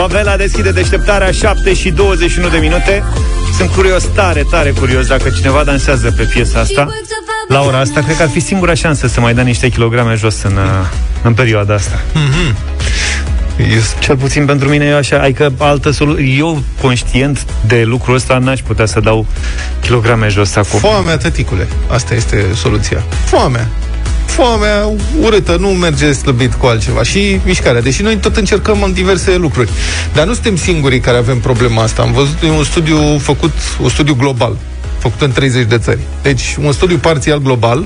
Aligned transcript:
Favela 0.00 0.36
deschide 0.36 0.70
deșteptarea 0.70 1.30
7 1.30 1.74
și 1.74 1.90
21 1.90 2.48
de 2.48 2.58
minute. 2.58 3.02
Sunt 3.56 3.70
curios, 3.70 4.04
tare, 4.14 4.44
tare 4.50 4.70
curios 4.70 5.06
dacă 5.06 5.28
cineva 5.28 5.64
dansează 5.64 6.14
pe 6.16 6.22
piesa 6.22 6.60
asta. 6.60 6.88
La 7.48 7.60
ora 7.60 7.78
asta, 7.78 8.00
cred 8.00 8.16
că 8.16 8.22
ar 8.22 8.28
fi 8.28 8.40
singura 8.40 8.74
șansă 8.74 9.06
să 9.06 9.20
mai 9.20 9.34
dea 9.34 9.42
niște 9.42 9.68
kilograme 9.68 10.14
jos 10.14 10.42
în, 10.42 10.52
uh, 10.52 10.86
în 11.22 11.34
perioada 11.34 11.74
asta. 11.74 12.00
Mm-hmm. 12.00 12.54
Eu, 13.58 13.80
cel 13.98 14.16
puțin 14.16 14.44
pentru 14.44 14.68
mine 14.68 14.84
e 14.84 14.94
așa, 14.94 15.18
adică 15.18 15.52
altă 15.58 15.90
soluție. 15.90 16.24
Eu, 16.24 16.62
conștient 16.80 17.46
de 17.66 17.82
lucrul 17.84 18.14
ăsta, 18.14 18.38
n-aș 18.38 18.60
putea 18.60 18.86
să 18.86 19.00
dau 19.00 19.26
kilograme 19.80 20.28
jos 20.28 20.56
acum. 20.56 20.78
Foamea, 20.78 21.16
tăticule. 21.16 21.68
Asta 21.88 22.14
este 22.14 22.46
soluția. 22.54 23.02
Foamea 23.24 23.68
foamea 24.30 24.90
urâtă, 25.20 25.56
nu 25.60 25.68
merge 25.68 26.12
slăbit 26.12 26.54
cu 26.54 26.66
altceva. 26.66 27.02
Și 27.02 27.40
mișcarea. 27.44 27.80
Deși 27.80 28.02
noi 28.02 28.16
tot 28.16 28.36
încercăm 28.36 28.82
în 28.82 28.92
diverse 28.92 29.36
lucruri. 29.36 29.70
Dar 30.12 30.26
nu 30.26 30.32
suntem 30.32 30.56
singurii 30.56 31.00
care 31.00 31.16
avem 31.16 31.38
problema 31.38 31.82
asta. 31.82 32.02
Am 32.02 32.12
văzut 32.12 32.42
un 32.42 32.64
studiu 32.64 33.18
făcut, 33.18 33.52
un 33.82 33.88
studiu 33.88 34.14
global 34.14 34.56
făcut 34.98 35.20
în 35.20 35.32
30 35.32 35.66
de 35.66 35.78
țări. 35.78 35.98
Deci, 36.22 36.56
un 36.62 36.72
studiu 36.72 36.96
parțial 36.96 37.38
global 37.38 37.84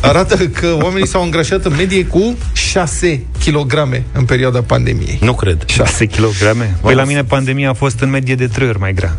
arată 0.00 0.36
că 0.36 0.78
oamenii 0.82 1.08
s-au 1.08 1.22
îngrașat 1.22 1.64
în 1.64 1.74
medie 1.76 2.04
cu 2.04 2.36
6 2.52 3.22
kg 3.44 4.02
în 4.12 4.24
perioada 4.24 4.62
pandemiei. 4.62 5.18
Nu 5.20 5.34
cred. 5.34 5.64
6 5.66 6.06
kg? 6.06 6.56
Păi 6.80 6.94
la 6.94 7.04
mine 7.04 7.24
pandemia 7.24 7.70
a 7.70 7.72
fost 7.72 8.00
în 8.00 8.10
medie 8.10 8.34
de 8.34 8.46
3 8.46 8.68
ori 8.68 8.78
mai 8.78 8.92
grea. 8.92 9.16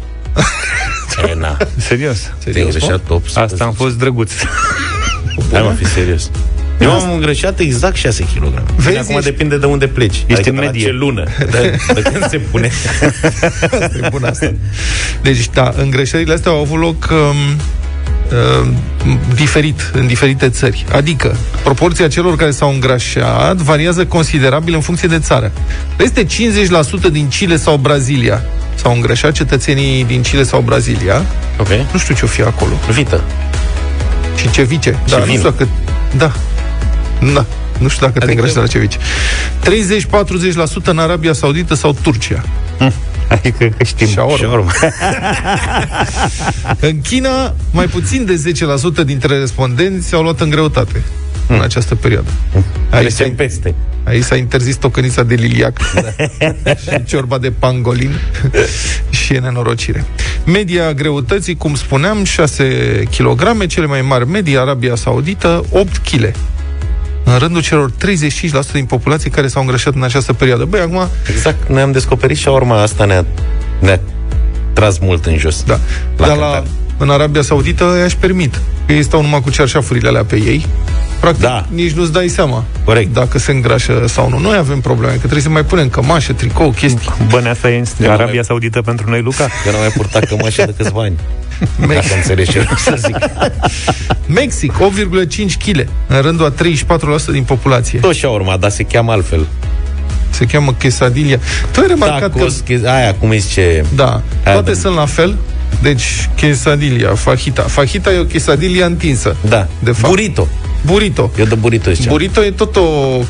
E, 1.30 1.36
na. 1.36 1.58
Serios. 1.78 2.18
Serios? 2.38 2.76
Asta 3.34 3.64
am 3.64 3.74
fost 3.74 3.98
drăguț. 3.98 4.32
Hai 5.52 5.62
mă, 5.62 5.74
fi 5.78 5.86
serios. 5.86 6.32
Eu 6.80 6.92
am 6.92 7.12
îngrășat 7.14 7.60
exact 7.60 7.96
6 7.96 8.24
kg. 8.24 8.64
Vezi, 8.76 8.98
acum 8.98 9.16
ești... 9.16 9.30
depinde 9.30 9.58
de 9.58 9.66
unde 9.66 9.88
pleci. 9.88 10.16
Ești 10.16 10.34
adică 10.34 10.50
în 10.50 10.56
medie. 10.56 10.86
ce 10.86 10.92
lună. 10.92 11.24
De, 11.52 11.78
de 11.94 12.02
când 12.02 12.30
se 12.30 12.38
pune. 12.38 12.72
asta 13.82 13.98
e 14.02 14.08
bun 14.10 14.24
asta. 14.24 14.54
Deci, 15.22 15.50
da, 15.54 15.74
îngrășările 15.78 16.34
astea 16.34 16.52
au 16.52 16.60
avut 16.60 16.80
loc 16.80 17.10
um, 17.12 17.56
uh, 18.62 18.68
diferit 19.36 19.92
în 19.94 20.08
diferite 20.08 20.50
țări. 20.50 20.86
Adică, 20.92 21.36
proporția 21.64 22.08
celor 22.08 22.36
care 22.36 22.52
s-au 22.52 22.74
îngrașat 22.74 23.56
variază 23.56 24.06
considerabil 24.06 24.74
în 24.74 24.82
funcție 24.82 25.08
de 25.08 25.20
țară. 25.20 25.52
Peste 25.96 26.26
50% 26.26 26.28
din 27.12 27.28
Chile 27.28 27.58
sau 27.58 27.78
Brazilia 27.78 28.42
s-au 28.76 28.94
îngrășat 28.94 29.32
cetățenii 29.32 30.04
din 30.04 30.22
Chile 30.22 30.44
sau 30.44 30.62
Brazilia. 30.62 31.22
Ok. 31.58 31.70
Nu 31.92 32.00
știu 32.00 32.16
ce 32.16 32.26
o 32.26 32.28
fi 32.28 32.42
acolo. 32.42 32.72
Vită. 32.92 33.24
Și 34.40 34.52
cevice. 34.52 35.00
Da, 35.08 35.18
nu 35.18 35.26
știu 35.26 35.42
dacă... 35.42 35.68
Da. 36.18 36.32
Da. 37.34 37.46
Nu 37.80 37.88
știu 37.88 38.06
dacă 38.06 38.18
adică... 38.18 38.26
te 38.26 38.32
îngrăși 38.32 38.56
la 38.56 38.68
cevice. 38.68 38.98
30-40% 40.82 40.84
în 40.84 41.00
Arabia 41.00 41.34
Saudită 41.34 41.74
sau 41.74 41.96
Turcia. 42.02 42.44
Hm. 42.78 42.94
Adică 43.30 43.66
că 43.78 43.84
știm. 43.84 44.08
Shawarma. 44.08 44.72
în 46.90 47.02
China, 47.02 47.56
mai 47.72 47.86
puțin 47.86 48.26
de 48.26 48.42
10% 49.02 49.06
dintre 49.06 49.38
respondenți 49.38 50.14
au 50.14 50.22
luat 50.22 50.40
în 50.40 50.50
greutate 50.50 51.04
mm. 51.48 51.56
în 51.56 51.62
această 51.62 51.96
perioadă. 51.96 52.30
Mm. 52.56 52.64
Aici 52.90 53.12
s-a, 53.12 53.32
peste. 53.36 53.76
aici 54.04 54.24
s-a 54.24 54.36
interzis 54.36 54.76
tocănița 54.76 55.24
de 55.24 55.36
liliac 55.36 55.80
da. 55.94 56.74
și 56.82 57.04
ciorba 57.06 57.38
de 57.38 57.52
pangolin 57.52 58.20
și 59.10 59.34
e 59.34 59.40
nenorocire. 59.40 60.06
Media 60.52 60.94
greutății, 60.94 61.56
cum 61.56 61.76
spuneam, 61.76 62.24
6 62.24 62.64
kg, 63.18 63.66
cele 63.68 63.86
mai 63.86 64.02
mari 64.02 64.28
medii, 64.28 64.58
Arabia 64.58 64.96
Saudită, 64.96 65.64
8 65.72 65.98
kg 65.98 66.32
în 67.24 67.38
rândul 67.38 67.62
celor 67.62 67.92
35% 67.92 67.96
din 68.72 68.86
populație 68.86 69.30
care 69.30 69.48
s-au 69.48 69.62
îngrășat 69.62 69.96
în 69.96 70.04
această 70.04 70.34
perioadă. 70.34 70.66
Băi, 70.66 70.80
acum... 70.80 71.08
Exact, 71.30 71.70
noi 71.70 71.82
am 71.82 71.92
descoperit 71.92 72.38
și 72.38 72.48
urma 72.48 72.82
asta 72.82 73.06
ne-a, 73.06 73.26
ne-a 73.80 74.00
tras 74.74 74.98
mult 74.98 75.26
în 75.26 75.38
jos. 75.38 75.64
Da, 75.64 75.80
la 76.18 76.28
dar 76.28 76.38
la, 76.38 76.64
în 76.98 77.10
Arabia 77.10 77.42
Saudită 77.42 77.96
i-aș 78.00 78.14
permit. 78.14 78.62
Că 78.86 78.94
ei 78.94 79.04
stau 79.04 79.22
numai 79.22 79.42
cu 79.42 79.50
cearșafurile 79.50 80.08
alea 80.08 80.24
pe 80.24 80.36
ei. 80.36 80.66
Practic, 81.20 81.42
da. 81.42 81.66
nici 81.72 81.92
nu-ți 81.92 82.12
dai 82.12 82.28
seama 82.28 82.64
Corect. 82.84 83.14
dacă 83.14 83.38
se 83.38 83.52
îngrașă 83.52 84.04
sau 84.08 84.30
nu. 84.30 84.40
Noi 84.40 84.58
avem 84.58 84.80
probleme, 84.80 85.12
că 85.12 85.20
trebuie 85.20 85.42
să 85.42 85.50
mai 85.50 85.64
punem 85.66 85.90
cămașă, 85.90 86.34
tricou, 86.34 86.72
chestii. 86.72 87.10
Băneasa 87.30 87.70
e 87.70 87.84
în 87.98 88.10
Arabia 88.10 88.26
mai... 88.34 88.44
Saudită 88.44 88.82
pentru 88.82 89.10
noi, 89.10 89.22
Luca? 89.22 89.44
Eu 89.66 89.72
nu 89.72 89.78
mai 89.78 89.88
purtat 89.88 90.26
cămașă 90.26 90.66
de 90.66 90.74
câțiva 90.78 91.02
ani. 91.02 91.16
Dacă 91.88 92.14
înțelegi 92.16 92.52
ce 92.52 92.68
să 92.78 92.96
zic. 92.98 93.18
Mexic, 94.42 94.74
8,5 94.74 94.78
kg, 95.66 95.88
în 96.08 96.22
rândul 96.22 96.46
a 96.46 96.64
34% 97.30 97.32
din 97.32 97.44
populație. 97.44 98.00
Tot 98.00 98.14
și-a 98.14 98.30
urmat, 98.30 98.60
dar 98.60 98.70
se 98.70 98.84
cheamă 98.84 99.12
altfel. 99.12 99.48
Se 100.30 100.46
cheamă 100.46 100.74
quesadilla. 100.82 101.38
Tu 101.72 101.80
ai 101.80 101.88
remarcat 101.88 102.32
Tacos, 102.32 102.64
că... 102.68 102.90
Aia, 102.90 103.14
cum 103.14 103.32
zice... 103.32 103.86
Da, 103.96 104.22
aia 104.44 104.54
toate 104.54 104.72
de... 104.72 104.78
sunt 104.78 104.96
la 104.96 105.06
fel. 105.06 105.38
Deci, 105.82 106.30
quesadilla, 106.40 107.16
fajita. 107.16 107.62
Fajita 107.62 108.14
e 108.14 108.18
o 108.18 108.26
quesadilla 108.26 108.86
întinsă. 108.86 109.36
Da. 109.48 109.68
De 109.80 109.92
fapt. 109.92 110.08
Burrito. 110.08 110.48
Burrito. 110.86 111.32
Eu 111.38 111.46
de 111.46 111.56
burrito 111.56 111.92
ziceam. 111.92 112.14
Burrito 112.14 112.44
e 112.44 112.52
tot 112.52 112.76
o 112.76 112.82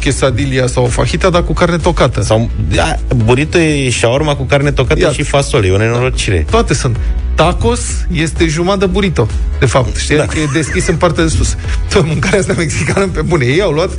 quesadilla 0.04 0.68
sau 0.68 0.84
o 0.84 0.88
fajita, 0.88 1.30
dar 1.30 1.44
cu 1.44 1.54
carne 1.54 1.78
tocată. 1.78 2.22
Sau, 2.22 2.50
da, 2.76 2.96
burrito 3.16 3.58
e 3.58 3.90
shawarma 3.90 4.36
cu 4.36 4.44
carne 4.44 4.72
tocată 4.72 5.00
Iată. 5.00 5.14
și 5.14 5.24
fasole. 5.24 5.68
E 5.68 5.72
o 5.72 5.78
nenorocire. 5.78 6.46
Da. 6.46 6.52
Toate 6.52 6.74
sunt. 6.74 6.98
Tacos 7.36 7.82
este 8.12 8.48
jumătate 8.48 8.86
burrito, 8.86 9.28
de 9.60 9.66
fapt. 9.66 9.96
Știi? 9.96 10.16
Da. 10.16 10.24
Adică 10.24 10.40
e 10.40 10.48
deschis 10.54 10.88
în 10.88 10.96
partea 10.96 11.24
de 11.24 11.30
sus. 11.30 11.56
Tot 11.94 12.06
mâncarea 12.06 12.40
asta 12.40 12.54
mexicană 12.58 13.08
pe 13.08 13.22
bune. 13.22 13.46
Ei 13.46 13.62
au 13.62 13.72
luat 13.72 13.90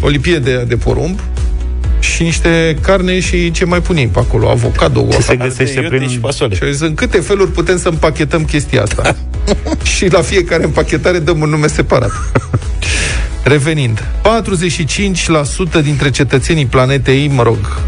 o 0.00 0.08
lipie 0.08 0.38
de, 0.38 0.64
de 0.68 0.76
porumb, 0.76 1.18
și 2.00 2.22
niște 2.22 2.78
carne 2.80 3.20
și 3.20 3.50
ce 3.50 3.64
mai 3.64 3.80
punem 3.80 4.08
pe 4.08 4.18
acolo, 4.18 4.48
avocado, 4.48 5.06
ce 5.10 5.20
se 5.20 5.36
găsește 5.36 5.80
prin 5.80 6.08
și 6.08 6.18
fasole. 6.18 6.54
Și 6.54 6.62
în 6.80 6.94
câte 6.94 7.20
feluri 7.20 7.50
putem 7.50 7.78
să 7.78 7.88
împachetăm 7.88 8.44
chestia 8.44 8.82
asta. 8.82 9.16
și 9.94 10.08
la 10.08 10.20
fiecare 10.20 10.64
împachetare 10.64 11.18
dăm 11.18 11.40
un 11.40 11.48
nume 11.48 11.66
separat. 11.66 12.12
Revenind, 13.42 14.04
45% 15.78 15.82
dintre 15.82 16.10
cetățenii 16.10 16.66
planetei, 16.66 17.28
mă 17.28 17.42
rog, 17.42 17.80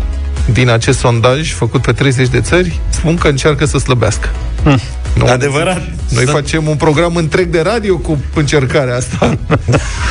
din 0.52 0.68
acest 0.68 0.98
sondaj 0.98 1.52
făcut 1.52 1.80
pe 1.80 1.92
30 1.92 2.28
de 2.28 2.40
țări, 2.40 2.80
spun 2.88 3.16
că 3.16 3.28
încearcă 3.28 3.64
să 3.64 3.78
slăbească. 3.78 4.28
Hmm. 4.62 4.80
Nu, 5.14 5.26
Adevărat. 5.26 5.82
Noi 6.08 6.24
da. 6.24 6.32
facem 6.32 6.68
un 6.68 6.76
program 6.76 7.16
întreg 7.16 7.48
de 7.48 7.60
radio 7.60 7.96
cu 7.96 8.19
încercarea 8.34 8.96
asta. 8.96 9.38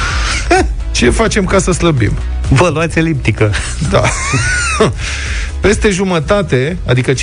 Ce 0.91 1.09
facem 1.09 1.45
ca 1.45 1.59
să 1.59 1.71
slăbim? 1.71 2.11
Vă 2.49 2.69
luați 2.73 2.97
eliptică. 2.97 3.51
Da. 3.89 4.01
Peste 5.61 5.89
jumătate, 5.89 6.77
adică 6.87 7.11
52% 7.13 7.15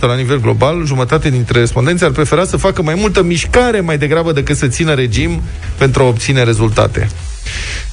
la 0.00 0.14
nivel 0.14 0.40
global, 0.40 0.86
jumătate 0.86 1.30
dintre 1.30 1.58
respondenți 1.58 2.04
ar 2.04 2.10
prefera 2.10 2.44
să 2.44 2.56
facă 2.56 2.82
mai 2.82 2.94
multă 2.94 3.22
mișcare 3.22 3.80
mai 3.80 3.98
degrabă 3.98 4.32
decât 4.32 4.56
să 4.56 4.66
țină 4.66 4.94
regim 4.94 5.42
pentru 5.78 6.02
a 6.02 6.06
obține 6.06 6.42
rezultate. 6.42 7.08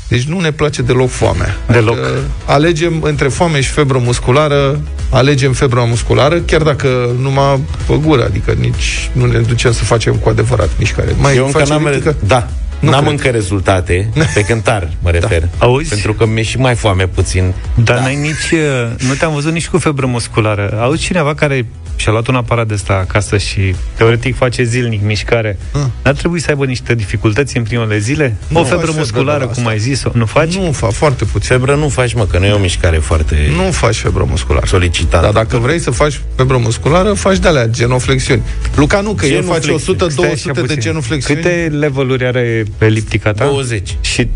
Deci 0.07 0.23
nu 0.23 0.39
ne 0.39 0.51
place 0.51 0.81
deloc 0.81 1.09
foamea. 1.09 1.57
Deloc. 1.71 1.97
Adică 1.97 2.19
alegem 2.45 3.01
între 3.01 3.27
foame 3.27 3.61
și 3.61 3.69
febră 3.69 3.97
musculară, 3.97 4.79
alegem 5.09 5.53
febra 5.53 5.83
musculară, 5.83 6.39
chiar 6.39 6.61
dacă 6.61 7.15
numai 7.21 7.59
pe 7.87 7.99
gură, 8.03 8.23
adică 8.23 8.51
nici 8.59 9.09
nu 9.11 9.25
ne 9.25 9.39
ducem 9.39 9.71
să 9.71 9.83
facem 9.83 10.15
cu 10.15 10.29
adevărat 10.29 10.69
mișcare. 10.77 11.15
Mai 11.17 11.35
Eu 11.35 11.45
încă 11.45 11.63
n-am... 11.67 12.15
Da, 12.27 12.47
nu 12.79 12.89
N-am 12.89 12.99
cred. 12.99 13.11
încă 13.11 13.27
rezultate, 13.29 14.09
pe 14.33 14.41
cântar 14.41 14.89
mă 15.01 15.11
da. 15.11 15.19
refer. 15.19 15.39
Da. 15.39 15.65
Auzi? 15.65 15.89
Pentru 15.89 16.13
că 16.13 16.25
mi-e 16.25 16.43
și 16.43 16.57
mai 16.57 16.75
foame 16.75 17.07
puțin. 17.07 17.53
Dar 17.75 17.95
da. 17.95 18.01
n-ai 18.01 18.15
nici, 18.15 18.51
uh, 18.51 19.07
nu 19.07 19.13
te-am 19.13 19.33
văzut 19.33 19.51
nici 19.53 19.67
cu 19.67 19.77
febră 19.77 20.05
musculară. 20.05 20.77
Auzi 20.81 21.01
cineva 21.01 21.33
care 21.33 21.65
și-a 21.97 22.11
luat 22.11 22.27
un 22.27 22.35
aparat 22.35 22.67
de 22.67 22.73
ăsta 22.73 22.93
acasă 22.93 23.37
și 23.37 23.75
teoretic 23.95 24.35
face 24.35 24.63
zilnic 24.63 25.01
mișcare, 25.03 25.57
ah. 25.71 25.81
n-ar 26.03 26.13
trebui 26.13 26.39
să 26.39 26.45
aibă 26.49 26.65
niște 26.65 26.95
dificultăți 26.95 27.57
în 27.57 27.63
primele 27.63 27.97
zile? 27.97 28.35
Nu 28.47 28.59
o 28.59 28.63
febră 28.63 28.91
musculară, 28.95 29.39
febră 29.39 29.55
cum 29.55 29.67
ai 29.67 29.79
zis 29.79 30.03
nu 30.13 30.25
faci? 30.25 30.55
Nu 30.55 30.71
fac, 30.71 30.91
foarte 30.91 31.25
puțin. 31.25 31.49
Febră 31.49 31.75
nu 31.75 31.89
faci, 31.89 32.13
mă, 32.13 32.25
că 32.25 32.39
nu 32.39 32.45
e 32.45 32.51
o 32.51 32.57
mișcare 32.57 32.97
foarte 32.97 33.35
Nu 33.55 33.71
faci 33.71 33.95
febră 33.95 34.25
musculară. 34.29 34.65
Solicitantă. 34.65 35.25
Dar 35.25 35.43
dacă 35.43 35.57
vrei 35.57 35.79
să 35.79 35.91
faci 35.91 36.21
febră 36.35 36.57
musculară, 36.57 37.13
faci 37.13 37.37
de-alea, 37.37 37.67
genoflexiuni. 37.67 38.41
Luca 38.75 39.01
nu, 39.01 39.13
că 39.13 39.25
el 39.25 39.43
face 39.43 39.75
100-200 39.75 40.67
de 40.67 40.75
genuflexiuni. 40.77 41.41
Câte 41.41 41.71
leveluri 41.77 42.25
are 42.25 42.65
eliptica 42.77 43.31
ta? 43.31 43.45
20. 43.45 43.97
Și 44.01 44.27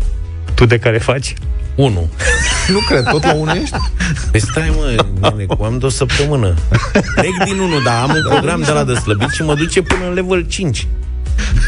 tu 0.54 0.66
de 0.66 0.78
care 0.78 0.98
faci? 0.98 1.34
1. 1.74 2.08
nu 2.68 2.78
cred, 2.88 3.04
tot 3.04 3.24
la 3.24 3.32
1 3.32 3.52
ești? 3.52 3.76
Păi 4.30 4.40
stai, 4.40 4.72
mă, 4.76 5.04
nene, 5.20 5.46
am 5.64 5.78
de 5.78 5.86
o 5.86 5.88
săptămână. 5.88 6.54
Trec 6.92 7.44
din 7.44 7.58
1, 7.58 7.80
dar 7.80 8.02
am 8.02 8.10
un 8.14 8.22
program 8.28 8.60
de 8.60 8.70
la 8.70 8.84
de 8.84 8.94
slăbit 8.94 9.30
și 9.30 9.42
mă 9.42 9.54
duce 9.54 9.82
până 9.82 10.06
în 10.08 10.12
level 10.12 10.46
5 10.48 10.86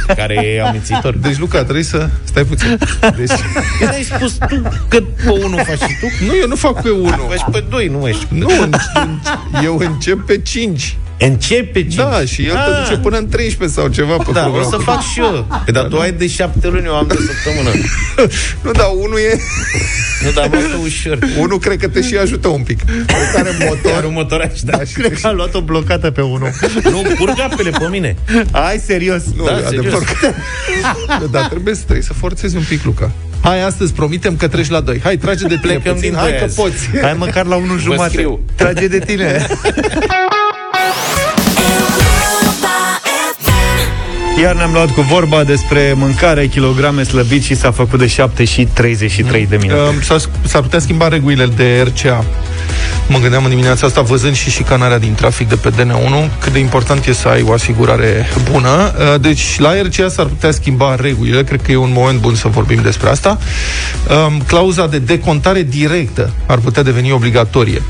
care 0.07 0.47
e 0.47 0.63
amințitor. 0.63 1.17
Deci, 1.17 1.39
Luca, 1.39 1.63
trebuie 1.63 1.85
să 1.85 2.09
stai 2.25 2.45
puțin. 2.45 2.79
Deci... 3.17 3.31
Când 3.79 3.91
ai 3.93 4.03
spus 4.03 4.33
tu 4.33 4.63
că 4.89 5.01
pe 5.25 5.31
1 5.45 5.57
faci 5.57 5.79
și 5.79 5.97
tu? 6.01 6.25
Nu, 6.25 6.37
eu 6.41 6.49
nu 6.49 6.55
fac 6.55 6.83
pe 6.83 6.91
1. 6.91 7.09
Faci 7.29 7.53
pe 7.53 7.65
2, 7.71 7.87
nu 7.87 7.99
mai 7.99 8.13
știu. 8.13 8.37
Nu, 8.37 8.51
eu 9.63 9.79
încep 9.79 10.27
pe 10.27 10.39
5. 10.39 10.97
Începe 11.25 11.81
5. 11.81 11.95
Da, 11.95 12.21
și 12.25 12.43
el 12.47 12.55
te 12.55 12.71
duce 12.91 13.01
până 13.01 13.17
în 13.17 13.29
13 13.29 13.79
sau 13.79 13.89
ceva 13.89 14.17
pe 14.17 14.31
Da, 14.33 14.41
o 14.47 14.51
program. 14.51 14.71
să 14.71 14.77
fac 14.77 15.03
și 15.03 15.21
eu. 15.21 15.47
Păi, 15.65 15.73
dar 15.73 15.85
tu 15.85 15.99
ai 15.99 16.13
de 16.13 16.27
șapte 16.27 16.69
luni, 16.69 16.87
eu 16.87 16.95
am 16.97 17.07
de 17.09 17.15
săptămână. 17.15 17.71
Nu, 18.65 18.71
dar 18.71 18.87
unul 19.01 19.19
e... 19.19 19.41
Nu, 20.25 20.31
dar 20.31 20.49
mă 20.49 20.57
că 20.57 20.77
ușor. 20.83 21.19
Unul 21.45 21.59
cred 21.59 21.79
că 21.79 21.89
te 21.89 22.03
și 22.03 22.17
ajută 22.17 22.49
un 22.49 22.63
pic. 22.63 22.79
Care 23.33 23.49
Iar 23.61 23.69
motor. 23.69 24.05
un 24.05 24.13
motoraș, 24.13 24.61
da. 24.61 24.79
Cred 24.95 25.21
că 25.21 25.27
a 25.27 25.31
luat-o 25.33 25.61
blocată 25.61 26.11
pe 26.11 26.21
unul. 26.21 26.51
Nu, 26.83 27.03
curg 27.19 27.41
apele 27.41 27.71
pe 27.71 27.87
mine. 27.91 28.17
Ai, 28.51 28.79
serios? 28.79 29.23
Nu, 29.37 29.45
Da, 29.45 29.53
adevăr 29.53 29.73
serios. 29.73 30.03
că... 30.21 31.27
Dar 31.31 31.47
trebuie 31.49 31.75
să, 31.75 31.83
trebuie 31.83 32.05
să 32.05 32.13
forțezi 32.13 32.57
un 32.57 32.63
pic, 32.69 32.85
Luca. 32.85 33.11
Hai, 33.43 33.63
astăzi 33.65 33.93
promitem 33.93 34.37
că 34.37 34.49
treci 34.49 34.69
la 34.69 34.81
2. 34.81 35.01
Hai, 35.03 35.17
trage 35.17 35.47
de 35.47 35.57
tine 35.61 35.61
Plecăm 35.73 35.95
puțin. 35.95 36.11
din 36.11 36.19
Hai 36.19 36.29
doi 36.31 36.39
că 36.39 36.45
azi. 36.45 36.55
poți. 36.57 36.89
Hai 37.03 37.15
măcar 37.19 37.47
la 37.47 37.57
unul 37.57 37.79
jumate. 37.79 38.11
scriu. 38.13 38.41
Trage 38.55 38.87
de 38.87 38.99
tine. 38.99 39.47
Iar 44.41 44.55
ne-am 44.55 44.73
luat 44.73 44.91
cu 44.91 45.01
vorba 45.01 45.45
despre 45.45 45.93
mâncare, 45.97 46.47
kilograme 46.47 47.03
slăbit 47.03 47.43
și 47.43 47.57
s-a 47.57 47.71
făcut 47.71 47.99
de 47.99 48.07
7 48.07 48.45
și 48.45 48.69
33 48.73 49.47
de 49.47 49.57
minute. 49.57 49.81
Um, 49.81 50.01
s-ar, 50.03 50.21
s-ar 50.47 50.63
putea 50.63 50.79
schimba 50.79 51.09
regulile 51.09 51.47
de 51.47 51.87
RCA. 51.87 52.25
Mă 53.09 53.19
gândeam 53.19 53.45
în 53.45 53.51
dimineața 53.51 53.87
asta, 53.87 54.01
văzând 54.01 54.35
și 54.35 54.51
șicanarea 54.51 54.99
din 54.99 55.15
trafic 55.15 55.49
de 55.49 55.55
pe 55.55 55.71
DN1, 55.71 56.39
cât 56.41 56.53
de 56.53 56.59
important 56.59 57.07
e 57.07 57.13
să 57.13 57.29
ai 57.29 57.43
o 57.43 57.53
asigurare 57.53 58.27
bună. 58.51 58.69
Uh, 58.69 59.21
Deci, 59.21 59.59
la 59.59 59.83
RCA 59.83 60.09
s-ar 60.09 60.27
putea 60.27 60.51
schimba 60.51 60.95
regulile. 60.95 61.45
Cred 61.45 61.63
că 61.63 61.73
e 61.73 61.77
un 61.77 61.93
moment 61.95 62.21
bun 62.21 62.35
să 62.35 62.49
vorbim 62.49 62.81
despre 62.83 63.09
asta. 63.09 63.39
Um, 64.27 64.41
Clauza 64.47 64.87
de 64.87 64.99
decontare 64.99 65.63
directă 65.63 66.31
ar 66.47 66.59
putea 66.59 66.83
deveni 66.83 67.13
obligatorie 67.13 67.83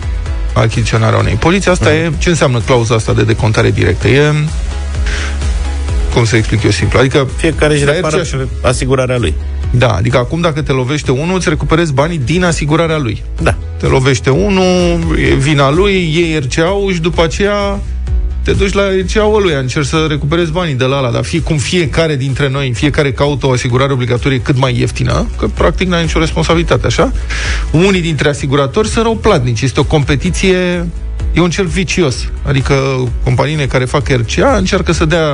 achiziționarea 0.52 1.18
unei 1.18 1.34
poliții. 1.34 1.70
Asta 1.70 1.94
e, 1.94 2.12
ce 2.18 2.28
înseamnă 2.28 2.58
clauza 2.58 2.94
asta 2.94 3.12
de 3.12 3.22
decontare 3.22 3.70
directă? 3.70 4.08
E 4.08 4.32
cum 6.14 6.24
să 6.24 6.36
explic 6.36 6.62
eu 6.62 6.70
simplu? 6.70 6.98
Adică 6.98 7.28
Fiecare 7.36 7.74
își 7.74 7.84
La 7.84 7.92
repară 7.92 8.16
RCA 8.16 8.36
pe 8.36 8.68
asigurarea 8.68 9.18
lui. 9.18 9.34
Da, 9.70 9.88
adică 9.88 10.16
acum 10.18 10.40
dacă 10.40 10.62
te 10.62 10.72
lovește 10.72 11.10
unul, 11.10 11.36
îți 11.36 11.48
recuperezi 11.48 11.92
banii 11.92 12.18
din 12.18 12.44
asigurarea 12.44 12.98
lui. 12.98 13.22
Da. 13.42 13.54
Te 13.78 13.86
lovește 13.86 14.30
unul, 14.30 14.98
e 15.30 15.34
vina 15.34 15.70
lui, 15.70 15.92
iei 15.92 16.38
RCA-ul 16.38 16.92
și 16.92 17.00
după 17.00 17.22
aceea 17.22 17.80
te 18.42 18.52
duci 18.52 18.72
la 18.72 18.82
RCA-ul 18.82 19.42
lui, 19.42 19.54
încerci 19.54 19.86
să 19.86 20.06
recuperezi 20.08 20.52
banii 20.52 20.74
de 20.74 20.84
la 20.84 20.96
ala, 20.96 21.10
dar 21.10 21.24
fie 21.24 21.40
cum 21.40 21.56
fiecare 21.56 22.16
dintre 22.16 22.48
noi, 22.48 22.72
fiecare 22.74 23.12
caută 23.12 23.46
o 23.46 23.50
asigurare 23.50 23.92
obligatorie 23.92 24.40
cât 24.40 24.58
mai 24.58 24.78
ieftină, 24.78 25.26
că 25.38 25.46
practic 25.46 25.88
n-ai 25.88 26.02
nicio 26.02 26.18
responsabilitate, 26.18 26.86
așa? 26.86 27.12
Unii 27.72 28.00
dintre 28.00 28.28
asiguratori 28.28 28.88
sunt 28.88 29.04
rău 29.04 29.16
platnici, 29.16 29.60
este 29.60 29.80
o 29.80 29.84
competiție 29.84 30.86
E 31.34 31.40
un 31.40 31.50
cerc 31.50 31.68
vicios. 31.68 32.14
Adică 32.42 32.74
companiile 33.24 33.66
care 33.66 33.84
fac 33.84 34.08
RCA 34.08 34.56
încearcă 34.56 34.92
să 34.92 35.04
dea 35.04 35.26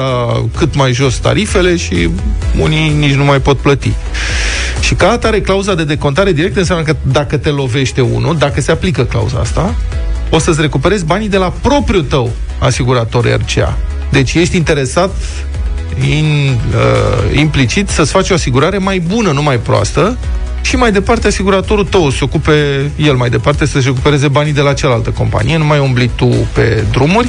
cât 0.56 0.74
mai 0.74 0.92
jos 0.92 1.16
tarifele 1.16 1.76
și 1.76 2.10
unii 2.60 2.88
nici 2.88 3.14
nu 3.14 3.24
mai 3.24 3.40
pot 3.40 3.58
plăti. 3.58 3.92
Și 4.80 4.94
ca 4.94 5.10
atare, 5.10 5.40
clauza 5.40 5.74
de 5.74 5.84
decontare 5.84 6.32
directă 6.32 6.58
înseamnă 6.58 6.84
că 6.84 6.96
dacă 7.02 7.36
te 7.36 7.48
lovește 7.48 8.00
unul, 8.00 8.36
dacă 8.38 8.60
se 8.60 8.70
aplică 8.70 9.04
clauza 9.04 9.38
asta, 9.38 9.74
o 10.30 10.38
să-ți 10.38 10.60
recuperezi 10.60 11.04
banii 11.04 11.28
de 11.28 11.36
la 11.36 11.52
propriul 11.60 12.02
tău 12.02 12.30
asigurator 12.58 13.24
RCA. 13.24 13.78
Deci 14.10 14.34
ești 14.34 14.56
interesat 14.56 15.14
in, 16.08 16.58
uh, 16.74 17.38
implicit 17.38 17.88
să-ți 17.88 18.10
faci 18.10 18.30
o 18.30 18.34
asigurare 18.34 18.78
mai 18.78 18.98
bună, 18.98 19.30
nu 19.30 19.42
mai 19.42 19.58
proastă, 19.58 20.16
și 20.62 20.76
mai 20.76 20.92
departe 20.92 21.26
asiguratorul 21.26 21.84
tău 21.84 22.10
se 22.10 22.18
ocupe 22.24 22.90
el 22.96 23.14
mai 23.14 23.30
departe 23.30 23.66
să-și 23.66 23.86
recupereze 23.86 24.28
banii 24.28 24.52
de 24.52 24.60
la 24.60 24.72
cealaltă 24.72 25.10
companie, 25.10 25.56
nu 25.56 25.64
mai 25.64 25.78
umbli 25.78 26.10
tu 26.16 26.26
pe 26.52 26.84
drumuri. 26.90 27.28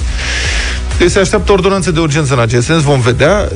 Deci 1.02 1.10
se 1.10 1.20
așteaptă 1.20 1.52
ordonanță 1.52 1.92
de 1.92 2.00
urgență 2.00 2.34
în 2.34 2.40
acest 2.40 2.66
sens, 2.66 2.82
vom 2.82 3.00
vedea. 3.00 3.48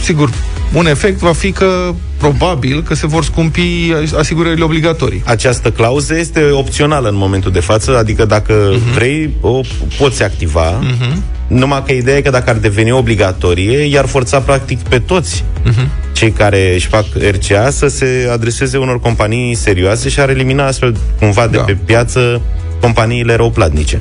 Sigur, 0.00 0.30
un 0.72 0.86
efect 0.86 1.18
va 1.18 1.32
fi 1.32 1.52
că 1.52 1.94
probabil 2.16 2.82
că 2.82 2.94
se 2.94 3.06
vor 3.06 3.24
scumpi 3.24 3.92
asigurările 4.16 4.64
obligatorii. 4.64 5.22
Această 5.26 5.70
clauză 5.70 6.18
este 6.18 6.50
opțională 6.50 7.08
în 7.08 7.16
momentul 7.16 7.50
de 7.52 7.60
față, 7.60 7.96
adică 7.98 8.24
dacă 8.24 8.72
uh-huh. 8.72 8.94
vrei, 8.94 9.30
o 9.40 9.60
poți 9.98 10.22
activa, 10.22 10.78
uh-huh. 10.78 11.16
numai 11.46 11.82
că 11.86 11.92
ideea 11.92 12.16
e 12.16 12.20
că 12.20 12.30
dacă 12.30 12.50
ar 12.50 12.56
deveni 12.56 12.92
obligatorie, 12.92 13.84
i-ar 13.84 14.06
forța 14.06 14.38
practic 14.40 14.80
pe 14.80 14.98
toți 14.98 15.44
uh-huh. 15.64 16.12
cei 16.12 16.30
care 16.30 16.74
își 16.74 16.86
fac 16.86 17.04
RCA 17.30 17.70
să 17.70 17.86
se 17.86 18.28
adreseze 18.32 18.76
unor 18.76 19.00
companii 19.00 19.54
serioase 19.54 20.08
și 20.08 20.20
ar 20.20 20.28
elimina 20.28 20.66
astfel 20.66 20.96
cumva 21.18 21.46
de 21.46 21.56
Da. 21.56 21.62
pe 21.62 21.76
piață 21.84 22.40
companiile 22.80 23.34
răuplatnice. 23.34 24.00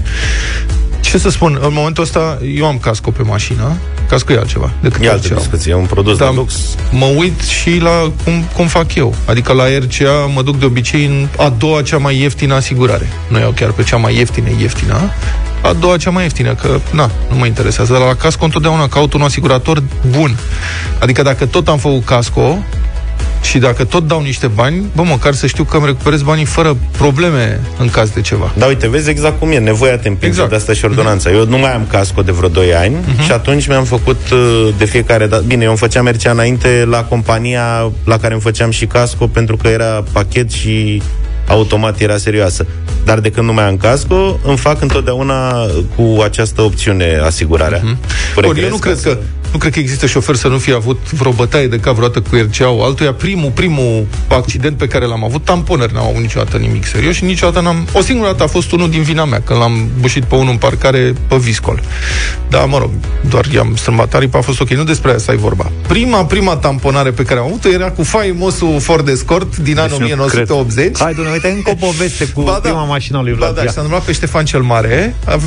Ce 1.10 1.18
să 1.18 1.30
spun, 1.30 1.58
în 1.62 1.74
momentul 1.74 2.04
ăsta 2.04 2.38
eu 2.56 2.66
am 2.66 2.78
casco 2.78 3.12
pe 3.12 3.22
mașină, 3.24 3.78
casco 4.10 4.34
e 4.34 4.38
altceva 4.38 4.72
decât 4.82 5.04
E 5.04 5.10
altă 5.10 5.28
RCA. 5.28 5.36
discuție, 5.36 5.72
e 5.72 5.76
un 5.76 5.86
produs 5.86 6.18
Dar 6.18 6.30
de 6.30 6.36
lux. 6.36 6.54
mă 6.92 7.06
uit 7.06 7.42
și 7.42 7.78
la 7.80 8.12
cum, 8.24 8.44
cum 8.56 8.68
fac 8.68 8.96
eu. 8.96 9.16
Adică 9.26 9.54
la 9.54 9.64
RCA 9.64 10.26
mă 10.34 10.42
duc 10.42 10.60
de 10.60 10.66
obicei 10.66 11.06
în 11.06 11.28
a 11.38 11.50
doua 11.58 11.82
cea 11.82 11.98
mai 11.98 12.20
ieftină 12.20 12.54
asigurare. 12.54 13.08
Nu 13.28 13.40
iau 13.40 13.52
chiar 13.52 13.72
pe 13.72 13.84
cea 13.84 13.98
mai 13.98 14.16
ieftină, 14.16 14.48
ieftină, 14.60 15.12
a 15.62 15.74
doua 15.74 15.98
cea 15.98 16.10
mai 16.10 16.24
ieftină, 16.24 16.54
că 16.54 16.80
na, 16.92 17.12
nu 17.30 17.36
mă 17.38 17.46
interesează. 17.46 17.94
Dar 17.94 18.02
la 18.02 18.16
casco 18.16 18.46
întotdeauna 18.46 18.88
caut 18.88 19.14
un 19.14 19.22
asigurator 19.22 19.84
bun. 20.10 20.38
Adică 21.00 21.22
dacă 21.22 21.46
tot 21.46 21.68
am 21.68 21.78
făcut 21.78 22.06
casco, 22.06 22.58
și 23.50 23.58
dacă 23.58 23.84
tot 23.84 24.08
dau 24.08 24.22
niște 24.22 24.48
bani, 24.48 24.86
bă, 24.96 25.02
măcar 25.04 25.34
să 25.34 25.48
știu 25.48 25.64
că 25.64 25.78
îmi 25.78 25.86
recuperez 25.86 26.22
banii 26.22 26.46
fără 26.46 26.78
probleme 26.98 27.60
în 27.80 27.90
caz 27.90 28.10
de 28.10 28.22
ceva. 28.22 28.52
Da, 28.58 28.66
uite, 28.66 28.90
vezi 28.90 29.10
exact 29.10 29.40
cum 29.40 29.52
e, 29.52 29.58
nevoia 29.58 29.98
te 29.98 30.08
împinge 30.08 30.28
Exact. 30.28 30.50
de 30.50 30.56
asta 30.56 30.74
și 30.74 30.86
ordonanța. 30.86 31.30
Eu 31.32 31.46
nu 31.46 31.58
mai 31.58 31.74
am 31.74 31.86
casco 31.90 32.22
de 32.22 32.32
vreo 32.32 32.50
2 32.50 32.74
ani 32.76 32.96
și 33.24 33.32
atunci 33.32 33.68
mi-am 33.68 33.84
făcut 33.84 34.20
uh, 34.32 34.68
de 34.78 34.86
fiecare 34.86 35.28
dată... 35.28 35.44
Bine, 35.48 35.64
eu 35.64 35.70
îmi 35.70 35.78
făceam 35.78 36.04
mercea 36.04 36.32
înainte 36.32 36.86
la 36.90 37.04
compania 37.04 37.92
la 38.04 38.18
care 38.18 38.34
îmi 38.34 38.42
făceam 38.42 38.72
și 38.72 38.86
casco 38.86 39.28
pentru 39.28 39.56
că 39.58 39.68
era 39.68 40.04
pachet 40.12 40.52
și 40.52 41.02
automat 41.48 42.00
era 42.00 42.18
serioasă. 42.18 42.66
Dar 43.06 43.20
de 43.20 43.30
când 43.32 43.46
nu 43.48 43.54
mai 43.54 43.64
am 43.68 43.78
casco, 43.78 44.40
îmi 44.44 44.58
fac 44.58 44.82
întotdeauna 44.82 45.66
cu 45.96 46.22
această 46.24 46.62
opțiune 46.62 47.20
asigurarea. 47.24 47.80
Cu 47.80 47.86
Bun, 48.36 48.44
eu 48.44 48.52
regres 48.52 48.70
nu 48.70 48.76
ca 48.78 48.82
cred 48.90 48.98
să- 48.98 49.08
că 49.10 49.18
nu 49.52 49.58
cred 49.60 49.74
că 49.74 49.80
există 49.80 50.06
șofer 50.06 50.36
să 50.36 50.48
nu 50.48 50.58
fie 50.58 50.74
avut 50.74 51.12
vreo 51.12 51.32
bătaie 51.32 51.68
de 51.68 51.80
cap 51.80 51.96
vreodată 51.96 52.30
cu 52.30 52.36
RCA-ul 52.36 52.82
altuia. 52.84 53.14
Primul, 53.14 53.50
primul 53.54 54.06
accident 54.28 54.78
pe 54.78 54.88
care 54.88 55.06
l-am 55.06 55.24
avut, 55.24 55.44
tamponări 55.46 55.94
n-am 55.94 56.06
avut 56.08 56.22
niciodată 56.22 56.58
nimic 56.58 56.86
serios 56.86 57.16
și 57.16 57.24
niciodată 57.24 57.62
n-am... 57.62 57.88
O 57.94 58.02
singură 58.02 58.30
dată 58.30 58.44
a 58.44 58.48
fost 58.48 58.72
unul 58.72 58.90
din 58.90 59.02
vina 59.02 59.26
mea, 59.26 59.42
când 59.42 59.60
l-am 59.60 59.90
bușit 60.00 60.24
pe 60.24 60.36
unul 60.36 60.50
în 60.52 60.58
parcare 60.58 61.14
pe 61.28 61.36
viscol. 61.36 61.82
Da, 62.50 62.60
mă 62.66 62.78
rog, 62.78 62.90
doar 63.30 63.46
i-am 63.54 63.76
strâmbat 63.76 64.14
aripa, 64.14 64.38
a 64.38 64.42
fost 64.42 64.60
ok. 64.62 64.70
Nu 64.70 64.84
despre 64.84 65.12
asta 65.12 65.32
e 65.32 65.36
vorba. 65.36 65.72
Prima, 65.88 66.26
prima 66.26 66.56
tamponare 66.56 67.12
pe 67.12 67.24
care 67.24 67.40
am 67.40 67.46
avut-o 67.46 67.70
era 67.70 67.92
cu 67.92 68.04
faimosul 68.04 68.80
Ford 68.80 69.08
Escort 69.08 69.58
din 69.58 69.78
anul 69.80 69.90
Deci 69.90 69.98
nu 70.00 70.04
1980. 70.04 70.76
cred. 70.84 70.98
Hai, 70.98 71.14
domnule, 71.14 71.36
uite, 71.44 71.48
încă 71.56 71.70
o 71.70 71.86
poveste 71.86 72.26
cu 72.26 72.42
Ba 72.42 72.52
da. 72.52 72.58
prima 72.60 72.84
mașină 72.84 73.18
a 73.18 73.22
lui 73.22 73.32
Ba 73.32 73.38
Vlad. 73.38 73.56
da, 73.56 73.62
Ia. 73.62 73.68
și 73.68 73.74
s-a 73.74 73.82
întâmplat 73.82 74.06
pe 74.08 74.14
Ștefan 74.14 74.46
cel 74.46 74.62
Mare. 74.62 75.16
A, 75.26 75.32
a, 75.32 75.36
a, 75.36 75.40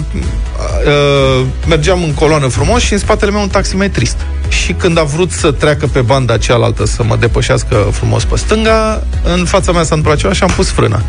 mergeam 1.69 2.03
în 2.03 2.15
coloană 2.15 2.47
frumos 2.47 2.83
și 2.83 2.93
în 2.93 2.99
spatele 2.99 3.31
meu 3.31 3.41
un 3.41 3.49
taximetrist. 3.91 4.17
Și 4.49 4.73
când 4.73 4.99
a 4.99 5.03
vrut 5.03 5.31
să 5.31 5.53
treacă 5.53 5.87
pe 5.87 6.01
banda 6.01 6.37
cealaltă 6.39 6.87
să 6.87 7.03
mă 7.03 7.17
depășească 7.17 7.89
frumos 7.93 8.25
pe 8.25 8.37
stânga, 8.37 9.03
în 9.25 9.45
fața 9.45 9.73
mea 9.73 9.83
s-a 9.83 9.95
întâmplat 9.95 10.17
ceva 10.19 10.33
și 10.33 10.43
am 10.43 10.51
pus 10.57 10.69
frână. 10.71 11.03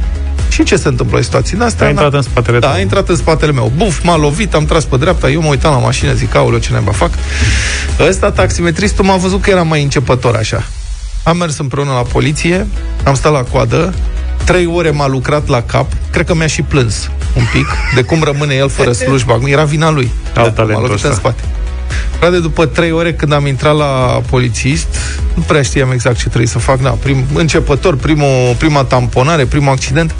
Și 0.50 0.63
ce 0.63 0.75
se 0.75 0.88
întâmplă 0.88 1.17
în 1.17 1.23
situații 1.23 1.53
din 1.57 1.65
astea? 1.65 1.85
A 1.85 1.89
intrat 1.89 2.11
Na- 2.11 2.15
în 2.15 2.21
spatele 2.21 2.59
Da, 2.59 2.67
tău. 2.67 2.75
a 2.75 2.79
intrat 2.79 3.09
în 3.09 3.15
spatele 3.15 3.51
meu. 3.51 3.71
Buf, 3.75 4.03
m-a 4.03 4.17
lovit, 4.17 4.53
am 4.53 4.65
tras 4.65 4.83
pe 4.83 4.97
dreapta, 4.97 5.29
eu 5.29 5.41
mă 5.41 5.47
uitam 5.47 5.71
la 5.71 5.77
mașină, 5.79 6.13
zic, 6.13 6.35
aoleu, 6.35 6.59
ce 6.59 6.71
naiba 6.71 6.91
fac? 6.91 7.09
Ăsta, 8.07 8.31
taximetristul, 8.31 9.05
m-a 9.05 9.15
văzut 9.15 9.41
că 9.41 9.50
era 9.50 9.61
mai 9.63 9.83
începător 9.83 10.35
așa. 10.35 10.63
Am 11.23 11.38
mers 11.38 11.57
împreună 11.57 11.91
la 11.91 12.01
poliție, 12.01 12.67
am 13.03 13.13
stat 13.15 13.31
la 13.31 13.41
coadă, 13.43 13.93
trei 14.43 14.65
ore 14.65 14.89
m-a 14.89 15.07
lucrat 15.07 15.47
la 15.47 15.61
cap, 15.61 15.85
cred 16.11 16.25
că 16.25 16.35
mi-a 16.35 16.47
și 16.47 16.61
plâns 16.61 17.09
un 17.38 17.43
pic, 17.53 17.65
de 17.95 18.01
cum 18.01 18.23
rămâne 18.23 18.53
el 18.53 18.69
fără 18.69 18.91
slujba. 18.91 19.33
Acum 19.33 19.47
Era 19.47 19.63
vina 19.63 19.89
lui. 19.89 20.11
Au 20.35 20.43
m-a 20.43 20.50
talentul 20.50 20.81
lovit 20.81 20.95
ăsta. 20.95 21.07
în 21.07 21.15
spate. 21.15 21.41
Frate, 22.19 22.38
după 22.38 22.65
trei 22.65 22.91
ore 22.91 23.13
când 23.13 23.33
am 23.33 23.45
intrat 23.48 23.75
la 23.75 24.21
polițist, 24.29 24.88
nu 25.33 25.41
prea 25.41 25.62
știam 25.62 25.91
exact 25.91 26.17
ce 26.17 26.27
trebuie 26.27 26.48
să 26.48 26.60
fac. 26.60 26.79
Na, 26.79 26.89
prim, 26.89 27.25
începător, 27.33 27.95
primul, 27.95 28.55
prima 28.57 28.83
tamponare, 28.83 29.45
primul 29.45 29.71
accident 29.71 30.15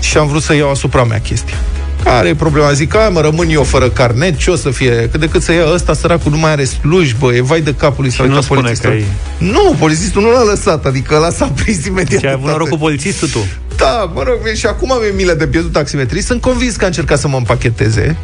și 0.00 0.16
am 0.16 0.26
vrut 0.26 0.42
să 0.42 0.54
iau 0.54 0.70
asupra 0.70 1.04
mea 1.04 1.20
chestia. 1.20 1.56
Care 2.04 2.28
e 2.28 2.34
problema? 2.34 2.72
Zic, 2.72 2.94
a, 2.94 3.08
mă 3.08 3.20
rămân 3.20 3.48
eu 3.50 3.62
fără 3.62 3.88
carnet, 3.88 4.36
ce 4.38 4.50
o 4.50 4.56
să 4.56 4.70
fie? 4.70 5.08
Cât 5.10 5.20
de 5.20 5.28
cât 5.28 5.42
să 5.42 5.52
ia 5.52 5.72
ăsta, 5.72 5.94
săracul, 5.94 6.30
nu 6.32 6.38
mai 6.38 6.50
are 6.50 6.64
slujbă, 6.64 7.32
e 7.32 7.42
vai 7.42 7.60
de 7.60 7.74
capul 7.74 8.02
lui. 8.04 8.12
s-a 8.12 8.22
nu 8.22 8.28
uitat 8.28 8.42
spune 8.44 8.60
polițistul. 8.60 8.90
că 8.90 8.96
e- 8.96 9.50
Nu, 9.50 9.74
polițistul 9.78 10.22
nu 10.22 10.30
l-a 10.30 10.42
lăsat, 10.42 10.86
adică 10.86 11.14
ăla 11.14 11.30
s-a 11.30 11.52
prins 11.54 11.86
imediat. 11.86 12.20
Și 12.20 12.26
ai 12.26 12.32
avut 12.32 12.44
de 12.44 12.50
noroc 12.50 12.68
toate. 12.68 12.82
cu 12.82 12.88
polițistul 12.88 13.28
tu. 13.28 13.38
Da, 13.76 14.10
mă 14.14 14.22
rog, 14.22 14.36
și 14.56 14.66
acum 14.66 14.92
am 14.92 15.00
milă 15.16 15.32
de 15.32 15.46
pierdut 15.46 15.72
taximetrist. 15.72 16.26
Sunt 16.26 16.40
convins 16.40 16.76
că 16.76 16.84
a 16.84 16.86
încercat 16.86 17.18
să 17.18 17.28
mă 17.28 17.36
împacheteze. 17.36 18.16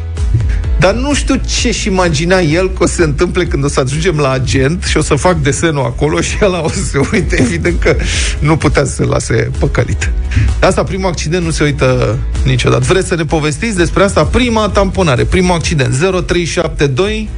Dar 0.79 0.93
nu 0.93 1.13
știu 1.13 1.35
ce-și 1.61 1.87
imagina 1.87 2.39
el 2.39 2.69
că 2.69 2.83
o 2.83 2.87
să 2.87 2.93
se 2.93 3.03
întâmple 3.03 3.45
când 3.45 3.63
o 3.63 3.67
să 3.67 3.79
ajungem 3.79 4.17
la 4.17 4.31
agent 4.31 4.83
și 4.83 4.97
o 4.97 5.01
să 5.01 5.15
fac 5.15 5.37
desenul 5.37 5.83
acolo 5.83 6.21
și 6.21 6.37
el 6.41 6.61
o 6.63 6.69
să 6.69 6.83
se 6.83 6.99
uite. 7.11 7.41
Evident 7.41 7.79
că 7.79 7.95
nu 8.39 8.57
putea 8.57 8.85
să 8.85 8.93
se 8.93 9.03
lase 9.03 9.51
păcălit. 9.59 10.11
De 10.59 10.65
asta, 10.65 10.83
primul 10.83 11.09
accident 11.09 11.45
nu 11.45 11.51
se 11.51 11.63
uită 11.63 12.17
niciodată. 12.45 12.83
Vreți 12.87 13.07
să 13.07 13.15
ne 13.15 13.23
povestiți 13.23 13.77
despre 13.77 14.03
asta? 14.03 14.23
Prima 14.23 14.69
tamponare, 14.69 15.23
primul 15.23 15.55
accident. 15.55 15.93
0372 16.27 17.29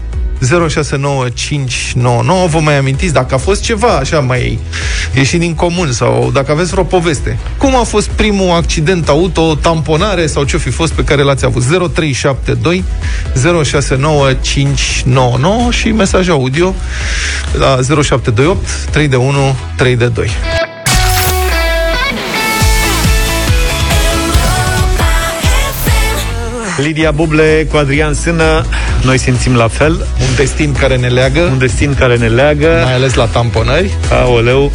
069599 0.41 2.47
Vă 2.47 2.59
mai 2.59 2.77
amintiți 2.77 3.13
dacă 3.13 3.33
a 3.33 3.37
fost 3.37 3.61
ceva 3.61 3.87
așa 3.87 4.19
mai 4.19 4.59
ieșit 5.13 5.39
din 5.39 5.55
comun 5.55 5.91
sau 5.91 6.29
dacă 6.33 6.51
aveți 6.51 6.71
vreo 6.71 6.83
poveste. 6.83 7.37
Cum 7.57 7.75
a 7.75 7.83
fost 7.83 8.09
primul 8.09 8.49
accident 8.49 9.07
auto, 9.07 9.55
tamponare 9.55 10.25
sau 10.25 10.43
ce 10.43 10.57
fi 10.57 10.69
fost 10.69 10.93
pe 10.93 11.03
care 11.03 11.21
l-ați 11.21 11.45
avut? 11.45 11.63
0372 11.63 12.83
069599 13.63 15.71
și 15.71 15.91
mesaj 15.91 16.29
audio 16.29 16.75
la 17.57 17.67
0728 17.67 18.67
3 18.91 19.07
de 19.07 19.15
1 19.15 19.55
3 19.77 19.95
de 19.95 20.07
2. 20.07 20.29
Lidia 26.77 27.11
Buble 27.11 27.67
cu 27.71 27.77
Adrian 27.77 28.13
Sână 28.13 28.65
Noi 29.03 29.17
simțim 29.17 29.55
la 29.55 29.67
fel. 29.67 29.91
Un 30.19 30.35
destin 30.35 30.71
care 30.71 30.95
ne 30.95 31.07
leagă. 31.07 31.39
Un 31.39 31.57
destin 31.57 31.93
care 31.93 32.17
ne 32.17 32.27
leagă. 32.27 32.81
Mai 32.83 32.93
ales 32.93 33.13
la 33.13 33.25
tamponări. 33.25 33.91
Aoleu. 34.11 34.71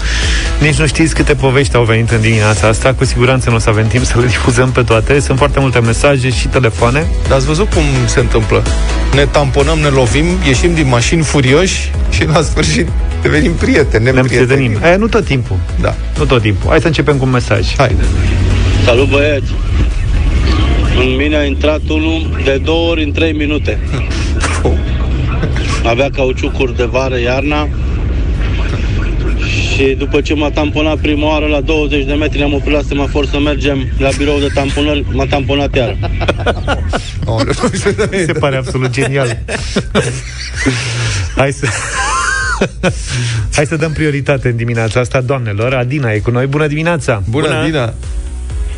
Nici 0.60 0.74
nu 0.74 0.86
știți 0.86 1.14
câte 1.14 1.34
povești 1.34 1.76
au 1.76 1.84
venit 1.84 2.10
în 2.10 2.20
dimineața 2.20 2.66
asta. 2.68 2.94
Cu 2.94 3.04
siguranță 3.04 3.50
nu 3.50 3.56
o 3.56 3.58
să 3.58 3.68
avem 3.68 3.86
timp 3.86 4.04
să 4.04 4.18
le 4.20 4.26
difuzăm 4.26 4.70
pe 4.70 4.82
toate. 4.82 5.20
Sunt 5.20 5.38
foarte 5.38 5.60
multe 5.60 5.78
mesaje 5.78 6.30
și 6.30 6.46
telefoane. 6.46 7.06
Dar 7.28 7.36
ați 7.36 7.46
văzut 7.46 7.72
cum 7.72 7.82
se 8.06 8.20
întâmplă? 8.20 8.62
Ne 9.14 9.24
tamponăm, 9.24 9.78
ne 9.78 9.88
lovim 9.88 10.26
Ieșim 10.46 10.74
din 10.74 10.88
mașini 10.88 11.22
furioși 11.22 11.90
Și 12.10 12.26
la 12.26 12.42
sfârșit 12.42 12.88
devenim 13.22 13.52
prieteni 13.52 14.04
Ne, 14.04 14.10
ne 14.10 14.20
prietenim. 14.20 14.78
Aia 14.82 14.96
nu 14.96 15.06
tot 15.06 15.24
timpul. 15.24 15.56
Da. 15.80 15.94
Nu 16.18 16.24
tot 16.24 16.42
timpul. 16.42 16.70
Hai 16.70 16.80
să 16.80 16.86
începem 16.86 17.16
cu 17.16 17.24
un 17.24 17.30
mesaj. 17.30 17.74
Hai. 17.76 17.96
Salut 18.84 19.08
băieți 19.08 19.52
în 21.00 21.16
mine 21.16 21.36
a 21.36 21.44
intrat 21.44 21.80
unul 21.88 22.40
de 22.44 22.60
două 22.64 22.90
ori 22.90 23.02
în 23.02 23.12
trei 23.12 23.32
minute. 23.32 23.78
Avea 25.84 26.10
cauciucuri 26.10 26.76
de 26.76 26.84
vară, 26.84 27.18
iarna, 27.18 27.68
și 29.76 29.94
după 29.98 30.20
ce 30.20 30.34
m-a 30.34 30.50
tamponat 30.50 30.96
prima 30.96 31.26
oară 31.26 31.46
la 31.46 31.60
20 31.60 32.04
de 32.04 32.12
metri, 32.12 32.42
am 32.42 32.52
oprit 32.52 32.72
la 32.72 32.80
semafor 32.88 33.26
să 33.26 33.38
mergem 33.38 33.88
la 33.98 34.08
birou 34.18 34.38
de 34.38 34.48
tamponări, 34.54 35.04
m-a 35.12 35.26
tamponat 35.26 35.74
iar. 35.74 35.96
Se 38.26 38.32
pare 38.32 38.56
absolut 38.56 38.90
genial. 38.90 39.38
Hai 41.36 41.52
să... 41.52 41.66
Hai 43.56 43.66
să 43.66 43.76
dăm 43.76 43.92
prioritate 43.92 44.48
în 44.48 44.56
dimineața 44.56 45.00
asta, 45.00 45.20
doamnelor. 45.20 45.74
Adina 45.74 46.12
e 46.12 46.18
cu 46.18 46.30
noi. 46.30 46.46
Bună 46.46 46.66
dimineața! 46.66 47.22
Bună, 47.30 47.46
Bună. 47.46 47.58
Adina! 47.58 47.94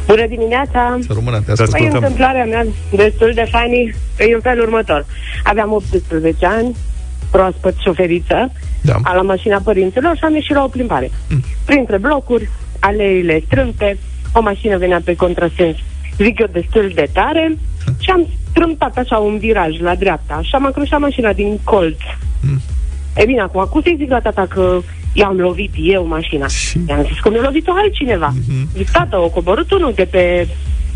Bună 0.09 0.27
dimineața! 0.27 0.99
Să 1.07 1.13
rămână, 1.15 1.41
te 1.41 1.51
ascultăm. 1.51 1.89
Păi, 1.89 1.91
întâmplarea 1.93 2.45
mea 2.45 2.67
destul 2.93 3.33
de 3.35 3.47
funny 3.51 3.95
e 4.19 4.35
în 4.35 4.41
felul 4.41 4.65
următor. 4.65 5.07
Aveam 5.43 5.73
18 5.73 6.47
ani, 6.47 6.77
proaspăt 7.31 7.75
șoferiță, 7.79 8.53
da. 8.81 8.95
a 9.03 9.15
la 9.15 9.23
mașina 9.23 9.61
părinților 9.65 10.17
și 10.17 10.25
am 10.25 10.35
ieșit 10.35 10.55
la 10.55 10.65
o 10.65 10.69
plimbare. 10.69 11.11
Mm. 11.29 11.43
Printre 11.65 11.99
blocuri, 11.99 12.49
aleile 12.79 13.43
strâmte, 13.47 13.99
o 14.33 14.41
mașină 14.41 14.77
venea 14.79 15.01
pe 15.05 15.15
contrasens, 15.15 15.77
zic 16.17 16.39
eu, 16.39 16.47
destul 16.53 16.93
de 16.95 17.09
tare 17.13 17.49
mm. 17.49 17.95
și 17.99 18.11
am 18.11 18.27
strâmtat 18.51 18.97
așa 18.97 19.17
un 19.17 19.39
viraj 19.39 19.81
la 19.81 19.95
dreapta 19.95 20.41
și 20.43 20.55
am 20.55 20.67
acroșat 20.67 21.01
mașina 21.01 21.33
din 21.33 21.59
colț. 21.65 22.01
Mm. 22.41 22.61
E 23.17 23.25
bine, 23.25 23.41
acum, 23.41 23.67
cum 23.71 23.83
să-i 23.83 23.97
zic 23.99 24.11
la 24.11 24.21
tata 24.21 24.47
că 24.49 24.81
i-am 25.13 25.37
lovit 25.37 25.73
eu 25.77 26.07
mașina? 26.07 26.47
Și... 26.47 26.79
I-am 26.89 27.05
zis 27.07 27.21
că 27.21 27.31
mi-a 27.31 27.43
lovit-o 27.43 27.73
altcineva. 27.73 28.33
Mm-hmm. 28.33 28.77
Zic, 28.77 28.91
tată, 28.91 29.17
o 29.17 29.29
coborât 29.29 29.71
unul 29.71 29.93
de 29.95 30.05
pe 30.05 30.49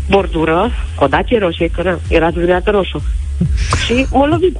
bordură, 0.09 0.71
o 0.99 1.07
dacie 1.07 1.37
roșie, 1.37 1.67
că 1.67 1.81
na, 1.83 1.99
era 2.09 2.29
zângheată 2.29 2.71
roșu. 2.71 3.01
și 3.85 4.05
m-a 4.11 4.27
lovit. 4.27 4.57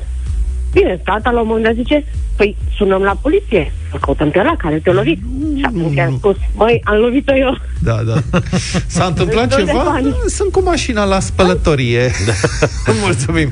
Bine, 0.74 1.01
tata 1.03 1.32
la 1.32 1.39
un 1.39 1.48
moment 1.48 1.65
dat 1.65 1.75
zice, 1.75 2.06
păi 2.36 2.56
sunăm 2.77 3.01
la 3.01 3.18
poliție, 3.22 3.74
să 3.92 3.98
căutăm 4.01 4.30
pe 4.30 4.39
ăla 4.39 4.56
care 4.58 4.80
te-a 4.80 4.94
lovit. 4.94 5.20
Mm. 5.24 5.58
Și 5.58 5.63
atunci 5.63 5.98
am 5.98 6.15
spus, 6.18 6.36
băi, 6.56 6.82
am 6.84 6.98
lovit-o 6.98 7.36
eu. 7.36 7.58
Da, 7.84 8.00
da. 8.06 8.39
S-a 8.96 9.06
întâmplat 9.06 9.56
ceva? 9.56 10.01
Sunt 10.27 10.51
cu 10.51 10.62
mașina 10.62 11.03
la 11.03 11.20
spălătorie. 11.20 12.12
Da. 12.25 12.34
Mulțumim. 13.03 13.51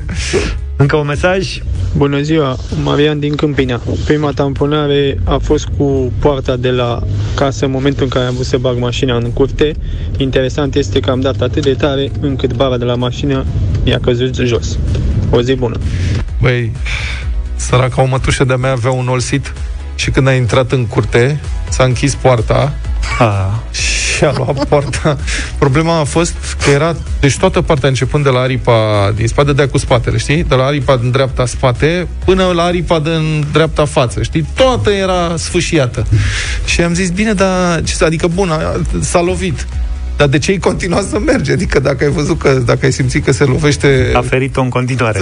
Încă 0.76 0.96
un 0.96 1.06
mesaj? 1.06 1.58
Bună 1.96 2.20
ziua, 2.20 2.56
Marian 2.82 3.18
din 3.18 3.34
Câmpina. 3.34 3.80
Prima 4.04 4.30
tamponare 4.30 5.18
a 5.24 5.36
fost 5.36 5.68
cu 5.76 6.12
poarta 6.18 6.56
de 6.56 6.70
la 6.70 7.02
casă 7.34 7.64
în 7.64 7.70
momentul 7.70 8.02
în 8.02 8.08
care 8.08 8.24
am 8.24 8.34
vrut 8.34 8.46
să 8.46 8.56
bag 8.56 8.78
mașina 8.78 9.16
în 9.16 9.32
curte. 9.32 9.72
Interesant 10.16 10.74
este 10.74 11.00
că 11.00 11.10
am 11.10 11.20
dat 11.20 11.40
atât 11.40 11.62
de 11.62 11.74
tare 11.74 12.10
încât 12.20 12.54
bara 12.54 12.78
de 12.78 12.84
la 12.84 12.94
mașină 12.94 13.44
mi-a 13.84 13.98
căzut 13.98 14.34
jos. 14.34 14.78
O 15.34 15.42
zi 15.42 15.54
bună. 15.54 15.78
Băi, 16.40 16.72
săraca 17.56 18.02
o 18.02 18.04
mătușă 18.04 18.44
de-a 18.44 18.56
mea 18.56 18.70
avea 18.70 18.90
un 18.90 19.08
olsit 19.08 19.52
și 19.94 20.10
când 20.10 20.28
a 20.28 20.32
intrat 20.32 20.72
în 20.72 20.86
curte, 20.86 21.40
s-a 21.68 21.84
închis 21.84 22.14
poarta 22.14 22.72
ha. 23.18 23.62
și 23.70 24.24
a 24.24 24.32
luat 24.36 24.64
poarta. 24.64 25.18
Problema 25.58 25.98
a 25.98 26.04
fost 26.04 26.34
că 26.64 26.70
era, 26.70 26.96
deci 27.20 27.38
toată 27.38 27.62
partea 27.62 27.88
începând 27.88 28.24
de 28.24 28.30
la 28.30 28.40
aripa 28.40 29.12
din 29.14 29.28
spate, 29.28 29.52
de 29.52 29.66
cu 29.66 29.78
spatele, 29.78 30.18
știi? 30.18 30.44
De 30.44 30.54
la 30.54 30.64
aripa 30.64 30.96
din 30.96 31.10
dreapta 31.10 31.46
spate 31.46 32.08
până 32.24 32.44
la 32.44 32.62
aripa 32.62 32.98
din 32.98 33.46
dreapta 33.52 33.84
față, 33.84 34.22
știi? 34.22 34.46
Toată 34.54 34.90
era 34.90 35.36
sfâșiată. 35.36 36.06
Și 36.64 36.80
am 36.80 36.94
zis, 36.94 37.10
bine, 37.10 37.32
dar 37.32 37.82
ce 37.82 38.04
adică 38.04 38.26
bun, 38.26 38.52
s-a 39.00 39.20
lovit. 39.20 39.66
Dar 40.22 40.30
de 40.30 40.38
ce 40.38 40.50
ai 40.50 40.58
continuat 40.58 41.02
să 41.02 41.18
merge? 41.18 41.52
Adică 41.52 41.80
dacă 41.80 42.04
ai 42.04 42.10
văzut 42.10 42.38
că, 42.38 42.52
dacă 42.52 42.78
ai 42.82 42.92
simțit 42.92 43.24
că 43.24 43.32
se 43.32 43.44
lovește... 43.44 44.10
A 44.14 44.20
ferit-o 44.20 44.60
în 44.60 44.68
continuare. 44.68 45.20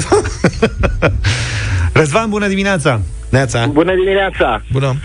Răzvan, 1.93 2.29
bună 2.29 2.49
dimineața! 2.49 3.01
Neața. 3.29 3.67
Bună 3.67 3.95
dimineața! 3.95 4.63
Bună! 4.73 4.97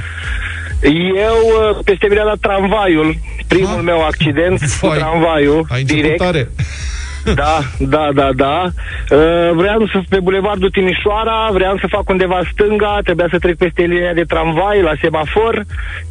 Eu, 1.15 1.37
uh, 1.69 1.83
peste 1.83 2.07
mine 2.09 2.21
la 2.21 2.33
tramvaiul, 2.41 3.15
primul 3.47 3.75
ha? 3.75 3.81
meu 3.81 4.05
accident 4.05 4.59
Fai, 4.59 4.89
cu 4.89 4.95
tramvaiul, 4.95 5.65
ai 5.69 5.83
direct. 5.83 6.17
Tare. 6.17 6.49
Da, 7.33 7.59
da, 7.79 8.09
da, 8.13 8.29
da. 8.35 8.63
Uh, 8.65 9.51
vreau 9.53 9.87
să 9.87 10.01
pe 10.09 10.19
bulevardul 10.19 10.69
Timișoara, 10.69 11.49
vreau 11.51 11.77
să 11.77 11.87
fac 11.89 12.09
undeva 12.09 12.41
stânga, 12.51 12.99
trebuia 13.03 13.27
să 13.31 13.39
trec 13.39 13.57
peste 13.57 13.81
linia 13.81 14.13
de 14.13 14.23
tramvai 14.23 14.81
la 14.81 14.93
semafor. 15.01 15.63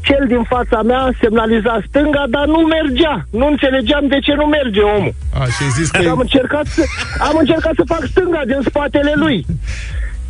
Cel 0.02 0.24
din 0.28 0.42
fața 0.42 0.82
mea 0.82 1.10
semnaliza 1.20 1.80
stânga, 1.88 2.24
dar 2.28 2.46
nu 2.46 2.58
mergea. 2.58 3.24
Nu 3.30 3.46
înțelegeam 3.46 4.06
de 4.06 4.18
ce 4.18 4.34
nu 4.34 4.44
merge 4.44 4.80
omul. 4.80 5.14
A, 5.40 5.44
și 5.44 5.70
zis 5.76 5.90
că... 5.90 6.08
Am 6.08 6.18
încercat, 6.18 6.66
să, 6.66 6.82
am 7.18 7.36
încercat 7.38 7.72
să 7.74 7.82
fac 7.86 8.02
stânga 8.04 8.42
din 8.46 8.60
spatele 8.64 9.12
lui. 9.14 9.46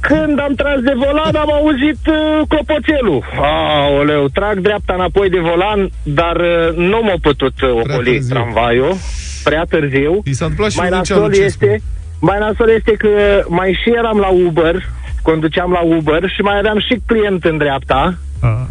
Când 0.01 0.41
am 0.41 0.55
tras 0.55 0.81
de 0.81 0.93
volan, 0.97 1.35
am 1.35 1.53
auzit 1.53 2.01
uh, 2.07 2.41
clopoțelul. 2.49 3.25
Aoleu, 3.41 4.29
trag 4.29 4.59
dreapta 4.59 4.95
înapoi 4.95 5.29
de 5.31 5.39
volan, 5.39 5.91
dar 6.03 6.37
uh, 6.37 6.77
nu 6.77 7.01
m-a 7.03 7.19
putut 7.23 7.61
uh, 7.61 7.71
ocoli 7.71 8.21
tramvaiul 8.29 8.97
prea 9.45 9.65
târziu. 9.69 10.21
I 10.25 10.33
s-a 10.33 10.45
întâmplat 10.45 10.71
și 10.71 10.79
mai 10.79 10.89
nasol 10.89 11.35
este, 11.35 11.83
mai 12.21 12.39
nasol 12.39 12.69
este 12.69 12.93
că 12.93 13.09
mai 13.49 13.79
și 13.83 13.91
eram 13.97 14.19
la 14.19 14.29
Uber, 14.29 14.83
conduceam 15.23 15.71
la 15.73 15.81
Uber 15.81 16.31
și 16.31 16.41
mai 16.41 16.59
aveam 16.59 16.79
și 16.79 17.01
client 17.07 17.45
în 17.45 17.57
dreapta. 17.59 18.19
Ah. 18.41 18.65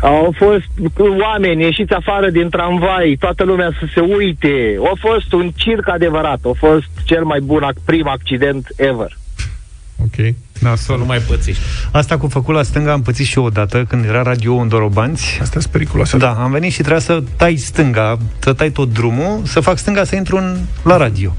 Au 0.00 0.34
fost 0.36 0.68
oameni 1.20 1.62
ieșiți 1.62 1.92
afară 1.92 2.30
din 2.30 2.48
tramvai, 2.48 3.16
toată 3.20 3.44
lumea 3.44 3.70
să 3.80 3.86
se 3.94 4.00
uite. 4.00 4.78
A 4.92 4.92
fost 4.98 5.32
un 5.32 5.50
circ 5.56 5.88
adevărat. 5.88 6.38
A 6.44 6.50
fost 6.56 6.90
cel 7.04 7.24
mai 7.24 7.40
bun 7.40 7.72
prim 7.84 8.08
accident 8.08 8.66
ever. 8.76 9.16
Ok. 10.04 10.34
Să 10.76 10.92
nu 10.92 11.04
mai 11.04 11.18
pățești. 11.18 11.62
Asta 11.90 12.18
cu 12.18 12.28
făcut 12.28 12.54
la 12.54 12.62
stânga 12.62 12.92
am 12.92 13.02
pățit 13.02 13.26
și 13.26 13.38
eu 13.38 13.44
odată 13.44 13.84
când 13.88 14.04
era 14.04 14.22
radio 14.22 14.54
în 14.54 14.68
Dorobanți. 14.68 15.38
Asta 15.42 15.58
e 15.62 15.68
periculoasă. 15.70 16.16
Da, 16.16 16.30
am 16.30 16.50
venit 16.50 16.72
și 16.72 16.78
trebuia 16.78 17.00
să 17.00 17.22
tai 17.36 17.56
stânga, 17.56 18.18
să 18.38 18.52
tai 18.52 18.70
tot 18.70 18.92
drumul, 18.92 19.40
să 19.44 19.60
fac 19.60 19.78
stânga 19.78 20.04
să 20.04 20.16
intru 20.16 20.36
în, 20.36 20.56
la 20.82 20.96
radio. 20.96 21.34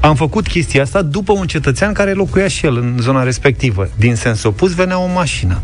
Am 0.00 0.14
făcut 0.14 0.46
chestia 0.46 0.82
asta 0.82 1.02
după 1.02 1.32
un 1.32 1.46
cetățean 1.46 1.92
care 1.92 2.12
locuia 2.12 2.48
și 2.48 2.66
el 2.66 2.76
în 2.76 2.96
zona 3.00 3.22
respectivă. 3.22 3.88
Din 3.96 4.14
sens 4.14 4.42
opus 4.42 4.74
venea 4.74 4.98
o 4.98 5.06
mașină. 5.06 5.60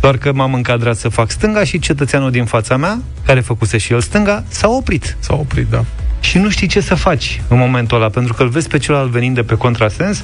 Doar 0.00 0.16
că 0.16 0.32
m-am 0.32 0.54
încadrat 0.54 0.96
să 0.96 1.08
fac 1.08 1.30
stânga 1.30 1.64
și 1.64 1.78
cetățeanul 1.78 2.30
din 2.30 2.44
fața 2.44 2.76
mea, 2.76 2.98
care 3.26 3.40
făcuse 3.40 3.78
și 3.78 3.92
el 3.92 4.00
stânga, 4.00 4.44
s-a 4.48 4.68
oprit. 4.68 5.16
S-a 5.18 5.34
oprit, 5.34 5.66
da. 5.70 5.84
Și 6.20 6.38
nu 6.38 6.50
știi 6.50 6.66
ce 6.66 6.80
să 6.80 6.94
faci 6.94 7.42
în 7.48 7.58
momentul 7.58 7.96
ăla, 7.96 8.08
pentru 8.08 8.34
că 8.34 8.42
îl 8.42 8.48
vezi 8.48 8.68
pe 8.68 8.78
celălalt 8.78 9.10
venind 9.10 9.34
de 9.34 9.42
pe 9.42 9.54
contrasens 9.54 10.22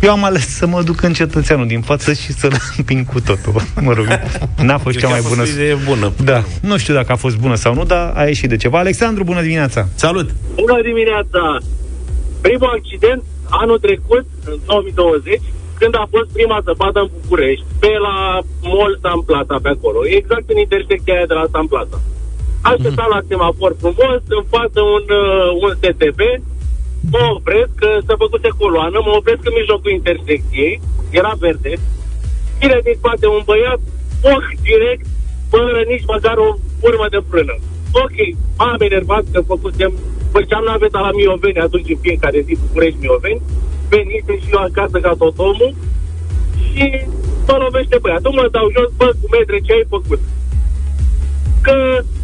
eu 0.00 0.10
am 0.10 0.24
ales 0.24 0.46
să 0.56 0.66
mă 0.66 0.82
duc 0.82 1.02
în 1.02 1.12
cetățeanul 1.12 1.66
din 1.66 1.80
față 1.80 2.12
și 2.12 2.32
să-l 2.32 2.52
împing 2.76 3.06
cu 3.06 3.20
totul. 3.20 3.54
Mă 3.80 3.92
rog, 3.92 4.06
n-a 4.62 4.78
fost 4.78 4.98
cea 4.98 5.08
mai 5.08 5.20
bună. 5.28 5.40
Fost 5.40 5.52
idee 5.52 5.74
bună. 5.74 6.12
Da, 6.24 6.42
nu 6.62 6.76
știu 6.76 6.94
dacă 6.94 7.12
a 7.12 7.16
fost 7.16 7.36
bună 7.36 7.54
sau 7.54 7.74
nu, 7.74 7.84
dar 7.84 8.12
a 8.16 8.24
ieșit 8.24 8.48
de 8.48 8.56
ceva. 8.56 8.78
Alexandru, 8.78 9.24
bună 9.24 9.42
dimineața! 9.42 9.88
Salut! 9.94 10.28
Bună 10.54 10.80
dimineața! 10.82 11.58
Primul 12.40 12.70
accident, 12.78 13.22
anul 13.48 13.78
trecut, 13.78 14.24
în 14.44 14.56
2020, 14.66 15.40
când 15.78 15.94
a 15.96 16.06
fost 16.14 16.28
prima 16.32 16.58
zăpadă 16.64 16.98
în 17.00 17.10
București, 17.20 17.64
pe 17.82 17.92
la 18.06 18.16
Mall 18.62 18.98
San 19.02 19.20
Plata, 19.28 19.56
pe 19.62 19.68
acolo, 19.68 19.98
exact 20.18 20.46
în 20.52 20.58
intersecția 20.64 21.14
aia 21.14 21.30
de 21.32 21.36
la 21.40 21.46
San 21.52 21.66
Plata. 21.72 21.98
Așteptam 22.70 23.08
mm-hmm. 23.08 23.16
la 23.16 23.26
semafor 23.28 23.72
frumos, 23.82 24.20
în 24.38 24.44
față 24.54 24.80
un, 24.96 25.04
uh, 25.22 25.48
un 25.64 25.70
STB, 25.90 26.20
mă 27.10 27.22
opresc, 27.36 27.70
că 27.80 27.88
s-a 28.06 28.14
făcut 28.24 28.44
coloană, 28.62 28.98
mă 29.04 29.12
opresc 29.18 29.42
în 29.44 29.58
mijlocul 29.60 29.90
intersecției, 29.90 30.80
era 31.10 31.32
verde, 31.38 31.72
vine 32.60 32.78
din 32.84 32.96
spate 32.98 33.26
un 33.26 33.42
băiat, 33.44 33.80
foc 34.22 34.44
direct, 34.68 35.06
fără 35.52 35.80
nici 35.92 36.10
măcar 36.12 36.36
o 36.46 36.48
urmă 36.88 37.06
de 37.10 37.20
frână. 37.30 37.54
Ok, 38.04 38.16
am 38.56 38.80
enervat 38.88 39.24
că 39.32 39.40
făcusem, 39.40 39.92
făceam 40.34 40.64
naveta 40.64 41.00
la 41.06 41.12
Mioveni 41.18 41.64
atunci 41.66 41.90
în 41.94 42.00
fiecare 42.06 42.40
zi 42.46 42.62
București 42.64 43.02
Mioveni, 43.02 43.42
venise 43.88 44.32
și 44.42 44.52
eu 44.52 44.60
acasă 44.62 44.98
ca 45.00 45.12
tot 45.18 45.38
omul 45.38 45.72
și 46.62 46.84
mă 47.46 47.56
lovește 47.64 47.96
băiatul, 48.02 48.32
mă 48.38 48.48
dau 48.50 48.66
jos, 48.74 48.90
bă, 48.96 49.08
cu 49.20 49.26
metre, 49.34 49.58
ce 49.66 49.72
ai 49.72 49.92
făcut? 49.96 50.20
Că 51.66 51.74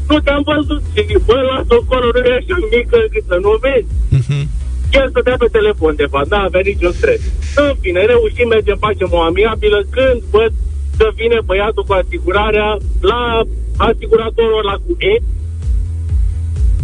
nu 0.09 0.19
te-am 0.21 0.43
văzut 0.51 0.83
și 0.95 1.17
bă, 1.27 1.39
lasă 1.51 1.73
o 1.75 1.81
acolo, 1.83 2.07
nu 2.15 2.21
e 2.31 2.35
așa 2.41 2.57
mică 2.75 2.97
încât 3.05 3.25
să 3.31 3.37
nu 3.45 3.51
vezi. 3.65 3.91
Uh-huh. 4.19 4.45
El 4.99 5.07
stătea 5.11 5.37
pe 5.39 5.49
telefon, 5.59 5.95
de 5.97 6.07
fapt, 6.13 6.31
n-a 6.31 6.43
avea 6.43 6.63
niciun 6.65 6.93
stres. 6.93 7.21
În 7.65 7.73
fine, 7.81 8.01
reușim, 8.05 8.49
mergem, 8.49 8.79
facem 8.87 9.09
o 9.11 9.21
amiabilă, 9.21 9.79
când 9.95 10.21
văd 10.31 10.53
că 10.99 11.07
vine 11.15 11.39
băiatul 11.45 11.85
cu 11.89 11.93
asigurarea 11.93 12.69
la 13.01 13.21
asiguratorul 13.89 14.61
ăla 14.63 14.77
cu 14.85 14.93
E, 14.99 15.15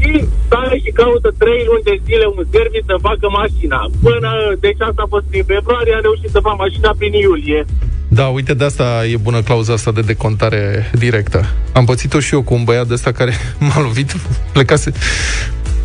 și 0.01 0.13
stai 0.47 0.83
și 0.85 0.91
caută 1.01 1.35
trei 1.39 1.63
luni 1.69 1.87
de 1.89 1.97
zile 2.05 2.27
un 2.37 2.45
serviciu 2.55 2.91
să 2.93 3.05
facă 3.09 3.27
mașina. 3.41 3.81
Până, 4.03 4.31
deci 4.61 4.81
asta 4.89 5.03
a 5.05 5.13
fost 5.15 5.27
prin 5.31 5.45
februarie, 5.53 5.95
a 5.95 6.07
reușit 6.09 6.31
să 6.31 6.41
facă 6.47 6.57
mașina 6.65 6.91
prin 6.99 7.13
iulie. 7.13 7.65
Da, 8.09 8.27
uite, 8.27 8.55
de 8.55 8.65
asta 8.65 9.07
e 9.13 9.17
bună 9.17 9.41
clauza 9.43 9.73
asta 9.73 9.93
de 9.93 10.01
decontare 10.01 10.91
directă. 10.93 11.41
Am 11.73 11.85
pățit-o 11.85 12.21
și 12.21 12.35
eu 12.35 12.43
cu 12.43 12.55
un 12.55 12.65
băiat 12.65 12.87
de 12.87 12.95
ăsta 12.95 13.13
care 13.13 13.33
m-a 13.67 13.81
lovit, 13.81 14.17
plecase... 14.53 14.93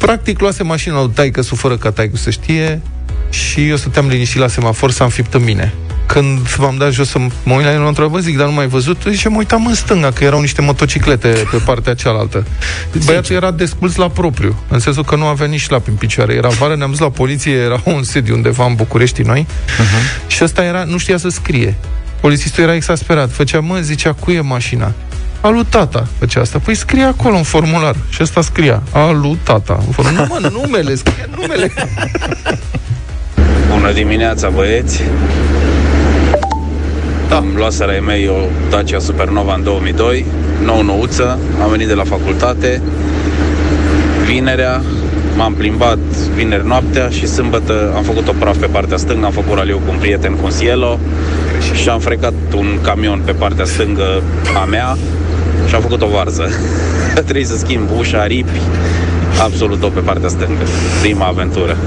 Practic 0.01 0.39
luase 0.39 0.63
mașina 0.63 1.01
lui 1.01 1.11
taică 1.13 1.41
fără 1.41 1.77
ca 1.77 1.91
taică 1.91 2.17
să 2.17 2.29
știe 2.29 2.81
și 3.29 3.67
eu 3.67 3.75
stăteam 3.75 4.07
liniștit 4.07 4.39
la 4.39 4.47
semafor 4.47 4.91
să 4.91 5.03
am 5.03 5.09
fipt 5.09 5.33
în 5.33 5.43
mine 5.43 5.73
când 6.13 6.39
v-am 6.39 6.77
dat 6.77 6.91
jos 6.91 7.09
să 7.09 7.19
mă 7.43 7.53
uit 7.53 7.65
la 7.65 7.71
el, 7.71 7.79
mă 7.79 7.87
întreabă, 7.87 8.19
zic, 8.19 8.37
dar 8.37 8.45
nu 8.45 8.53
mai 8.53 8.67
văzut? 8.67 9.01
Și 9.11 9.27
mă 9.27 9.37
uitam 9.37 9.65
în 9.65 9.73
stânga, 9.73 10.11
că 10.11 10.23
erau 10.23 10.41
niște 10.41 10.61
motociclete 10.61 11.27
pe 11.51 11.57
partea 11.65 11.93
cealaltă. 11.93 12.45
Băiatul 13.05 13.35
era 13.35 13.51
desculț 13.51 13.95
la 13.95 14.09
propriu, 14.09 14.55
în 14.67 14.79
sensul 14.79 15.03
că 15.03 15.15
nu 15.15 15.25
avea 15.25 15.47
nici 15.47 15.69
la 15.69 15.81
în 15.87 15.93
picioare. 15.93 16.33
Era 16.33 16.47
vară, 16.47 16.75
ne-am 16.75 16.89
dus 16.89 16.99
la 16.99 17.09
poliție, 17.09 17.53
era 17.53 17.81
un 17.95 18.03
sediu 18.03 18.35
undeva 18.35 18.65
în 18.65 18.75
București 18.75 19.21
noi, 19.21 19.45
uh-huh. 19.47 20.27
și 20.27 20.43
ăsta 20.43 20.63
era, 20.63 20.83
nu 20.83 20.97
știa 20.97 21.17
să 21.17 21.29
scrie. 21.29 21.75
Polițistul 22.21 22.63
era 22.63 22.75
exasperat. 22.75 23.31
Făcea, 23.31 23.59
mă, 23.59 23.79
zicea, 23.79 24.13
cu 24.13 24.31
e 24.31 24.41
mașina? 24.41 24.93
Alu 25.41 25.63
tata 25.63 26.07
făcea 26.17 26.41
asta. 26.41 26.59
Păi 26.59 26.75
scrie 26.75 27.03
acolo 27.03 27.35
în 27.35 27.43
formular. 27.43 27.95
Și 28.09 28.19
ăsta 28.21 28.41
scria. 28.41 28.81
Alu 28.91 29.37
tata. 29.43 29.79
În 29.85 29.91
formular. 29.91 30.27
Nu, 30.27 30.37
mă, 30.41 30.49
numele, 30.51 30.95
scrie 30.95 31.29
numele. 31.35 31.71
Bună 33.73 33.91
dimineața, 33.91 34.49
băieți. 34.49 35.01
Da. 37.29 37.35
Am 37.35 37.53
luat 37.55 37.77
la 37.77 37.93
ei 37.93 38.01
mei 38.01 38.27
o 38.27 38.69
Dacia 38.69 38.99
Supernova 38.99 39.53
în 39.53 39.63
2002, 39.63 40.25
nou 40.63 40.81
nouță, 40.81 41.39
am 41.63 41.69
venit 41.69 41.87
de 41.87 41.93
la 41.93 42.03
facultate, 42.03 42.81
vinerea, 44.25 44.81
m-am 45.35 45.53
plimbat 45.53 45.97
vineri 46.35 46.67
noaptea 46.67 47.09
și 47.09 47.27
sâmbătă 47.27 47.93
am 47.95 48.03
făcut 48.03 48.27
o 48.27 48.33
praf 48.39 48.57
pe 48.57 48.65
partea 48.65 48.97
stângă, 48.97 49.25
am 49.25 49.31
făcut 49.31 49.57
raliu 49.57 49.81
cu 49.85 49.91
un 49.91 49.97
prieten 49.97 50.33
cu 50.33 50.45
un 50.45 50.51
Cielo 50.59 50.99
și 51.73 51.89
am 51.89 51.99
frecat 51.99 52.33
un 52.55 52.79
camion 52.81 53.21
pe 53.25 53.31
partea 53.31 53.65
stângă 53.65 54.21
a 54.61 54.65
mea 54.65 54.97
și 55.71 55.77
am 55.77 55.83
făcut 55.83 56.01
o 56.01 56.07
varză. 56.07 56.49
Trebuie 57.13 57.45
să 57.45 57.57
schimb 57.57 57.89
ușa, 57.97 58.25
ripi, 58.25 58.59
absolut 59.41 59.79
tot 59.79 59.91
pe 59.91 59.99
partea 59.99 60.29
stângă. 60.29 60.63
Prima 61.01 61.25
aventură. 61.25 61.77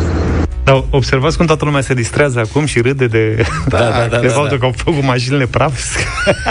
Dar 0.65 0.85
observați 0.91 1.37
cum 1.37 1.47
toată 1.47 1.65
lumea 1.65 1.81
se 1.81 1.95
distrează 1.95 2.39
acum 2.39 2.65
și 2.65 2.81
râde 2.81 3.07
de, 3.07 3.45
da, 3.69 3.79
da, 3.79 4.07
da, 4.11 4.19
de 4.19 4.27
da, 4.27 4.33
faptul 4.33 4.49
da. 4.49 4.57
că 4.57 4.65
au 4.65 4.73
făcut 4.77 5.03
mașinile 5.03 5.47
praf. 5.47 5.79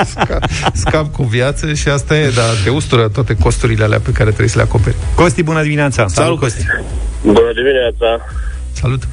Scap, 0.06 0.44
scap 0.74 1.12
cu 1.12 1.24
viață 1.24 1.74
și 1.74 1.88
asta 1.90 2.18
e, 2.18 2.30
dar 2.30 2.46
te 2.64 2.70
ustură 2.70 3.08
toate 3.08 3.36
costurile 3.36 3.84
alea 3.84 4.00
pe 4.00 4.12
care 4.12 4.30
trebuie 4.30 4.50
să 4.50 4.58
le 4.58 4.64
acoperi. 4.64 4.96
Costi, 5.16 5.44
bună 5.44 5.62
dimineața! 5.62 6.08
Salut, 6.08 6.40
Costi! 6.40 6.66
Bună 7.22 7.52
dimineața! 7.56 8.26
Salut! 8.72 9.08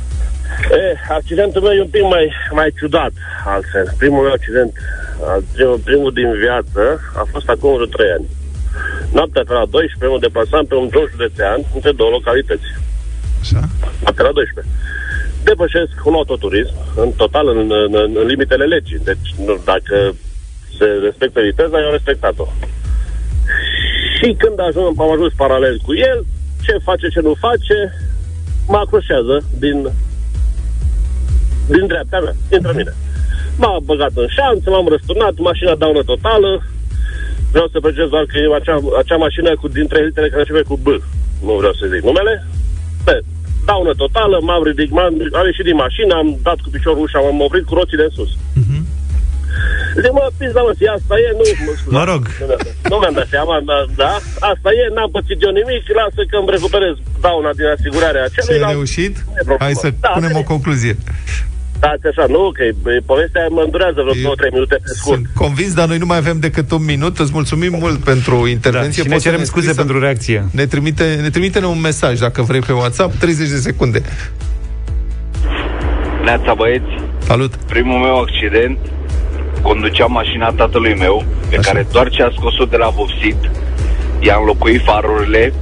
Eh, 0.69 0.97
accidentul 1.09 1.63
meu 1.63 1.73
e 1.73 1.81
un 1.81 1.95
pic 1.97 2.03
mai, 2.03 2.33
mai 2.51 2.73
ciudat, 2.79 3.13
altfel. 3.45 3.87
Primul 3.99 4.23
meu 4.23 4.33
accident, 4.33 4.73
primul, 5.53 5.79
primul 5.79 6.13
din 6.13 6.31
viață, 6.45 6.83
a 7.21 7.25
fost 7.33 7.49
acum 7.49 7.75
vreo 7.75 7.87
3 7.87 8.11
ani. 8.17 8.27
Noaptea 9.13 9.43
pe 9.47 9.53
la 9.53 9.67
12 9.71 10.15
mă 10.15 10.19
deplasam 10.27 10.65
pe 10.67 10.75
un 10.75 10.89
drum 10.89 11.07
județean 11.11 11.59
între 11.75 11.93
două 11.93 12.11
localități. 12.11 12.69
Așa? 13.41 13.61
Noaptea 14.03 14.25
la 14.25 14.33
12. 14.33 14.75
Depășesc 15.45 15.93
un 16.05 16.15
autoturism, 16.15 16.75
în 16.97 17.11
total 17.23 17.47
în, 17.49 17.59
în, 17.59 17.93
în, 18.05 18.11
în 18.21 18.27
limitele 18.27 18.65
legii. 18.65 19.07
Deci, 19.11 19.29
nu, 19.47 19.61
dacă 19.65 20.15
se 20.79 20.87
respectă 21.07 21.41
viteza, 21.41 21.79
eu 21.79 21.87
am 21.87 21.99
respectat-o. 21.99 22.47
Și 24.17 24.29
când 24.43 24.61
ajung, 24.61 24.87
am 25.01 25.11
ajuns 25.11 25.33
paralel 25.37 25.81
cu 25.87 25.93
el, 25.95 26.25
ce 26.65 26.75
face, 26.89 27.09
ce 27.09 27.21
nu 27.21 27.35
face, 27.47 27.79
mă 28.67 28.77
acroșează 28.77 29.37
din 29.59 29.77
din 31.75 31.87
dreapta 31.91 32.19
mea, 32.25 32.35
dintre 32.53 32.73
mine. 32.79 32.93
M-a 33.61 33.73
băgat 33.91 34.15
în 34.23 34.29
șanță, 34.37 34.67
m-am 34.71 34.89
răsturnat, 34.93 35.35
mașina 35.51 35.75
daună 35.83 36.03
totală. 36.13 36.51
Vreau 37.55 37.69
să 37.73 37.81
precizez 37.81 38.09
doar 38.15 38.25
că 38.31 38.37
e 38.39 38.59
acea, 38.61 38.79
acea 39.03 39.19
mașină 39.27 39.51
cu 39.61 39.67
dintre 39.79 39.99
litere 40.07 40.29
care 40.29 40.43
începe 40.43 40.69
cu 40.71 40.77
B. 40.85 40.87
Nu 41.47 41.53
vreau 41.61 41.75
să 41.81 41.85
zic 41.93 42.03
numele. 42.09 42.35
Pe, 43.07 43.15
daună 43.69 43.93
totală, 44.03 44.37
m-am 44.49 44.63
ridicat, 44.69 44.95
m-am, 44.97 45.13
am 45.39 45.47
ieșit 45.51 45.67
din 45.71 45.79
mașină, 45.85 46.13
am 46.15 46.29
dat 46.47 46.59
cu 46.65 46.69
piciorul 46.75 47.03
ușa, 47.05 47.19
m-am 47.21 47.47
oprit 47.49 47.65
cu 47.67 47.75
roțile 47.79 48.05
în 48.09 48.15
sus. 48.19 48.31
Uh-huh. 48.61 48.83
Zic, 50.03 50.13
mă, 50.19 50.25
pizda, 50.39 50.61
mă, 50.67 50.73
asta 50.97 51.15
e, 51.27 51.29
nu... 51.39 51.45
Mă, 51.67 51.73
mă 51.97 52.05
rog. 52.11 52.23
Nu 52.91 52.97
mi-am 53.01 53.15
dat 53.19 53.29
seama, 53.35 53.55
da, 53.71 53.79
da, 54.03 54.13
asta 54.53 54.69
e, 54.81 54.95
n-am 54.95 55.11
pățit 55.17 55.39
eu 55.47 55.53
nimic, 55.61 55.83
lasă 55.99 56.21
că 56.31 56.37
îmi 56.37 56.53
recuperez 56.57 56.95
dauna 57.25 57.51
din 57.59 57.67
asigurarea 57.77 58.25
acelui. 58.25 58.59
Ce 58.59 58.65
ai 58.65 58.73
reușit? 58.73 59.15
Hai 59.65 59.75
să 59.85 59.89
da, 60.01 60.09
punem 60.09 60.37
o 60.43 60.43
concluzie. 60.53 60.95
Stați 61.81 62.07
așa, 62.07 62.27
nu, 62.29 62.53
că 62.53 62.91
povestea 63.07 63.47
mă 63.51 63.63
îndurează 63.65 64.01
vreo 64.03 64.33
2-3 64.33 64.53
minute 64.53 64.77
pe 64.83 64.91
scurt. 64.95 65.17
Sunt 65.17 65.29
convins, 65.35 65.73
dar 65.75 65.89
noi 65.89 65.99
nu 65.99 66.07
mai 66.07 66.17
avem 66.17 66.39
decât 66.39 66.71
un 66.71 66.85
minut. 66.85 67.19
Îți 67.19 67.31
mulțumim 67.33 67.77
mult 67.79 67.99
pentru 67.99 68.47
intervenție. 68.47 69.03
Da, 69.03 69.09
și 69.09 69.15
ne 69.15 69.21
cerem 69.31 69.45
scuze 69.45 69.73
pentru 69.73 69.99
reacție. 69.99 70.45
Ne 70.53 70.67
trimite, 70.67 71.19
ne 71.23 71.31
trimite 71.31 71.65
un 71.65 71.81
mesaj, 71.81 72.19
dacă 72.19 72.43
vrei, 72.43 72.61
pe 72.61 72.73
WhatsApp, 72.73 73.15
30 73.15 73.49
de 73.49 73.57
secunde. 73.57 74.03
Neața, 76.25 76.55
băieți. 76.55 76.95
Salut. 77.19 77.55
Primul 77.55 77.99
meu 77.99 78.21
accident, 78.21 78.79
conduceam 79.63 80.13
mașina 80.13 80.51
tatălui 80.51 80.95
meu, 80.99 81.25
pe 81.49 81.57
așa. 81.57 81.71
care 81.71 81.87
doar 81.93 82.09
ce 82.09 82.23
a 82.23 82.31
scos-o 82.37 82.65
de 82.65 82.77
la 82.77 82.89
vopsit, 82.89 83.51
i-a 84.19 84.37
înlocuit 84.39 84.83
farurile 84.83 85.53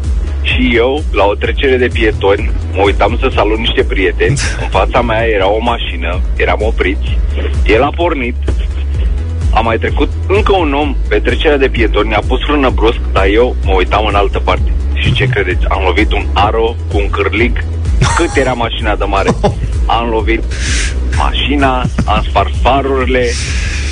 și 0.48 0.76
eu, 0.76 1.02
la 1.12 1.24
o 1.24 1.34
trecere 1.34 1.76
de 1.76 1.88
pietoni, 1.92 2.50
mă 2.72 2.82
uitam 2.84 3.16
să 3.20 3.30
salut 3.34 3.58
niște 3.58 3.82
prieteni. 3.82 4.38
În 4.62 4.68
fața 4.68 5.02
mea 5.02 5.24
era 5.26 5.48
o 5.50 5.58
mașină, 5.61 6.20
eram 6.37 6.58
opriți. 6.61 7.18
El 7.66 7.82
a 7.82 7.90
pornit, 7.96 8.34
a 9.50 9.61
mai 9.61 9.78
trecut 9.78 10.08
încă 10.28 10.56
un 10.56 10.72
om 10.74 10.96
pe 11.08 11.18
trecerea 11.18 11.56
de 11.56 11.68
pietoni, 11.68 12.14
a 12.14 12.22
pus 12.26 12.40
frână 12.44 12.70
brusc, 12.70 13.00
dar 13.12 13.26
eu 13.26 13.56
mă 13.64 13.72
uitam 13.72 14.06
în 14.06 14.14
altă 14.14 14.38
parte. 14.38 14.72
Și 14.94 15.12
ce 15.12 15.26
credeți? 15.26 15.66
Am 15.68 15.82
lovit 15.84 16.12
un 16.12 16.26
aro 16.32 16.74
cu 16.92 16.96
un 16.96 17.11
cârlig. 17.11 17.64
Cât 18.16 18.37
era 18.37 18.52
mașina 18.52 18.96
de 18.96 19.04
mare? 19.04 19.30
Am 19.98 20.08
lovit 20.08 20.42
mașina, 21.16 21.84
am 22.04 22.24
spart 22.28 22.50
farurile, 22.62 23.26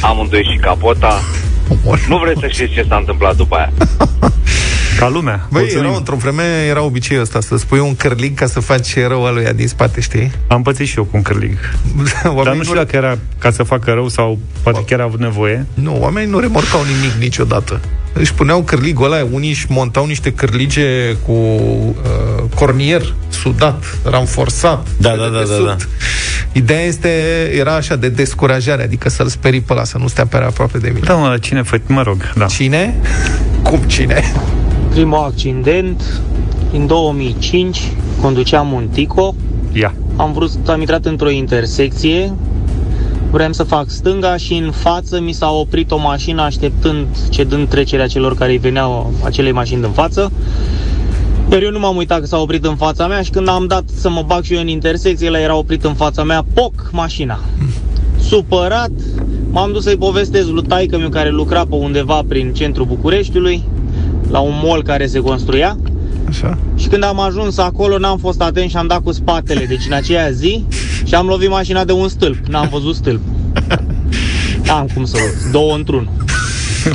am 0.01 0.19
îndoit 0.19 0.45
și 0.45 0.57
capota. 0.57 1.21
Nu 2.09 2.19
vreți 2.19 2.41
să 2.41 2.47
știți 2.47 2.73
ce 2.73 2.85
s-a 2.89 2.97
întâmplat 2.97 3.37
după 3.37 3.57
aia. 3.57 3.73
Ca 4.99 5.09
lumea. 5.09 5.47
Băi, 5.51 5.73
era, 5.77 5.97
într-o 5.97 6.17
vreme 6.17 6.43
era 6.69 6.83
obiceiul 6.83 7.23
ăsta 7.23 7.41
Să 7.41 7.57
spui 7.57 7.79
un 7.79 7.97
cârlig 7.97 8.35
ca 8.35 8.47
să 8.47 8.61
faci 8.61 8.99
rău 9.07 9.27
aluia 9.27 9.53
din 9.53 9.69
spate, 9.69 10.01
știi? 10.01 10.33
Am 10.47 10.63
pățit 10.63 10.87
și 10.87 10.99
eu 10.99 11.05
cu 11.05 11.17
un 11.17 11.23
cârlig 11.23 11.59
Dar 12.45 12.55
nu 12.55 12.63
știu 12.63 12.75
dacă 12.75 12.97
era 12.97 13.19
ca 13.39 13.51
să 13.51 13.63
facă 13.63 13.93
rău 13.93 14.09
Sau 14.09 14.39
poate 14.63 14.85
chiar 14.87 15.01
a 15.01 15.03
avut 15.03 15.21
nevoie 15.21 15.67
Nu, 15.75 15.97
oamenii 16.01 16.31
nu 16.31 16.39
remorcau 16.39 16.81
nimic 16.83 17.13
niciodată 17.19 17.81
își 18.19 18.35
puneau 18.35 18.63
cârligul 18.63 19.13
ăla, 19.13 19.27
unii 19.31 19.49
își 19.49 19.67
montau 19.69 20.07
niște 20.07 20.33
cârlige 20.33 21.17
cu 21.27 21.33
uh, 21.33 21.95
cornier 22.55 23.15
sudat, 23.29 23.99
ranforsat. 24.05 24.87
Da, 24.99 25.11
da, 25.11 25.29
da, 25.29 25.43
da, 25.49 25.65
da. 25.65 25.77
Ideea 26.53 26.81
este, 26.81 27.09
era 27.55 27.75
așa 27.75 27.97
de 27.97 28.09
descurajare, 28.09 28.83
adică 28.83 29.09
să-l 29.09 29.29
sperii 29.29 29.61
pe 29.61 29.73
ăla, 29.73 29.85
să 29.85 29.99
nu 29.99 30.09
stea 30.09 30.27
pe 30.27 30.37
aproape 30.37 30.79
de 30.79 30.89
mine. 30.89 31.07
Da, 31.07 31.15
mă, 31.15 31.37
cine 31.41 31.63
fă, 31.63 31.81
mă 31.87 32.03
rog, 32.03 32.33
da. 32.35 32.47
Cine? 32.47 32.95
Cum 33.63 33.79
cine? 33.79 34.33
Primul 34.97 35.19
accident 35.19 36.21
în 36.73 36.87
2005, 36.87 37.93
conduceam 38.21 38.73
un 38.73 38.89
Tico. 38.93 39.35
Ia. 39.73 39.95
Am 40.17 40.33
vrut, 40.33 40.51
am 40.67 40.81
intrat 40.81 41.05
într-o 41.05 41.31
intersecție, 41.31 42.33
vrem 43.31 43.53
să 43.53 43.63
fac 43.63 43.91
stânga 43.91 44.37
și 44.37 44.55
în 44.55 44.71
față 44.71 45.21
mi 45.21 45.33
s-a 45.33 45.51
oprit 45.51 45.91
o 45.91 45.99
mașină 45.99 46.43
așteptând, 46.43 47.07
cedând 47.31 47.69
trecerea 47.69 48.07
celor 48.07 48.35
care 48.37 48.51
îi 48.51 48.59
veneau 48.59 49.13
acelei 49.25 49.53
mașini 49.53 49.81
din 49.81 49.91
față. 49.91 50.33
Iar 51.51 51.63
eu 51.63 51.71
nu 51.71 51.79
m-am 51.79 51.97
uitat 51.97 52.21
că 52.21 52.27
s-a 52.27 52.39
oprit 52.39 52.65
în 52.65 52.77
fața 52.77 53.07
mea 53.07 53.23
și 53.23 53.31
când 53.31 53.49
am 53.49 53.67
dat 53.67 53.85
să 53.95 54.11
mă 54.11 54.23
bag 54.27 54.43
și 54.43 54.55
eu 54.55 54.61
în 54.61 54.69
intersecție, 54.69 55.27
el 55.27 55.35
era 55.35 55.57
oprit 55.57 55.85
în 55.85 55.95
fața 55.95 56.23
mea, 56.23 56.45
poc, 56.55 56.91
mașina. 56.93 57.41
Supărat, 58.19 58.91
m-am 59.51 59.73
dus 59.73 59.83
să-i 59.83 59.97
povestesc 59.97 60.49
lui 60.49 60.63
taică 60.63 60.99
meu 60.99 61.09
care 61.09 61.31
lucra 61.31 61.67
pe 61.67 61.75
undeva 61.75 62.23
prin 62.29 62.53
centrul 62.53 62.87
Bucureștiului, 62.87 63.63
la 64.31 64.39
un 64.39 64.61
mall 64.63 64.83
care 64.83 65.07
se 65.07 65.19
construia. 65.19 65.79
Așa. 66.29 66.59
Și 66.77 66.87
când 66.87 67.05
am 67.05 67.21
ajuns 67.21 67.59
acolo, 67.59 67.99
n-am 67.99 68.19
fost 68.19 68.41
atent 68.41 68.71
și 68.71 68.77
am 68.77 68.87
dat 68.87 69.03
cu 69.03 69.13
spatele, 69.13 69.65
deci 69.65 69.87
în 69.87 69.93
aceea 69.93 70.31
zi, 70.31 70.65
și 71.05 71.15
am 71.15 71.27
lovit 71.27 71.49
mașina 71.49 71.85
de 71.85 71.93
un 71.93 72.09
stâlp. 72.09 72.47
N-am 72.47 72.69
văzut 72.69 72.95
stâlp. 72.95 73.21
N-am 74.67 74.89
cum 74.95 75.05
să 75.05 75.17
văd. 75.21 75.53
Două 75.53 75.75
într-unul. 75.75 76.13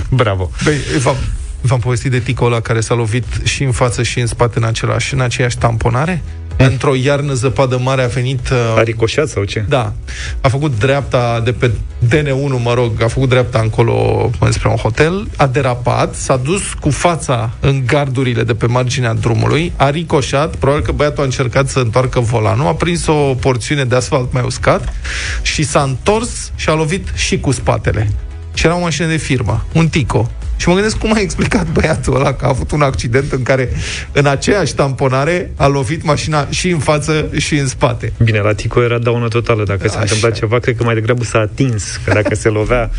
Bravo. 0.10 0.50
Băi, 0.63 0.76
v-am, 1.02 1.15
v-am 1.62 1.80
povestit 1.80 2.12
de 2.12 2.20
ticul 2.20 2.46
ăla 2.46 2.60
care 2.60 2.80
s-a 2.80 2.94
lovit 2.94 3.26
și 3.44 3.63
în 3.63 3.72
față 3.72 4.04
și 4.04 4.20
în 4.20 4.28
spate 4.28 4.58
în 4.58 4.63
același, 4.63 5.13
în 5.13 5.20
aceeași 5.20 5.58
tamponare? 5.58 6.24
Într-o 6.69 6.95
iarnă 6.95 7.34
zăpadă 7.34 7.80
mare 7.84 8.04
a 8.04 8.08
venit... 8.08 8.50
Uh, 8.50 8.78
A 8.78 8.82
ricoșat 8.82 9.28
sau 9.28 9.43
ce? 9.43 9.65
Da. 9.69 9.93
A 10.41 10.47
făcut 10.47 10.80
dreapta 10.80 11.41
de 11.43 11.52
pe 11.52 11.71
DN1, 12.08 12.63
mă 12.63 12.74
rog, 12.74 13.02
a 13.02 13.08
făcut 13.08 13.30
dreapta 13.30 13.60
încolo 13.60 14.30
spre 14.50 14.69
un 14.69 14.76
hotel, 14.76 15.28
a 15.38 15.47
derapat, 15.47 16.15
s-a 16.15 16.38
dus 16.38 16.62
cu 16.80 16.89
fața 16.89 17.50
în 17.60 17.84
gardurile 17.86 18.43
de 18.43 18.54
pe 18.54 18.65
marginea 18.65 19.13
drumului, 19.13 19.74
a 19.76 19.89
ricoșat, 19.89 20.56
probabil 20.56 20.86
că 20.86 20.91
băiatul 20.91 21.21
a 21.21 21.26
încercat 21.26 21.67
să 21.67 21.80
întoarcă 21.80 22.19
volanul, 22.19 22.67
a 22.67 22.74
prins 22.74 23.08
o 23.08 23.13
porțiune 23.13 23.84
de 23.84 23.95
asfalt 23.95 24.34
mai 24.34 24.43
uscat 24.45 24.93
și 25.41 25.63
s-a 25.63 25.82
întors 25.82 26.52
și 26.56 26.69
a 26.69 26.74
lovit 26.74 27.08
și 27.15 27.39
cu 27.39 27.52
spatele. 27.52 28.12
Și 28.54 28.65
era 28.65 28.76
o 28.76 28.80
mașină 28.80 29.08
de 29.08 29.17
firmă, 29.17 29.65
un 29.74 29.88
Tico. 29.88 30.32
Și 30.62 30.67
mă 30.67 30.74
gândesc 30.74 30.97
cum 30.97 31.13
a 31.13 31.19
explicat 31.19 31.67
băiatul 31.67 32.15
ăla 32.15 32.34
că 32.34 32.45
a 32.45 32.47
avut 32.47 32.71
un 32.71 32.82
accident 32.82 33.32
în 33.32 33.43
care 33.43 33.69
în 34.12 34.26
aceeași 34.26 34.76
tamponare 34.76 35.52
a 35.56 35.67
lovit 35.67 36.04
mașina 36.04 36.47
și 36.50 36.69
în 36.69 36.80
față 36.80 37.30
și 37.38 37.56
în 37.56 37.67
spate. 37.67 38.13
Bine, 38.24 38.39
la 38.39 38.54
Tico 38.54 38.84
era 38.84 38.97
daună 38.97 39.28
totală. 39.28 39.63
Dacă 39.63 39.88
s-a 39.88 40.00
întâmplat 40.00 40.34
ceva, 40.34 40.60
cred 40.60 40.76
că 40.76 40.84
mai 40.84 40.93
degrabă 40.93 41.24
s-a 41.24 41.39
atins. 41.39 42.00
Că 42.06 42.13
dacă 42.13 42.36
se 42.36 42.50
lovea, 42.50 42.89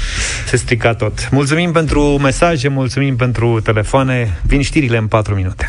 se 0.49 0.57
strica 0.57 0.95
tot. 0.95 1.29
Mulțumim 1.31 1.73
pentru 1.73 2.03
mesaje, 2.03 2.69
mulțumim 2.69 3.17
pentru 3.17 3.61
telefoane. 3.61 4.41
Vin 4.47 4.63
știrile 4.63 4.97
în 4.97 5.07
4 5.07 5.35
minute. 5.35 5.69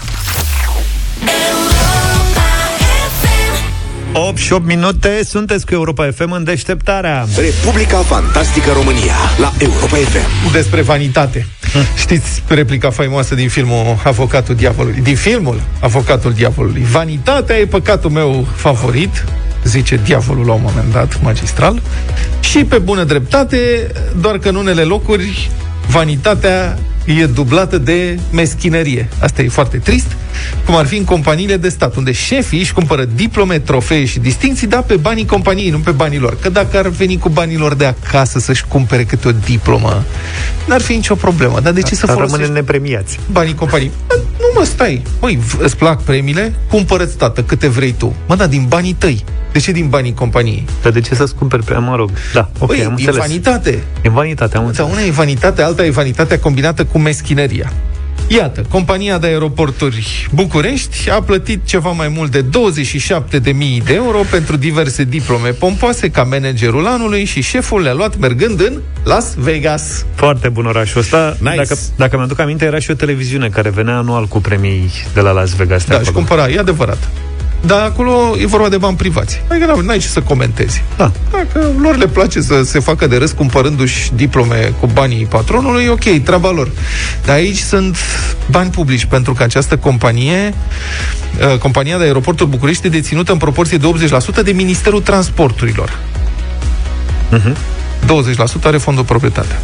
8 4.16 4.38
și 4.38 4.54
8 4.54 4.66
minute, 4.66 5.24
sunteți 5.24 5.66
cu 5.66 5.74
Europa 5.74 6.12
FM 6.16 6.32
în 6.32 6.44
deșteptarea. 6.44 7.26
Republica 7.36 7.98
Fantastică 7.98 8.72
România 8.72 9.16
la 9.38 9.54
Europa 9.60 9.96
FM. 9.96 10.52
Despre 10.52 10.82
vanitate. 10.82 11.48
Știți 12.04 12.44
replica 12.48 12.90
faimoasă 12.90 13.36
din 13.36 13.50
filmul 13.50 14.00
Avocatul 14.04 14.56
Diavolului? 14.56 15.02
Din 15.02 15.16
filmul 15.16 15.62
Avocatul 15.80 16.34
Diavolului. 16.34 16.86
Vanitatea 16.92 17.58
e 17.58 17.66
păcatul 17.66 18.10
meu 18.10 18.48
favorit, 18.56 19.26
zice 19.64 20.00
diavolul 20.04 20.46
la 20.46 20.54
un 20.54 20.62
moment 20.64 20.92
dat, 20.92 21.22
magistral. 21.22 21.82
Și 22.40 22.64
pe 22.64 22.78
bună 22.78 23.04
dreptate, 23.04 23.92
doar 24.20 24.38
că 24.38 24.50
în 24.50 24.56
unele 24.56 24.82
locuri 24.82 25.50
vanitatea 25.88 26.78
e 27.06 27.26
dublată 27.26 27.78
de 27.78 28.20
meschinărie. 28.32 29.10
Asta 29.20 29.42
e 29.42 29.50
foarte 29.50 29.78
trist, 29.78 30.16
cum 30.66 30.76
ar 30.76 30.86
fi 30.86 30.96
în 30.98 31.04
companiile 31.04 31.58
de 31.58 31.70
stat, 31.70 31.96
unde 31.96 32.12
șefii 32.12 32.60
își 32.60 32.74
cumpără 32.74 33.06
diplome, 33.16 33.60
trofee 33.60 34.06
și 34.06 34.20
distinții, 34.20 34.68
dar 34.68 34.82
pe 34.82 34.96
banii 34.96 35.26
companiei, 35.26 35.70
nu 35.70 35.78
pe 35.80 35.92
banii 35.92 36.20
lor. 36.20 36.38
Că 36.42 36.50
dacă 36.50 36.78
ar 36.78 36.88
veni 36.88 37.18
cu 37.18 37.30
banii 37.30 37.58
lor 37.58 37.74
de 37.76 37.86
acasă 37.86 38.40
să-și 38.40 38.66
cumpere 38.68 39.04
câte 39.04 39.28
o 39.28 39.32
diplomă, 39.32 40.04
n-ar 40.68 40.82
fi 40.82 40.94
nicio 40.94 41.16
problemă. 41.16 41.60
Dar 41.60 41.74
de 41.74 41.82
ce 41.82 41.96
să 41.96 42.06
folosești 42.06 42.36
rămâne 42.42 42.54
nepremiați. 42.60 43.20
banii 43.32 43.56
companiei? 43.56 43.92
Bă, 44.08 44.16
Nu 44.40 44.60
mă, 44.60 44.66
stai. 44.66 45.02
Măi, 45.22 45.36
v- 45.46 45.58
îți 45.62 45.78
plac 45.78 46.02
premiile? 46.04 46.54
Cumpără-ți, 46.70 47.18
tată, 47.18 47.44
câte 47.44 47.68
vrei 47.68 47.92
tu. 47.98 48.16
Mă, 48.28 48.36
da, 48.36 48.48
din 48.48 48.66
banii 48.68 48.94
tăi. 48.94 49.24
De 49.52 49.60
ce 49.60 49.72
din 49.72 49.88
banii 49.90 50.14
companiei? 50.14 50.66
Dar 50.82 50.92
de 50.92 51.02
ce 51.02 51.16
să-ți 51.16 51.36
cumperi 51.36 51.64
pe 51.64 51.74
mă 51.78 51.96
rog? 51.96 52.10
Da, 52.34 52.50
ok, 52.60 52.68
Păi, 52.68 52.78
am 52.78 52.96
din 52.96 53.06
înțeles. 53.08 53.28
vanitate. 53.28 53.84
Din 54.02 54.12
vanitate, 54.12 54.56
am 54.58 54.62
Da, 54.64 54.68
înțeles. 54.70 54.92
una 54.92 55.02
e 55.02 55.12
vanitatea, 55.12 55.66
alta 55.66 55.86
e 55.86 55.90
vanitatea 55.90 56.40
combinată 56.40 56.86
cu 56.86 57.00
meschinăria. 57.00 57.72
Iată, 58.28 58.66
compania 58.70 59.18
de 59.18 59.28
aeroporturi 59.28 60.28
București 60.32 61.10
a 61.10 61.22
plătit 61.22 61.66
ceva 61.66 61.92
mai 61.92 62.08
mult 62.08 62.32
de 62.32 62.44
27.000 62.44 63.84
de 63.86 63.94
euro 63.94 64.20
pentru 64.30 64.58
diverse 64.58 65.04
diplome 65.04 65.50
pompoase 65.50 66.10
ca 66.10 66.24
managerul 66.24 66.88
anului 66.88 67.26
și 67.26 67.42
șeful 67.42 67.82
le-a 67.82 67.94
luat 67.94 68.18
mergând 68.18 68.60
în 68.62 68.82
Las 69.04 69.34
Vegas. 69.38 70.06
Foarte 70.16 70.50
bun 70.50 70.66
orașul 70.66 71.00
ăsta. 71.00 71.38
Nice. 71.40 71.56
Dacă, 71.56 71.78
dacă 71.96 72.18
mi-aduc 72.18 72.40
aminte, 72.40 72.66
era 72.66 72.80
și 72.80 72.92
o 72.92 72.94
televiziune 72.94 73.50
care 73.50 73.70
venea 73.70 73.98
anual 73.98 74.26
cu 74.26 74.40
premii 74.40 74.92
de 75.14 75.22
la 75.22 75.32
Las 75.32 75.56
Vegas. 75.56 75.84
de 75.84 75.94
Da, 75.94 76.02
și 76.02 76.08
acolo. 76.10 76.26
cumpăra, 76.26 76.50
e 76.50 76.60
adevărat. 76.60 77.10
Dar 77.66 77.82
acolo 77.82 78.36
e 78.40 78.46
vorba 78.46 78.70
de 78.70 78.78
bani 78.78 78.96
privați. 78.98 79.42
Adică 79.50 79.82
n- 79.82 79.86
n-ai 79.86 79.98
ce 79.98 80.08
să 80.08 80.22
comentezi. 80.22 80.84
Da. 80.98 81.12
Dacă 81.32 81.72
lor 81.80 81.98
le 81.98 82.08
place 82.08 82.42
să 82.42 82.62
se 82.64 82.80
facă 82.80 83.08
de 83.08 83.18
râs 83.18 83.32
cumpărându-și 83.32 84.12
diplome 84.14 84.74
cu 84.80 84.88
banii 84.94 85.26
patronului, 85.26 85.88
ok, 85.88 86.04
treaba 86.24 86.52
lor. 86.52 86.72
Dar 87.26 87.36
aici 87.36 87.58
sunt 87.58 87.98
bani 88.52 88.70
publici, 88.70 89.06
pentru 89.06 89.34
că 89.34 89.44
această 89.44 89.78
companie, 89.78 90.54
uh, 91.52 91.58
compania 91.58 91.98
de 91.98 92.04
aeroporturi 92.04 92.50
București, 92.50 92.86
e 92.86 92.90
deținută 92.90 93.32
în 93.32 93.38
proporție 93.38 93.78
de 93.78 93.86
80% 93.86 94.42
de 94.44 94.52
Ministerul 94.52 95.02
Transporturilor. 95.02 95.98
Mhm. 97.30 97.56
20% 98.06 98.68
are 98.68 98.78
fondul 98.78 99.04
proprietate. 99.04 99.56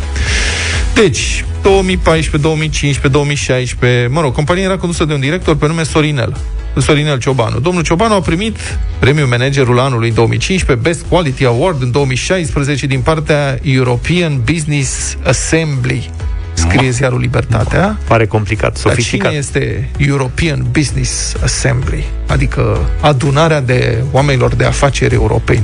Deci, 0.94 1.46
2014, 1.62 2.38
2015, 2.38 3.08
2016, 3.08 4.08
mă 4.12 4.22
rog, 4.22 4.34
compania 4.34 4.64
era 4.64 4.78
condusă 4.78 5.06
de 5.06 5.14
un 5.14 5.20
director 5.20 5.56
pe 5.56 5.68
nume 5.68 5.84
Sorinel. 5.84 6.38
Sorinel 6.78 7.20
Ciobanu. 7.20 7.60
Domnul 7.60 7.84
Ciobanu 7.84 8.14
a 8.14 8.22
primit 8.22 8.58
premiul 9.00 9.28
managerul 9.28 9.80
anului 9.80 10.12
2015, 10.12 10.88
Best 10.88 11.06
Quality 11.10 11.46
Award 11.46 11.82
în 11.82 11.92
2016 11.92 12.88
din 12.88 13.02
partea 13.02 13.60
European 13.64 14.42
Business 14.46 15.18
Assembly. 15.24 16.10
Scrie 16.60 16.89
ziarul 16.89 17.19
Libertatea. 17.19 17.98
Pare 18.08 18.26
complicat, 18.26 18.72
Dar 18.72 18.91
sofisticat. 18.91 19.28
cine 19.28 19.39
este 19.39 19.89
European 19.98 20.65
Business 20.72 21.36
Assembly? 21.43 22.06
Adică 22.28 22.89
adunarea 23.02 23.62
de 23.62 24.04
oamenilor 24.12 24.56
de 24.56 24.65
afaceri 24.65 25.13
europeni. 25.13 25.63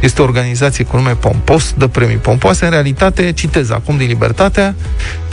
Este 0.00 0.20
o 0.20 0.24
organizație 0.24 0.84
cu 0.84 0.96
nume 0.96 1.10
pompos, 1.20 1.74
dă 1.78 1.86
premii 1.86 2.16
pompoase. 2.16 2.64
În 2.64 2.70
realitate, 2.70 3.32
citez 3.32 3.70
acum 3.70 3.96
din 3.96 4.06
Libertatea, 4.06 4.74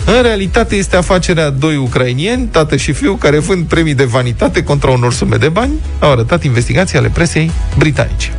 în 0.06 0.22
realitate 0.22 0.76
este 0.76 0.96
afacerea 0.96 1.50
doi 1.50 1.76
ucrainieni, 1.76 2.46
tată 2.46 2.76
și 2.76 2.92
fiu, 2.92 3.14
care 3.14 3.40
vând 3.40 3.66
premii 3.66 3.94
de 3.94 4.04
vanitate 4.04 4.64
contra 4.64 4.90
unor 4.92 5.14
sume 5.14 5.36
de 5.36 5.50
bani, 5.50 5.72
au 6.00 6.12
arătat 6.12 6.44
investigații 6.44 6.98
ale 6.98 7.10
presei 7.14 7.52
britanice. 7.78 8.32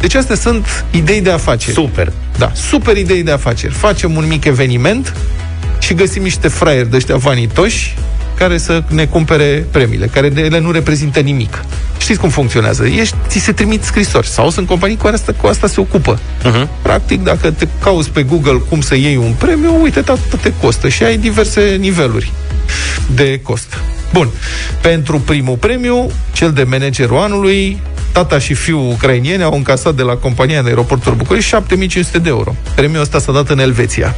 Deci 0.00 0.14
astea 0.14 0.36
sunt 0.36 0.84
idei 0.90 1.20
de 1.20 1.30
afaceri. 1.30 1.74
Super. 1.74 2.12
Da, 2.38 2.50
super 2.54 2.96
idei 2.96 3.22
de 3.22 3.30
afaceri. 3.30 3.72
Facem 3.72 4.16
un 4.16 4.26
mic 4.26 4.44
eveniment 4.44 5.14
și 5.82 5.94
găsim 5.94 6.22
niște 6.22 6.48
fraieri 6.48 6.90
de 6.90 6.96
ăștia 6.96 7.16
vanitoși 7.16 7.94
care 8.34 8.58
să 8.58 8.82
ne 8.88 9.06
cumpere 9.06 9.66
premiile, 9.70 10.06
care 10.06 10.28
de 10.28 10.40
ele 10.40 10.58
nu 10.58 10.70
reprezintă 10.70 11.20
nimic. 11.20 11.64
Știți 11.98 12.20
cum 12.20 12.28
funcționează? 12.28 12.86
Ești, 12.86 13.14
ți 13.28 13.38
se 13.38 13.52
trimit 13.52 13.82
scrisori 13.82 14.26
sau 14.26 14.50
sunt 14.50 14.66
companii 14.66 14.96
cu 14.96 15.06
asta, 15.06 15.32
cu 15.40 15.46
asta 15.46 15.66
se 15.66 15.80
ocupă. 15.80 16.18
Uh-huh. 16.18 16.82
Practic, 16.82 17.22
dacă 17.22 17.50
te 17.50 17.68
cauți 17.82 18.10
pe 18.10 18.22
Google 18.22 18.62
cum 18.68 18.80
să 18.80 18.94
iei 18.94 19.16
un 19.16 19.32
premiu, 19.38 19.82
uite, 19.82 19.98
atât 19.98 20.40
te 20.40 20.52
costă 20.60 20.88
și 20.88 21.02
ai 21.02 21.16
diverse 21.16 21.76
niveluri 21.80 22.32
de 23.14 23.40
cost. 23.42 23.78
Bun. 24.12 24.28
Pentru 24.80 25.18
primul 25.18 25.56
premiu, 25.56 26.10
cel 26.32 26.52
de 26.52 26.62
managerul 26.62 27.18
anului, 27.18 27.80
tata 28.12 28.38
și 28.38 28.54
fiul 28.54 28.90
ucrainieni 28.90 29.42
au 29.42 29.54
încasat 29.54 29.94
de 29.94 30.02
la 30.02 30.14
compania 30.14 30.62
de 30.62 30.68
aeroporturi 30.68 31.16
București 31.16 31.48
7500 31.48 32.18
de 32.18 32.28
euro. 32.28 32.54
Premiul 32.74 33.00
ăsta 33.00 33.18
s-a 33.18 33.32
dat 33.32 33.48
în 33.48 33.58
Elveția. 33.58 34.14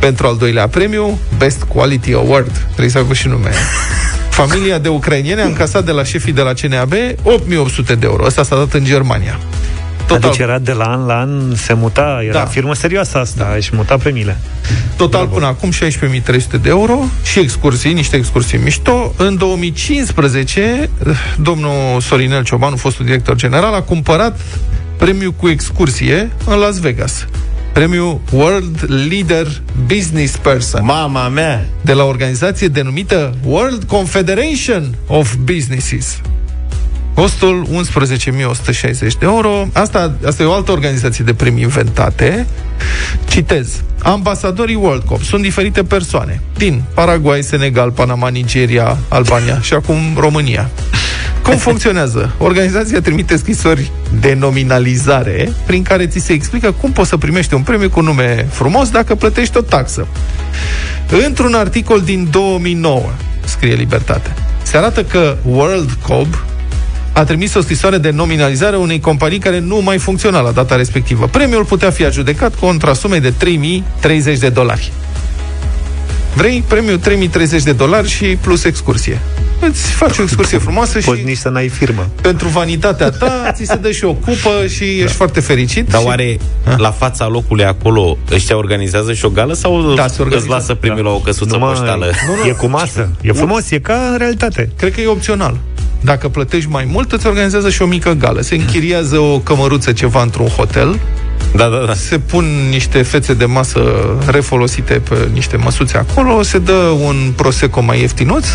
Pentru 0.00 0.26
al 0.26 0.36
doilea 0.36 0.68
premiu, 0.68 1.18
Best 1.38 1.62
Quality 1.62 2.12
Award, 2.12 2.52
trebuie 2.66 2.88
să 2.88 2.98
aibă 2.98 3.14
și 3.14 3.28
nume. 3.28 3.50
Familia 4.40 4.78
de 4.78 4.88
ucrainieni 4.88 5.40
a 5.40 5.44
încasat 5.44 5.84
de 5.84 5.90
la 5.90 6.04
șefii 6.04 6.32
de 6.32 6.40
la 6.40 6.52
CNAB 6.52 6.92
8800 7.22 7.94
de 7.94 8.06
euro. 8.06 8.24
Ăsta 8.24 8.42
s-a 8.42 8.56
dat 8.56 8.72
în 8.72 8.84
Germania. 8.84 9.38
Total. 10.06 10.30
Deci 10.30 10.38
era 10.38 10.58
de 10.58 10.72
la 10.72 10.84
an 10.84 11.06
la 11.06 11.18
an, 11.18 11.54
se 11.54 11.72
muta, 11.72 12.20
era 12.22 12.32
Da. 12.32 12.38
da. 12.38 12.44
firmă 12.44 12.74
serioasă 12.74 13.18
asta, 13.18 13.44
da. 13.48 13.56
își 13.56 13.70
muta 13.74 13.96
premiile. 13.96 14.38
Total 14.96 15.26
până 15.26 15.46
acum 15.46 15.70
16.300 15.72 16.60
de 16.62 16.68
euro 16.68 16.98
și 17.22 17.38
excursii, 17.38 17.92
niște 17.92 18.16
excursii 18.16 18.58
mișto. 18.58 19.14
În 19.16 19.36
2015, 19.36 20.90
domnul 21.40 22.00
Sorinel 22.00 22.44
Ciobanu, 22.44 22.76
fostul 22.76 23.04
director 23.04 23.36
general, 23.36 23.74
a 23.74 23.82
cumpărat 23.82 24.40
premiul 24.96 25.32
cu 25.32 25.48
excursie 25.48 26.30
în 26.46 26.56
Las 26.56 26.78
Vegas. 26.78 27.26
Premiul 27.72 28.20
World 28.32 28.84
Leader 29.08 29.46
Business 29.86 30.36
Person. 30.36 30.84
Mama 30.84 31.28
mea! 31.28 31.66
De 31.80 31.92
la 31.92 32.04
o 32.04 32.06
organizație 32.06 32.68
denumită 32.68 33.34
World 33.44 33.84
Confederation 33.84 34.94
of 35.06 35.34
Businesses. 35.34 36.20
Costul 37.14 37.66
11.160 37.66 38.98
de 38.98 39.08
euro. 39.20 39.68
Asta, 39.72 40.16
asta 40.26 40.42
e 40.42 40.46
o 40.46 40.52
altă 40.52 40.72
organizație 40.72 41.24
de 41.24 41.34
primi 41.34 41.60
inventate. 41.60 42.46
Citez. 43.28 43.82
Ambasadorii 44.02 44.74
World 44.74 45.02
Cup 45.02 45.22
sunt 45.22 45.42
diferite 45.42 45.82
persoane 45.82 46.40
din 46.56 46.82
Paraguay, 46.94 47.42
Senegal, 47.42 47.90
Panama, 47.90 48.28
Nigeria, 48.28 48.96
Albania 49.08 49.60
și 49.60 49.74
acum 49.74 49.98
România. 50.16 50.70
Cum 51.42 51.56
funcționează? 51.56 52.34
Organizația 52.38 53.00
trimite 53.00 53.36
scrisori 53.36 53.90
de 54.20 54.36
nominalizare 54.38 55.52
prin 55.66 55.82
care 55.82 56.06
ți 56.06 56.18
se 56.18 56.32
explică 56.32 56.72
cum 56.72 56.92
poți 56.92 57.08
să 57.08 57.16
primești 57.16 57.54
un 57.54 57.62
premiu 57.62 57.90
cu 57.90 58.00
nume 58.00 58.46
frumos 58.50 58.88
dacă 58.90 59.14
plătești 59.14 59.56
o 59.56 59.60
taxă. 59.60 60.06
Într-un 61.26 61.54
articol 61.54 62.00
din 62.00 62.28
2009, 62.30 63.02
scrie 63.44 63.74
Libertate, 63.74 64.34
se 64.62 64.76
arată 64.76 65.04
că 65.04 65.36
World 65.42 65.90
Cob 66.06 66.26
a 67.12 67.24
trimis 67.24 67.54
o 67.54 67.60
scrisoare 67.60 67.98
de 67.98 68.10
nominalizare 68.10 68.76
unei 68.76 69.00
companii 69.00 69.38
care 69.38 69.58
nu 69.58 69.76
mai 69.76 69.98
funcționa 69.98 70.40
la 70.40 70.50
data 70.50 70.76
respectivă. 70.76 71.26
Premiul 71.26 71.64
putea 71.64 71.90
fi 71.90 72.04
adjudecat 72.04 72.54
contra 72.54 72.92
sumei 72.92 73.20
de 73.20 73.30
3030 73.30 74.38
de 74.38 74.48
dolari. 74.48 74.92
Vrei 76.34 76.64
premiu 76.68 76.96
3030 76.96 77.62
de 77.62 77.72
dolari 77.72 78.08
și 78.08 78.24
plus 78.24 78.64
excursie. 78.64 79.20
Îți 79.60 79.90
faci 79.90 80.18
o 80.18 80.22
excursie 80.22 80.58
frumoasă 80.66 80.98
Poți 81.04 81.18
și 81.18 81.24
nici 81.24 81.36
să 81.36 81.48
n-ai 81.48 81.68
firmă. 81.68 82.08
pentru 82.22 82.48
vanitatea 82.48 83.10
ta 83.10 83.52
ți 83.54 83.64
se 83.64 83.76
dă 83.76 83.90
și 83.90 84.04
o 84.04 84.12
cupă 84.14 84.66
și 84.68 84.78
da. 84.84 85.04
ești 85.04 85.16
foarte 85.16 85.40
fericit. 85.40 85.88
Dar 85.88 86.00
și... 86.00 86.06
oare 86.06 86.38
la 86.76 86.90
fața 86.90 87.26
locului 87.28 87.64
acolo 87.64 88.16
ăștia 88.32 88.56
organizează 88.56 89.12
și 89.12 89.24
o 89.24 89.28
gală 89.28 89.52
sau 89.54 89.94
Da, 89.94 90.02
se 90.02 90.08
îți 90.12 90.20
organizează. 90.20 90.54
lasă 90.60 90.74
primul 90.74 91.04
la 91.04 91.10
o 91.10 91.18
căsuță 91.18 91.56
Numai- 91.56 91.72
poștală? 91.74 92.06
Nu, 92.28 92.34
nu. 92.42 92.48
E 92.48 92.52
cu 92.52 92.66
masă. 92.66 93.08
E 93.20 93.32
frumos, 93.32 93.70
e 93.70 93.78
ca 93.78 93.94
în 94.12 94.18
realitate. 94.18 94.70
Cred 94.76 94.94
că 94.94 95.00
e 95.00 95.06
opțional. 95.06 95.56
Dacă 96.00 96.28
plătești 96.28 96.68
mai 96.70 96.88
mult, 96.92 97.12
îți 97.12 97.26
organizează 97.26 97.70
și 97.70 97.82
o 97.82 97.86
mică 97.86 98.12
gală. 98.12 98.40
Se 98.40 98.54
închiriază 98.54 99.18
o 99.18 99.38
cămăruță 99.38 99.92
ceva 99.92 100.22
într-un 100.22 100.46
hotel, 100.48 100.98
Da, 101.54 101.68
da, 101.68 101.84
da. 101.86 101.94
se 101.94 102.18
pun 102.18 102.44
niște 102.70 103.02
fețe 103.02 103.34
de 103.34 103.44
masă 103.44 103.80
refolosite 104.26 104.94
pe 105.08 105.28
niște 105.32 105.56
măsuțe 105.56 105.96
acolo, 105.96 106.42
se 106.42 106.58
dă 106.58 106.92
un 107.04 107.32
prosecco 107.36 107.82
mai 107.82 108.00
ieftinuț 108.00 108.46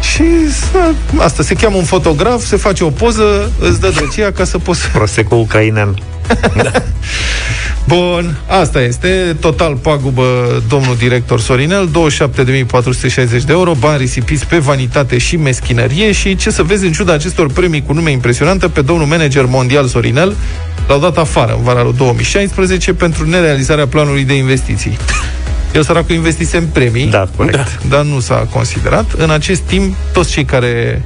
și 0.00 0.50
să- 0.52 0.94
asta, 1.18 1.42
se 1.42 1.54
cheamă 1.54 1.76
un 1.76 1.84
fotograf, 1.84 2.44
se 2.44 2.56
face 2.56 2.84
o 2.84 2.90
poză, 2.90 3.50
îți 3.60 3.80
dă 3.80 3.92
drăcia 3.96 4.30
ca 4.30 4.44
să 4.44 4.58
poți... 4.58 4.88
Prosecco 4.92 5.34
ucrainean. 5.34 5.98
Bun, 7.88 8.36
asta 8.46 8.80
este, 8.80 9.36
total 9.40 9.74
pagubă 9.76 10.24
domnul 10.68 10.96
director 10.96 11.40
Sorinel, 11.40 11.88
27.460 11.88 11.94
de 13.28 13.52
euro, 13.52 13.72
bani 13.78 13.98
risipiți 13.98 14.46
pe 14.46 14.58
vanitate 14.58 15.18
și 15.18 15.36
meschinărie 15.36 16.12
și 16.12 16.36
ce 16.36 16.50
să 16.50 16.62
vezi 16.62 16.86
în 16.86 16.92
ciuda 16.92 17.12
acestor 17.12 17.52
premii 17.52 17.82
cu 17.86 17.92
nume 17.92 18.10
impresionante 18.10 18.68
pe 18.68 18.80
domnul 18.80 19.06
manager 19.06 19.44
mondial 19.44 19.86
Sorinel, 19.86 20.36
l-au 20.88 20.98
dat 20.98 21.16
afară 21.18 21.52
în 21.56 21.62
vara 21.62 21.82
lui 21.82 21.94
2016 21.96 22.92
pentru 22.92 23.28
nerealizarea 23.28 23.86
planului 23.86 24.24
de 24.24 24.34
investiții. 24.34 24.98
El 25.74 25.82
săracul 25.82 26.14
investise 26.14 26.56
în 26.56 26.66
premii, 26.66 27.06
Da, 27.06 27.28
corect. 27.36 27.56
Da. 27.56 27.96
dar 27.96 28.04
nu 28.04 28.20
s-a 28.20 28.46
considerat. 28.52 29.12
În 29.16 29.30
acest 29.30 29.60
timp, 29.60 29.94
toți 30.12 30.30
cei 30.30 30.44
care 30.44 31.02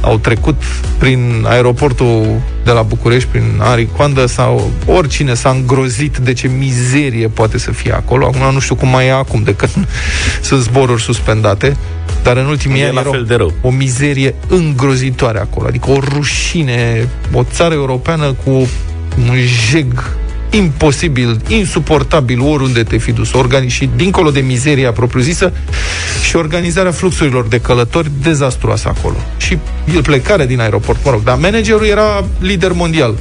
au 0.00 0.18
trecut 0.18 0.62
prin 0.98 1.44
aeroportul 1.48 2.40
de 2.64 2.70
la 2.70 2.82
București, 2.82 3.28
prin 3.28 3.44
Aricoandă 3.58 4.26
sau 4.26 4.70
oricine 4.86 5.34
s-a 5.34 5.50
îngrozit 5.50 6.16
de 6.16 6.32
ce 6.32 6.50
mizerie 6.58 7.28
poate 7.28 7.58
să 7.58 7.70
fie 7.70 7.92
acolo. 7.92 8.26
Acum 8.26 8.52
nu 8.54 8.60
știu 8.60 8.74
cum 8.74 8.88
mai 8.88 9.06
e 9.06 9.12
acum, 9.12 9.42
de 9.42 9.54
când 9.54 9.88
sunt 10.42 10.62
zboruri 10.62 11.02
suspendate, 11.02 11.76
dar 12.22 12.36
în 12.36 12.46
ultimii 12.46 12.80
E 12.80 12.84
ani 12.84 12.94
la 12.94 13.00
era 13.00 13.10
fel 13.10 13.24
de 13.24 13.34
rău. 13.34 13.52
o 13.60 13.70
mizerie 13.70 14.34
îngrozitoare 14.48 15.38
acolo, 15.38 15.66
adică 15.66 15.90
o 15.90 15.98
rușine, 16.14 17.08
o 17.32 17.42
țară 17.52 17.74
europeană 17.74 18.34
cu 18.44 18.50
un 19.30 19.36
jeg 19.70 19.86
imposibil, 20.52 21.40
insuportabil 21.48 22.40
oriunde 22.40 22.82
te 22.82 22.96
fi 22.96 23.12
dus. 23.12 23.30
Organi- 23.32 23.66
și 23.66 23.90
dincolo 23.96 24.30
de 24.30 24.40
mizeria 24.40 24.92
propriu-zisă 24.92 25.52
și 26.22 26.36
organizarea 26.36 26.90
fluxurilor 26.90 27.46
de 27.46 27.60
călători 27.60 28.10
dezastruoasă 28.22 28.92
acolo. 28.96 29.16
Și 29.36 29.58
plecarea 30.02 30.46
din 30.46 30.60
aeroport, 30.60 31.04
mă 31.04 31.10
rog, 31.10 31.22
dar 31.22 31.36
managerul 31.36 31.86
era 31.86 32.24
lider 32.40 32.72
mondial 32.72 33.14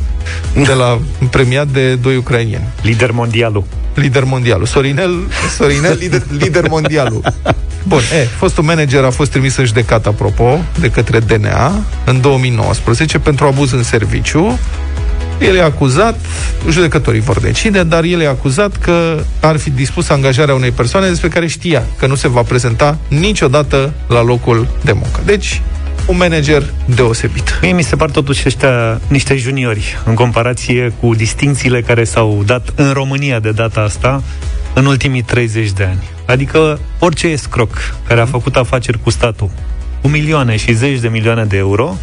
de 0.54 0.74
la 0.74 1.00
premiat 1.30 1.68
de 1.68 1.96
doi 1.96 2.16
ucrainieni. 2.16 2.68
Lider 2.82 3.12
mondialul. 3.12 3.64
Lider 3.94 4.24
mondialul. 4.24 4.66
Sorinel, 4.66 5.20
Sorinel 5.58 5.98
lider, 6.00 6.24
lider 6.38 6.68
mondialul. 6.70 7.22
Bun, 7.88 8.00
e, 8.00 8.24
fostul 8.24 8.64
manager 8.64 9.04
a 9.04 9.10
fost 9.10 9.32
trimis 9.32 9.56
în 9.56 9.66
judecată, 9.66 10.10
apropo, 10.10 10.60
de 10.80 10.90
către 10.90 11.20
DNA 11.20 11.84
în 12.06 12.22
2019 12.22 13.20
pentru 13.20 13.46
abuz 13.46 13.72
în 13.72 13.84
serviciu. 13.84 14.60
El 15.42 15.56
e 15.56 15.62
acuzat, 15.62 16.20
judecătorii 16.70 17.20
vor 17.20 17.40
decide, 17.40 17.84
dar 17.84 18.04
el 18.04 18.22
e 18.22 18.28
acuzat 18.28 18.78
că 18.78 19.24
ar 19.40 19.58
fi 19.58 19.70
dispus 19.70 20.10
angajarea 20.10 20.54
unei 20.54 20.72
persoane 20.72 21.08
despre 21.08 21.28
care 21.28 21.48
știa 21.48 21.84
că 21.98 22.08
nu 22.08 22.16
se 22.16 22.28
va 22.28 22.42
prezenta 22.42 22.98
niciodată 23.08 23.94
la 24.08 24.24
locul 24.24 24.68
de 24.82 24.92
muncă. 24.92 25.20
Deci, 25.26 25.62
un 26.06 26.18
manager 26.18 26.64
deosebit. 26.86 27.60
Mie 27.62 27.72
mi 27.72 27.84
se 27.84 27.96
par 27.96 28.10
totuși 28.10 28.44
ăștia 28.46 29.02
niște 29.08 29.36
juniori 29.36 29.98
în 30.06 30.14
comparație 30.14 30.94
cu 31.00 31.16
distințiile 31.16 31.82
care 31.82 32.04
s-au 32.04 32.44
dat 32.46 32.74
în 32.76 32.92
România 32.92 33.40
de 33.40 33.52
data 33.52 33.82
asta 33.82 34.24
în 34.74 34.86
ultimii 34.86 35.22
30 35.22 35.72
de 35.72 35.84
ani. 35.84 36.04
Adică 36.26 36.80
orice 37.00 37.28
escroc 37.28 37.96
care 38.08 38.22
a 38.22 38.26
făcut 38.26 38.56
afaceri 38.56 39.00
cu 39.04 39.10
statul 39.10 39.50
cu 40.02 40.08
milioane 40.08 40.56
și 40.56 40.74
zeci 40.74 41.00
de 41.00 41.08
milioane 41.08 41.44
de 41.44 41.58
euro, 41.58 41.96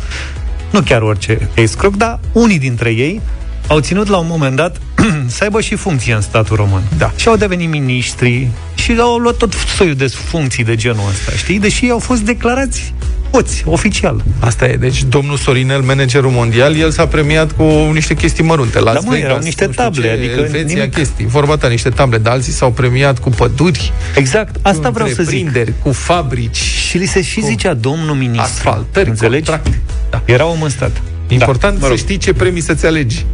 nu 0.70 0.80
chiar 0.80 1.02
orice 1.02 1.48
escroc, 1.54 1.96
dar 1.96 2.18
unii 2.32 2.58
dintre 2.58 2.90
ei 2.90 3.20
au 3.68 3.80
ținut 3.80 4.08
la 4.08 4.16
un 4.16 4.26
moment 4.28 4.56
dat 4.56 4.80
să 5.26 5.44
aibă 5.44 5.60
și 5.60 5.74
funcție 5.74 6.14
în 6.14 6.20
statul 6.20 6.56
român. 6.56 6.82
Da. 6.98 7.12
Și 7.16 7.28
au 7.28 7.36
devenit 7.36 7.68
miniștri 7.68 8.48
și 8.74 8.96
au 8.98 9.16
luat 9.16 9.36
tot 9.36 9.52
soiul 9.76 9.94
de 9.94 10.06
funcții 10.06 10.64
de 10.64 10.76
genul 10.76 11.08
ăsta, 11.08 11.32
știi? 11.36 11.58
Deși 11.58 11.84
ei 11.84 11.90
au 11.90 11.98
fost 11.98 12.20
declarați 12.20 12.94
hoți, 13.30 13.62
oficial. 13.66 14.22
Asta 14.38 14.66
e, 14.66 14.76
deci 14.76 15.02
domnul 15.04 15.36
Sorinel, 15.36 15.80
managerul 15.80 16.30
mondial, 16.30 16.76
el 16.76 16.90
s-a 16.90 17.06
premiat 17.06 17.52
cu 17.52 17.62
niște 17.92 18.14
chestii 18.14 18.44
mărunte. 18.44 18.80
Las 18.80 18.94
Da, 18.94 19.00
mă, 19.04 19.10
Vegas, 19.12 19.28
erau 19.28 19.38
niște 19.42 19.64
nu 19.66 19.72
știu 19.72 19.84
table, 19.84 20.02
ce, 20.02 20.10
adică 20.10 20.40
Elveția, 20.40 20.76
nimic. 20.76 20.94
chestii. 20.94 21.26
Vorba 21.26 21.56
ta, 21.56 21.68
niște 21.68 21.88
table, 21.88 22.18
dar 22.18 22.32
alții 22.32 22.52
s-au 22.52 22.70
premiat 22.70 23.18
cu 23.18 23.28
păduri, 23.30 23.92
Exact, 24.14 24.56
asta 24.62 24.86
cu 24.86 24.92
vreau 24.92 25.08
să 25.08 25.12
zic. 25.14 25.20
întreprinderi, 25.22 25.72
cu 25.82 25.92
fabrici, 25.92 26.56
Și 26.56 26.96
li 26.98 27.06
se 27.06 27.22
și 27.22 27.40
zicea 27.44 27.74
domnul 27.74 28.14
ministru. 28.14 28.40
asfaltări, 28.42 29.08
Înțelegi? 29.08 29.50
contracte. 29.50 29.80
Da. 30.10 30.22
Era 30.24 30.46
om 30.46 30.62
în 30.62 30.68
stat. 30.70 31.02
Important 31.28 31.74
mă 31.74 31.82
să 31.82 31.88
rog. 31.88 31.96
știi 31.98 32.16
ce 32.16 32.32
premii 32.32 32.60
să-ți 32.62 32.86
alegi. 32.86 33.24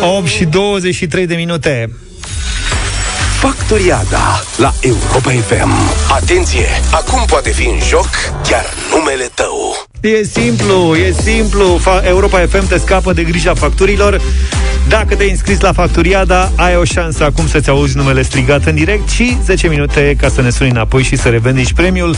FM. 0.00 0.04
8 0.16 0.26
și 0.26 0.44
23 0.44 1.26
de 1.26 1.34
minute. 1.34 1.90
Factoriada 3.40 4.42
la 4.56 4.72
Europa 4.80 5.30
FM. 5.30 5.70
Atenție! 6.12 6.66
Acum 6.92 7.22
poate 7.26 7.50
fi 7.50 7.64
în 7.66 7.78
joc 7.88 8.08
chiar 8.48 8.64
numele 8.94 9.30
tău. 9.34 9.86
E 10.00 10.24
simplu, 10.24 10.94
e 10.96 11.14
simplu. 11.22 11.80
Fa- 11.80 12.04
Europa 12.06 12.46
FM 12.50 12.66
te 12.68 12.78
scapă 12.78 13.12
de 13.12 13.22
grija 13.22 13.54
facturilor. 13.54 14.20
Dacă 14.90 15.14
te-ai 15.14 15.30
înscris 15.30 15.60
la 15.60 15.72
Facturiada, 15.72 16.50
ai 16.56 16.76
o 16.76 16.84
șansă 16.84 17.24
acum 17.24 17.46
să-ți 17.46 17.68
auzi 17.68 17.96
numele 17.96 18.22
strigat 18.22 18.64
în 18.64 18.74
direct 18.74 19.08
și 19.08 19.36
10 19.44 19.68
minute 19.68 20.16
ca 20.18 20.28
să 20.28 20.42
ne 20.42 20.50
suni 20.50 20.70
înapoi 20.70 21.02
și 21.02 21.16
să 21.16 21.28
revendici 21.28 21.72
premiul, 21.72 22.16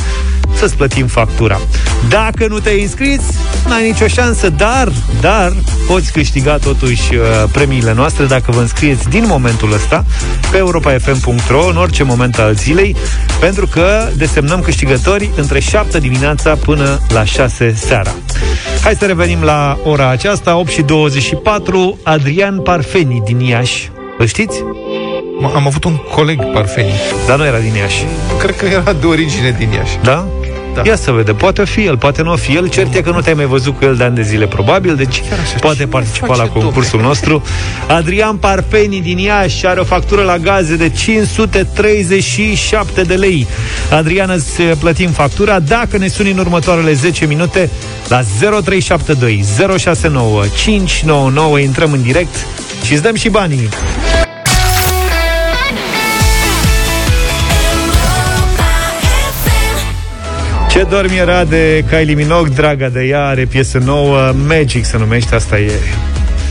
să-ți 0.54 0.76
plătim 0.76 1.06
factura. 1.06 1.60
Dacă 2.08 2.46
nu 2.48 2.58
te-ai 2.58 2.82
înscris, 2.82 3.20
n-ai 3.68 3.86
nicio 3.86 4.06
șansă, 4.06 4.48
dar, 4.48 4.92
dar, 5.20 5.52
poți 5.86 6.12
câștiga 6.12 6.56
totuși 6.56 7.14
uh, 7.14 7.20
premiile 7.52 7.92
noastre 7.94 8.24
dacă 8.24 8.50
vă 8.50 8.60
înscrieți 8.60 9.08
din 9.08 9.24
momentul 9.26 9.72
ăsta 9.72 10.04
pe 10.50 10.56
europafm.ro 10.56 11.66
în 11.68 11.76
orice 11.76 12.02
moment 12.02 12.38
al 12.38 12.54
zilei, 12.54 12.96
pentru 13.40 13.66
că 13.66 14.08
desemnăm 14.16 14.60
câștigători 14.60 15.30
între 15.36 15.60
7 15.60 15.98
dimineața 15.98 16.54
până 16.54 17.00
la 17.08 17.24
6 17.24 17.74
seara. 17.76 18.14
Hai 18.82 18.94
să 18.94 19.06
revenim 19.06 19.42
la 19.42 19.78
ora 19.84 20.08
aceasta, 20.08 20.56
8 20.56 20.70
și 20.70 20.82
24, 20.82 21.98
Adrian 22.02 22.61
Parfeni 22.64 23.22
din 23.24 23.40
Iași. 23.40 23.90
Îl 24.18 24.26
știți? 24.26 24.58
M- 25.42 25.54
Am 25.54 25.66
avut 25.66 25.84
un 25.84 25.96
coleg 25.96 26.52
parfeni. 26.52 26.90
Dar 27.26 27.38
nu 27.38 27.44
era 27.44 27.58
din 27.58 27.74
Iași. 27.74 28.04
Cred 28.38 28.56
că 28.56 28.64
era 28.66 28.92
de 28.92 29.06
origine 29.06 29.54
din 29.58 29.72
Iași. 29.72 29.98
Da? 30.02 30.26
Da. 30.74 30.82
Ia 30.84 30.96
să 30.96 31.10
vedem, 31.10 31.36
poate 31.36 31.64
fi 31.64 31.84
el, 31.84 31.96
poate 31.96 32.22
nu 32.22 32.36
fi. 32.36 32.56
El 32.56 32.68
Cert 32.68 32.94
e 32.94 33.00
că 33.00 33.10
nu 33.10 33.20
te-ai 33.20 33.34
mai 33.34 33.44
văzut 33.44 33.78
cu 33.78 33.84
el 33.84 33.96
de 33.96 34.04
ani 34.04 34.14
de 34.14 34.22
zile 34.22 34.46
Probabil, 34.46 34.96
deci 34.96 35.22
poate 35.60 35.86
participa 35.86 36.26
face, 36.26 36.40
la 36.40 36.48
concursul 36.48 37.00
nostru. 37.00 37.42
Adrian 37.88 38.36
Parfeni 38.36 39.00
din 39.00 39.18
Iași 39.18 39.66
Are 39.66 39.80
o 39.80 39.84
factură 39.84 40.22
la 40.22 40.38
gaze 40.38 40.76
de 40.76 40.88
537 40.88 43.02
de 43.02 43.14
lei. 43.14 43.46
Adrian, 43.90 44.30
îți 44.30 44.62
plătim 44.62 45.10
factura. 45.10 45.60
Dacă 45.60 45.98
ne 45.98 46.08
suni 46.08 46.30
în 46.30 46.38
următoarele 46.38 46.92
10 46.92 47.26
minute 47.26 47.70
La 48.08 48.22
0372 48.40 49.44
069 49.78 50.42
599 50.56 51.58
Intrăm 51.58 51.92
în 51.92 52.02
direct 52.02 52.34
și 52.84 52.92
îți 52.92 53.02
dăm 53.02 53.14
și 53.14 53.28
banii 53.28 53.68
Ce 60.72 60.86
dormi 60.88 61.16
era 61.16 61.44
de 61.44 61.84
Kylie 61.90 62.14
Minogue, 62.14 62.54
draga 62.54 62.88
de 62.88 63.04
ea, 63.04 63.26
are 63.26 63.44
piesă 63.44 63.78
nouă, 63.78 64.32
Magic 64.46 64.84
se 64.84 64.98
numește, 64.98 65.34
asta 65.34 65.58
e 65.58 65.72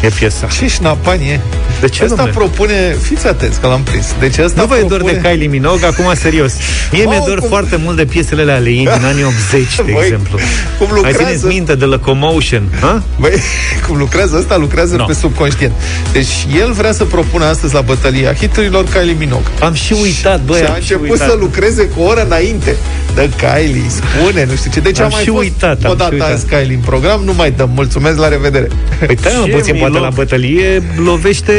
E 0.01 0.07
piesa. 0.07 0.47
Ce 0.47 0.67
șnapanie? 0.67 1.39
De 1.79 1.87
ce, 1.87 2.03
Asta 2.03 2.15
domne? 2.15 2.31
propune, 2.31 2.97
fiți 3.01 3.27
atenți 3.27 3.59
că 3.59 3.67
l-am 3.67 3.81
prins. 3.81 4.05
Deci 4.19 4.37
asta 4.37 4.61
nu 4.61 4.67
vă 4.67 4.75
propune... 4.75 4.95
e 4.95 5.13
dor 5.13 5.21
de 5.21 5.29
Kylie 5.29 5.47
Minogue, 5.47 5.87
acum 5.87 6.13
serios. 6.13 6.53
Mie 6.91 7.05
mi-e 7.05 7.21
dor 7.25 7.39
cum... 7.39 7.47
foarte 7.47 7.75
mult 7.83 7.95
de 7.95 8.05
piesele 8.05 8.51
ale 8.51 8.69
ei 8.69 8.89
din 8.95 9.05
anii 9.05 9.23
80, 9.23 9.75
de 9.75 9.81
Băi, 9.91 10.03
exemplu. 10.03 10.39
Cum 10.77 10.87
lucrează? 10.91 11.21
Mai 11.21 11.25
țineți 11.25 11.45
minte 11.45 11.75
de 11.75 11.85
Locomotion, 11.85 12.63
ha? 12.79 13.03
Băi, 13.19 13.33
cum 13.87 13.97
lucrează 13.97 14.37
asta, 14.37 14.57
lucrează 14.57 14.95
no. 14.95 15.05
pe 15.05 15.13
subconștient. 15.13 15.73
Deci 16.11 16.47
el 16.59 16.71
vrea 16.71 16.91
să 16.91 17.03
propună 17.03 17.45
astăzi 17.45 17.73
la 17.73 17.81
bătălia 17.81 18.33
hiturilor 18.33 18.85
Kylie 18.85 19.15
Minogue. 19.17 19.51
Am 19.61 19.73
și 19.73 19.93
uitat, 20.01 20.41
băi, 20.41 20.59
și 20.59 20.65
a 20.65 20.73
început 20.73 21.09
uitat. 21.09 21.29
să 21.29 21.37
lucreze 21.39 21.83
cu 21.87 22.01
o 22.01 22.03
oră 22.03 22.25
înainte. 22.25 22.75
Dă 23.15 23.29
Kylie, 23.35 23.89
spune, 23.89 24.45
nu 24.45 24.55
știu 24.55 24.71
ce. 24.71 24.79
Deci 24.79 24.99
am, 24.99 25.05
am 25.05 25.11
mai 25.13 25.23
și 25.23 25.29
fost 25.29 25.43
uitat, 25.43 25.83
o 25.85 25.93
dată 25.93 26.23
azi 26.23 26.45
Kylie 26.45 26.75
în 26.75 26.81
program, 26.81 27.21
nu 27.23 27.33
mai 27.33 27.51
dăm. 27.51 27.71
Mulțumesc, 27.75 28.17
la 28.17 28.27
revedere. 28.27 28.67
Păi 29.05 29.17
mă, 29.39 29.47
puțin, 29.55 29.75
poate 29.75 29.90
la 29.99 30.09
bătălie 30.09 30.83
lovește 31.03 31.53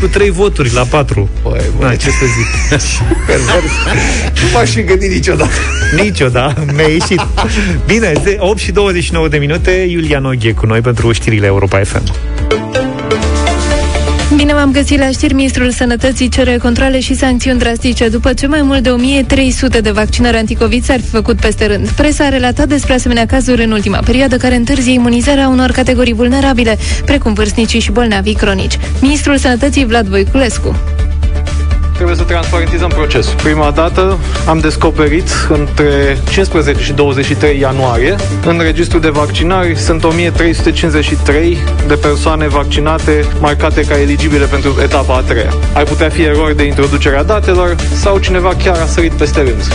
cu 0.00 0.06
trei 0.06 0.30
voturi 0.30 0.72
la 0.72 0.82
patru. 0.82 1.28
Băi, 1.42 1.60
băi. 1.78 1.88
Na, 1.88 1.94
ce 1.94 2.10
să 2.10 2.24
zic? 2.36 2.80
nu 4.42 4.48
m-aș 4.52 4.70
fi 4.70 4.82
gândit 4.82 5.10
niciodată. 5.10 5.52
Niciodată, 6.02 6.64
mi-a 6.74 6.88
ieșit. 6.88 7.26
Bine, 7.86 8.12
8 8.38 8.58
și 8.58 8.72
29 8.72 9.28
de 9.28 9.38
minute, 9.38 9.70
Iulia 9.70 10.18
Noghe 10.18 10.52
cu 10.52 10.66
noi 10.66 10.80
pentru 10.80 11.12
știrile 11.12 11.46
Europa 11.46 11.78
FM. 11.78 12.02
Bine 14.36 14.54
v-am 14.54 14.70
găsit 14.72 14.98
la 14.98 15.10
știri. 15.10 15.34
Ministrul 15.34 15.70
Sănătății 15.70 16.28
cere 16.28 16.56
controle 16.56 17.00
și 17.00 17.14
sancțiuni 17.14 17.58
drastice 17.58 18.08
după 18.08 18.32
ce 18.32 18.46
mai 18.46 18.62
mult 18.62 18.82
de 18.82 18.90
1300 18.90 19.80
de 19.80 19.90
vaccinări 19.90 20.36
anticovid 20.36 20.84
s-ar 20.84 21.00
fi 21.00 21.06
făcut 21.08 21.40
peste 21.40 21.66
rând. 21.66 21.88
Presa 21.88 22.24
a 22.24 22.28
relatat 22.28 22.68
despre 22.68 22.94
asemenea 22.94 23.26
cazuri 23.26 23.64
în 23.64 23.70
ultima 23.70 23.98
perioadă 23.98 24.36
care 24.36 24.54
întârzie 24.54 24.92
imunizarea 24.92 25.48
unor 25.48 25.70
categorii 25.70 26.12
vulnerabile, 26.12 26.78
precum 27.04 27.32
vârstnicii 27.32 27.80
și 27.80 27.90
bolnavii 27.90 28.34
cronici. 28.34 28.78
Ministrul 29.00 29.36
Sănătății 29.36 29.84
Vlad 29.84 30.06
Voiculescu 30.06 30.76
trebuie 31.94 32.16
să 32.16 32.22
transparentizăm 32.22 32.88
procesul. 32.88 33.34
Prima 33.42 33.70
dată 33.70 34.18
am 34.48 34.58
descoperit 34.58 35.28
între 35.48 36.18
15 36.30 36.84
și 36.84 36.92
23 36.92 37.58
ianuarie 37.58 38.16
în 38.46 38.58
registrul 38.62 39.00
de 39.00 39.08
vaccinari 39.08 39.76
sunt 39.76 40.04
1353 40.04 41.58
de 41.86 41.94
persoane 41.94 42.48
vaccinate 42.48 43.24
marcate 43.40 43.80
ca 43.80 44.00
eligibile 44.00 44.44
pentru 44.44 44.76
etapa 44.82 45.16
a 45.16 45.20
treia. 45.20 45.52
Ar 45.74 45.84
putea 45.84 46.08
fi 46.08 46.22
erori 46.22 46.56
de 46.56 46.62
introducere 46.62 47.16
a 47.16 47.22
datelor 47.22 47.76
sau 47.94 48.18
cineva 48.18 48.54
chiar 48.64 48.76
a 48.76 48.86
sărit 48.86 49.12
peste 49.12 49.40
rând. 49.42 49.72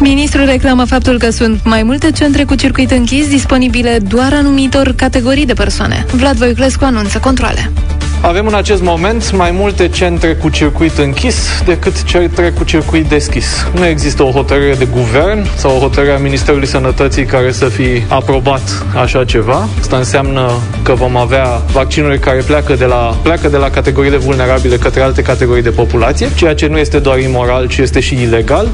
Ministrul 0.00 0.44
reclamă 0.44 0.84
faptul 0.84 1.18
că 1.18 1.30
sunt 1.30 1.60
mai 1.64 1.82
multe 1.82 2.10
centre 2.10 2.44
cu 2.44 2.54
circuit 2.54 2.90
închis 2.90 3.28
disponibile 3.28 3.98
doar 3.98 4.32
anumitor 4.32 4.92
categorii 4.96 5.46
de 5.46 5.52
persoane. 5.52 6.06
Vlad 6.12 6.36
Voiculescu 6.36 6.84
anunță 6.84 7.18
controle. 7.18 7.72
Avem 8.22 8.46
în 8.46 8.54
acest 8.54 8.82
moment 8.82 9.32
mai 9.32 9.50
multe 9.50 9.88
centre 9.88 10.34
cu 10.34 10.48
circuit 10.48 10.98
închis 10.98 11.62
decât 11.64 12.02
centre 12.02 12.50
cu 12.50 12.64
circuit 12.64 13.06
deschis. 13.06 13.66
Nu 13.74 13.86
există 13.86 14.22
o 14.22 14.30
hotărâre 14.30 14.74
de 14.74 14.84
guvern 14.84 15.46
sau 15.56 15.76
o 15.76 15.78
hotărâre 15.78 16.12
a 16.12 16.18
Ministerului 16.18 16.66
Sănătății 16.66 17.24
care 17.24 17.52
să 17.52 17.64
fi 17.64 18.02
aprobat 18.08 18.86
așa 19.00 19.24
ceva. 19.24 19.68
Asta 19.80 19.96
înseamnă 19.96 20.50
că 20.82 20.94
vom 20.94 21.16
avea 21.16 21.46
vaccinuri 21.72 22.18
care 22.18 22.42
pleacă 22.46 22.74
de 22.74 22.84
la, 22.84 23.18
pleacă 23.22 23.48
de 23.48 23.56
la 23.56 23.70
categoriile 23.70 24.16
vulnerabile 24.16 24.76
către 24.76 25.00
alte 25.00 25.22
categorii 25.22 25.62
de 25.62 25.70
populație, 25.70 26.28
ceea 26.34 26.54
ce 26.54 26.66
nu 26.66 26.78
este 26.78 26.98
doar 26.98 27.18
imoral, 27.18 27.66
ci 27.66 27.76
este 27.76 28.00
și 28.00 28.14
ilegal. 28.14 28.68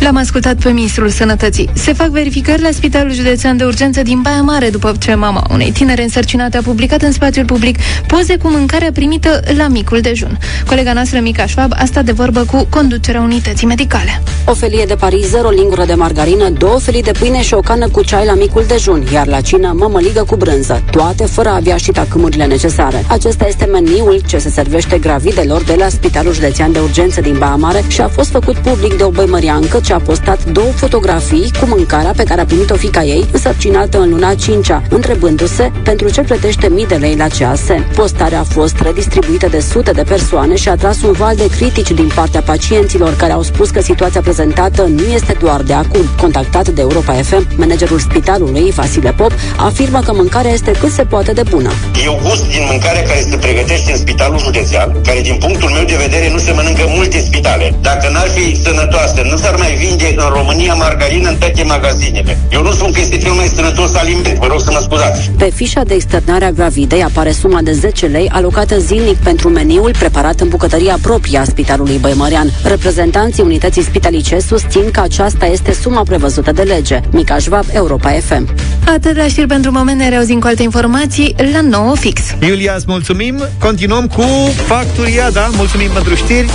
L-am 0.00 0.16
ascultat 0.16 0.56
pe 0.56 0.70
ministrul 0.70 1.08
Sănătății. 1.08 1.70
Se 1.72 1.92
fac 1.92 2.08
verificări 2.08 2.62
la 2.62 2.68
Spitalul 2.72 3.12
Județean 3.12 3.56
de 3.56 3.64
Urgență 3.64 4.02
din 4.02 4.20
Baia 4.20 4.42
Mare 4.42 4.70
după 4.70 4.92
ce 4.98 5.14
mama 5.14 5.46
unei 5.50 5.70
tinere 5.72 6.02
însărcinate 6.02 6.56
a 6.56 6.62
publicat 6.62 7.02
în 7.02 7.12
spațiul 7.12 7.44
public 7.44 7.78
poze 8.06 8.36
cu 8.36 8.48
mâncarea 8.84 9.18
primită 9.18 9.54
la 9.56 9.68
micul 9.68 10.00
dejun. 10.00 10.38
Colega 10.66 10.92
noastră, 10.92 11.20
Mica 11.20 11.46
Schwab, 11.46 11.72
a 11.76 11.84
stat 11.84 12.04
de 12.04 12.12
vorbă 12.12 12.44
cu 12.50 12.66
conducerea 12.70 13.20
unității 13.20 13.66
medicale. 13.66 14.22
O 14.46 14.54
felie 14.54 14.84
de 14.84 14.94
parizer, 14.94 15.44
o 15.44 15.50
lingură 15.50 15.84
de 15.84 15.94
margarină, 15.94 16.48
două 16.48 16.78
felii 16.78 17.02
de 17.02 17.10
pâine 17.18 17.42
și 17.42 17.54
o 17.54 17.60
cană 17.60 17.88
cu 17.88 18.02
ceai 18.02 18.26
la 18.26 18.34
micul 18.34 18.64
dejun, 18.66 19.04
iar 19.12 19.26
la 19.26 19.40
cină 19.40 19.72
mămăligă 19.76 20.24
cu 20.26 20.36
brânză, 20.36 20.82
toate 20.90 21.24
fără 21.24 21.48
a 21.48 21.54
avea 21.54 21.76
și 21.76 21.90
tacâmurile 21.90 22.44
necesare. 22.44 23.04
Acesta 23.08 23.46
este 23.46 23.64
meniul 23.64 24.20
ce 24.26 24.38
se 24.38 24.48
servește 24.48 24.98
gravidelor 24.98 25.62
de 25.62 25.74
la 25.78 25.88
Spitalul 25.88 26.32
Județean 26.32 26.72
de 26.72 26.78
Urgență 26.78 27.20
din 27.20 27.36
Baia 27.38 27.54
Mare 27.54 27.84
și 27.88 28.00
a 28.00 28.08
fost 28.08 28.30
făcut 28.30 28.56
public 28.56 28.96
de 28.96 29.02
o 29.02 29.10
băimăriancă 29.10 29.80
ce 29.84 29.92
a 29.92 29.98
postat 29.98 30.44
două 30.44 30.70
fotografii 30.70 31.52
cu 31.60 31.66
mâncarea 31.66 32.12
pe 32.16 32.22
care 32.22 32.40
a 32.40 32.44
primit-o 32.44 32.74
fica 32.74 33.04
ei, 33.04 33.26
însărcinată 33.32 34.00
în 34.00 34.10
luna 34.10 34.34
5 34.34 34.68
întrebându-se 34.88 35.72
pentru 35.82 36.10
ce 36.10 36.20
plătește 36.20 36.68
mii 36.68 36.86
de 36.86 36.94
lei 36.94 37.16
la 37.16 37.28
cease. 37.28 37.88
Postarea 37.96 38.40
a 38.40 38.42
fost 38.42 38.73
redistribuită 38.82 39.46
de 39.48 39.60
sute 39.60 39.90
de 39.90 40.02
persoane 40.02 40.56
și 40.56 40.68
a 40.68 40.74
tras 40.74 41.02
un 41.02 41.12
val 41.12 41.36
de 41.36 41.48
critici 41.56 41.90
din 41.90 42.10
partea 42.14 42.40
pacienților 42.40 43.16
care 43.16 43.32
au 43.32 43.42
spus 43.42 43.70
că 43.70 43.80
situația 43.80 44.20
prezentată 44.20 44.82
nu 44.82 45.02
este 45.14 45.36
doar 45.40 45.62
de 45.62 45.72
acum. 45.72 46.04
Contactat 46.20 46.68
de 46.68 46.80
Europa 46.80 47.12
FM, 47.12 47.46
managerul 47.56 47.98
spitalului, 47.98 48.70
Vasile 48.70 49.12
Pop, 49.12 49.32
afirmă 49.56 50.00
că 50.00 50.12
mâncarea 50.12 50.50
este 50.50 50.70
cât 50.80 50.92
se 50.92 51.04
poate 51.04 51.32
de 51.32 51.42
bună. 51.50 51.70
E 52.04 52.08
o 52.08 52.18
gust 52.22 52.44
din 52.48 52.64
mâncarea 52.70 53.02
care 53.02 53.20
se 53.30 53.36
pregătește 53.36 53.90
în 53.92 53.98
spitalul 53.98 54.38
județean, 54.38 54.88
care 55.06 55.20
din 55.20 55.36
punctul 55.44 55.70
meu 55.70 55.84
de 55.84 55.96
vedere 56.04 56.30
nu 56.30 56.38
se 56.38 56.52
mănâncă 56.52 56.84
multe 56.96 57.18
spitale. 57.18 57.74
Dacă 57.80 58.08
n-ar 58.12 58.28
fi 58.28 58.62
sănătoasă, 58.62 59.20
nu 59.30 59.36
s-ar 59.36 59.56
mai 59.56 59.72
vinde 59.82 60.14
în 60.16 60.28
România 60.38 60.74
margarină 60.74 61.28
în 61.28 61.36
toate 61.36 61.62
magazinele. 61.62 62.38
Eu 62.52 62.62
nu 62.62 62.70
spun 62.70 62.92
că 62.92 63.00
este 63.00 63.16
cel 63.16 63.32
mai 63.32 63.46
sănătos 63.54 63.94
aliment, 63.94 64.38
vă 64.38 64.46
rog 64.46 64.60
să 64.60 64.70
mă 64.72 64.80
scuzați. 64.82 65.30
Pe 65.38 65.50
fișa 65.54 65.82
de 65.82 65.94
externare 65.94 66.44
a 66.44 66.50
gravidei 66.50 67.02
apare 67.02 67.32
suma 67.32 67.60
de 67.62 67.72
10 67.72 68.06
lei 68.06 68.28
alocată 68.32 68.63
zilnic 68.72 69.16
pentru 69.16 69.48
meniul 69.48 69.90
preparat 69.98 70.40
în 70.40 70.48
bucătăria 70.48 70.98
proprie 71.02 71.38
a 71.38 71.44
Spitalului 71.44 71.98
Băimărean. 71.98 72.50
Reprezentanții 72.64 73.42
unității 73.42 73.82
spitalice 73.82 74.38
susțin 74.38 74.90
că 74.90 75.00
aceasta 75.00 75.46
este 75.46 75.72
suma 75.72 76.02
prevăzută 76.02 76.52
de 76.52 76.62
lege. 76.62 77.00
Mica 77.10 77.38
Șvab, 77.38 77.64
Europa 77.72 78.10
FM. 78.10 78.48
Atât 78.86 79.16
la 79.16 79.26
știri 79.26 79.46
pentru 79.46 79.70
moment, 79.70 79.98
ne 79.98 80.08
reauzim 80.08 80.38
cu 80.38 80.46
alte 80.46 80.62
informații 80.62 81.34
la 81.52 81.60
9 81.60 81.94
fix. 81.96 82.20
Iulia, 82.40 82.74
îți 82.76 82.84
mulțumim. 82.88 83.48
Continuăm 83.58 84.06
cu 84.06 84.24
Facturia, 84.66 85.30
da? 85.30 85.50
Mulțumim 85.56 85.90
pentru 85.90 86.14
știri. 86.14 86.50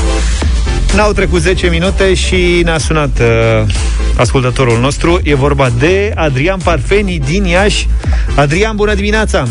N-au 0.95 1.11
trecut 1.11 1.41
10 1.41 1.67
minute 1.67 2.13
și 2.13 2.61
ne-a 2.63 2.77
sunat 2.77 3.19
uh, 3.19 3.67
ascultătorul 4.15 4.79
nostru. 4.79 5.19
E 5.23 5.35
vorba 5.35 5.69
de 5.79 6.11
Adrian 6.15 6.59
Parfeni 6.63 7.21
din 7.25 7.43
Iași. 7.43 7.87
Adrian, 8.35 8.75
bună 8.75 8.93
dimineața! 8.93 9.47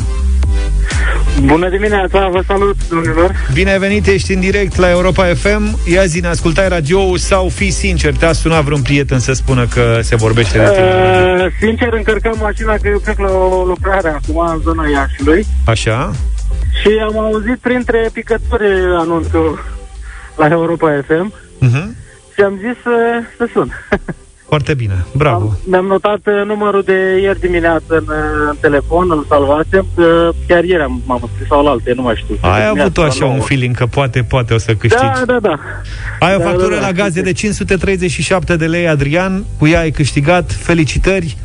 Bună 1.44 1.68
dimineața, 1.68 2.28
vă 2.28 2.42
salut, 2.46 2.76
domnilor! 2.88 3.34
Bine 3.52 3.70
ai 3.70 3.78
venit, 3.78 4.06
ești 4.06 4.32
în 4.32 4.40
direct 4.40 4.76
la 4.76 4.90
Europa 4.90 5.24
FM. 5.24 5.78
Ia 5.92 6.04
zi, 6.04 6.20
ne 6.20 6.28
ascultai 6.28 6.68
radio 6.68 7.16
sau 7.16 7.48
fi 7.48 7.70
sincer, 7.70 8.14
te-a 8.14 8.32
sunat 8.32 8.64
vreun 8.64 8.82
prieten 8.82 9.18
să 9.18 9.32
spună 9.32 9.66
că 9.66 9.98
se 10.02 10.16
vorbește 10.16 10.58
de 10.58 10.64
tine? 10.64 11.44
Uh, 11.44 11.52
sincer, 11.60 11.92
încărcăm 11.92 12.36
mașina 12.40 12.74
că 12.74 12.88
eu 12.88 12.98
plec 12.98 13.18
la 13.18 13.30
o 13.30 13.64
lucrare 13.64 14.08
acum 14.08 14.38
în 14.38 14.60
zona 14.62 14.88
Iașiului. 14.88 15.46
Așa? 15.64 16.12
Și 16.82 16.88
am 17.02 17.18
auzit 17.18 17.56
printre 17.56 18.10
picături 18.12 18.66
anunțul 18.98 19.64
la 20.36 20.48
Europa 20.50 21.00
FM 21.06 21.32
uh-huh. 21.32 21.86
și 22.34 22.40
am 22.44 22.58
zis 22.60 22.82
să, 22.82 23.22
să 23.36 23.48
sun. 23.52 23.72
Foarte 24.48 24.74
bine, 24.74 25.04
bravo. 25.12 25.44
Am, 25.44 25.58
mi-am 25.64 25.86
notat 25.86 26.20
uh, 26.26 26.46
numărul 26.46 26.82
de 26.82 27.18
ieri 27.22 27.40
dimineață 27.40 27.84
în, 27.88 28.04
uh, 28.08 28.48
în 28.50 28.56
telefon, 28.60 29.10
îl 29.10 29.24
salvasem, 29.28 29.86
că 29.94 30.30
chiar 30.46 30.64
ieri 30.64 30.82
am, 30.82 31.02
m-am 31.06 31.30
scris 31.34 31.46
sau 31.48 31.64
la 31.64 31.70
alte, 31.70 31.92
nu 31.94 32.02
mai 32.02 32.14
știu. 32.16 32.36
Ai 32.40 32.66
avut 32.66 32.96
așa 32.96 33.24
un 33.24 33.40
feeling 33.40 33.76
că 33.76 33.86
poate, 33.86 34.22
poate 34.22 34.54
o 34.54 34.58
să 34.58 34.74
câștigi. 34.74 35.02
Da, 35.02 35.24
da, 35.26 35.38
da. 35.40 35.58
Ai 36.20 36.34
o 36.34 36.38
da, 36.38 36.44
factură 36.44 36.74
da, 36.74 36.80
da, 36.80 36.86
la 36.86 36.92
gaze 36.92 37.20
de 37.20 37.32
537 37.32 38.56
de 38.56 38.66
lei, 38.66 38.88
Adrian, 38.88 39.44
cu 39.58 39.66
ea 39.66 39.80
ai 39.80 39.90
câștigat, 39.90 40.52
felicitări, 40.52 41.36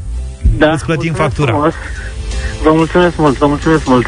da, 0.58 0.72
îți 0.72 0.86
plătim 0.86 1.14
factura. 1.14 1.52
Frumos. 1.52 1.74
Vă 2.64 2.72
mulțumesc 2.74 3.18
mult, 3.18 3.38
vă 3.38 3.48
mulțumesc 3.48 3.88
mult. 3.88 4.06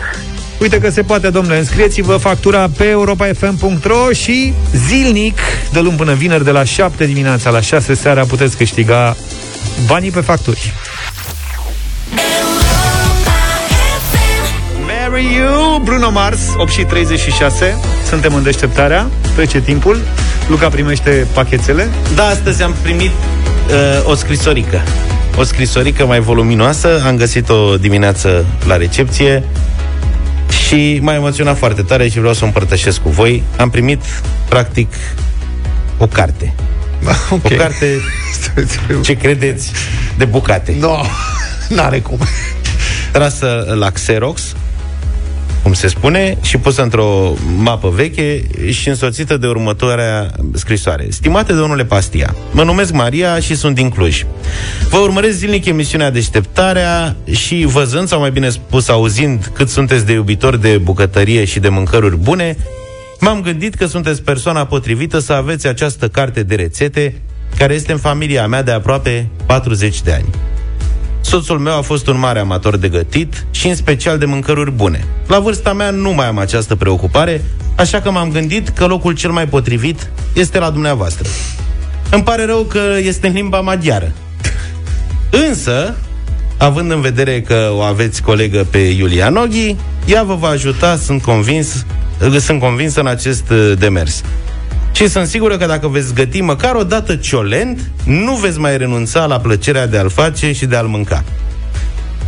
Uite 0.60 0.80
că 0.80 0.90
se 0.90 1.04
poate, 1.04 1.30
domnule, 1.30 1.58
înscrieți-vă 1.58 2.18
factura 2.18 2.70
pe 2.78 2.86
europafm.ro 2.86 4.12
și 4.12 4.54
zilnic, 4.74 5.38
de 5.72 5.80
luni 5.80 5.98
până 5.98 6.14
vineri, 6.14 6.44
de 6.44 6.52
la 6.52 6.64
7 6.64 7.06
dimineața 7.06 7.50
la 7.50 7.62
6 7.62 7.94
seara, 7.94 8.26
puteți 8.26 8.58
câștiga 8.58 9.16
banii 9.88 10.12
pe 10.12 10.22
facturi. 10.22 10.74
Marry 14.86 15.36
You, 15.36 15.80
Bruno 15.84 16.12
Mars, 16.12 16.40
8 16.58 16.72
și 16.72 16.84
36. 16.84 17.80
Suntem 18.08 18.36
în 18.36 18.44
deșteptarea, 18.44 19.08
trece 19.36 19.62
timpul. 19.62 20.02
Luca 20.48 20.68
primește 20.68 21.28
pachetele. 21.34 21.90
Da, 22.16 22.26
astăzi 22.26 22.64
am 22.64 22.76
primit 22.82 23.12
uh, 23.12 24.10
o 24.10 24.16
scrisorică. 24.16 24.82
O 25.38 25.44
scrisorică 25.44 26.06
mai 26.06 26.20
voluminoasă, 26.20 27.04
am 27.06 27.16
găsit-o 27.16 27.78
dimineață 27.78 28.46
la 28.68 28.78
recepție 28.78 29.44
și 30.68 31.00
m-a 31.02 31.14
emoționat 31.14 31.58
foarte 31.58 31.82
tare 31.82 32.08
și 32.08 32.20
vreau 32.20 32.34
să 32.34 32.44
o 32.44 32.46
împărtășesc 32.46 33.02
cu 33.02 33.10
voi. 33.10 33.44
Am 33.58 33.70
primit, 33.70 34.02
practic, 34.50 34.94
o 35.98 36.08
carte. 36.08 36.54
Okay. 37.30 37.58
O 37.58 37.60
carte, 37.60 38.00
ce 39.04 39.14
credeți, 39.14 39.72
de 40.18 40.26
bucate. 40.26 40.76
No, 40.80 41.02
n-are 41.70 42.00
cum. 42.00 42.20
Trasă 43.12 43.74
la 43.78 43.90
Xerox, 43.90 44.56
cum 45.66 45.74
se 45.74 45.88
spune, 45.88 46.38
și 46.42 46.58
pusă 46.58 46.82
într-o 46.82 47.34
mapă 47.58 47.90
veche 47.90 48.44
și 48.70 48.90
însoțită 48.90 49.38
de 49.38 49.48
următoarea 49.48 50.32
scrisoare. 50.54 51.08
Stimate 51.10 51.54
domnule 51.54 51.86
Pastia, 51.86 52.36
mă 52.52 52.64
numesc 52.64 52.92
Maria 52.92 53.40
și 53.40 53.56
sunt 53.56 53.76
din 53.76 53.90
Cluj. 53.90 54.26
Vă 54.90 54.98
urmăresc 54.98 55.38
zilnic 55.38 55.66
emisiunea 55.66 56.12
Deșteptarea 56.12 57.16
și 57.32 57.66
văzând, 57.68 58.08
sau 58.08 58.20
mai 58.20 58.32
bine 58.32 58.50
spus 58.50 58.88
auzind, 58.88 59.52
cât 59.54 59.70
sunteți 59.70 60.06
de 60.06 60.14
iubitori 60.14 60.62
de 60.62 60.78
bucătărie 60.78 61.46
și 61.46 61.60
de 61.60 61.70
mâncăruri 61.70 62.18
bune, 62.18 62.58
m-am 63.20 63.42
gândit 63.42 63.76
că 63.76 63.86
sunteți 63.86 64.22
persoana 64.22 64.66
potrivită 64.66 65.20
să 65.20 65.34
aveți 65.34 65.68
această 65.68 66.08
carte 66.08 66.44
de 66.44 66.56
rețete 66.56 67.22
care 67.58 67.74
este 67.74 67.92
în 67.92 67.98
familia 67.98 68.48
mea 68.48 68.64
de 68.64 68.72
aproape 68.72 69.30
40 69.46 70.02
de 70.02 70.12
ani. 70.12 70.55
Soțul 71.26 71.60
meu 71.60 71.78
a 71.78 71.82
fost 71.82 72.08
un 72.08 72.20
mare 72.20 72.40
amator 72.40 72.78
de 72.78 72.88
gătit 72.88 73.46
și 73.52 73.68
în 73.68 73.76
special 73.76 74.18
de 74.18 74.26
mâncăruri 74.26 74.72
bune. 74.72 75.08
La 75.28 75.40
vârsta 75.40 75.74
mea 75.74 75.90
nu 75.90 76.12
mai 76.12 76.28
am 76.28 76.38
această 76.38 76.76
preocupare, 76.76 77.44
așa 77.76 78.02
că 78.02 78.12
m-am 78.12 78.32
gândit 78.32 78.70
că 78.70 78.86
locul 78.86 79.14
cel 79.14 79.32
mai 79.32 79.48
potrivit 79.48 80.12
este 80.34 80.60
la 80.60 80.70
dumneavoastră. 80.70 81.30
Îmi 82.10 82.24
pare 82.24 82.46
rău 82.46 82.62
că 82.62 82.80
este 82.98 83.28
în 83.28 83.34
limba 83.34 83.62
maghiară. 83.62 84.12
Însă, 85.50 85.96
având 86.58 86.92
în 86.92 87.02
vedere 87.02 87.42
că 87.42 87.70
o 87.74 87.82
aveți 87.82 88.22
colegă 88.22 88.68
pe 88.70 88.78
Iulia 88.78 89.30
Noghi, 89.30 89.76
ea 90.06 90.24
vă 90.24 90.36
va 90.36 90.48
ajuta, 90.48 90.96
sunt 90.96 91.22
convins, 91.22 91.86
sunt 92.40 92.60
convins 92.60 92.96
în 92.96 93.08
acest 93.08 93.50
uh, 93.50 93.74
demers. 93.78 94.24
Și 94.96 95.08
sunt 95.08 95.28
sigură 95.28 95.58
că 95.58 95.66
dacă 95.66 95.88
veți 95.88 96.14
găti 96.14 96.42
măcar 96.42 96.76
o 96.76 96.84
dată 96.84 97.16
ciolent, 97.16 97.92
nu 98.06 98.34
veți 98.34 98.60
mai 98.60 98.78
renunța 98.78 99.26
la 99.26 99.40
plăcerea 99.40 99.88
de 99.88 99.98
a-l 99.98 100.10
face 100.10 100.52
și 100.52 100.66
de 100.66 100.76
a-l 100.76 100.88
mânca. 100.88 101.24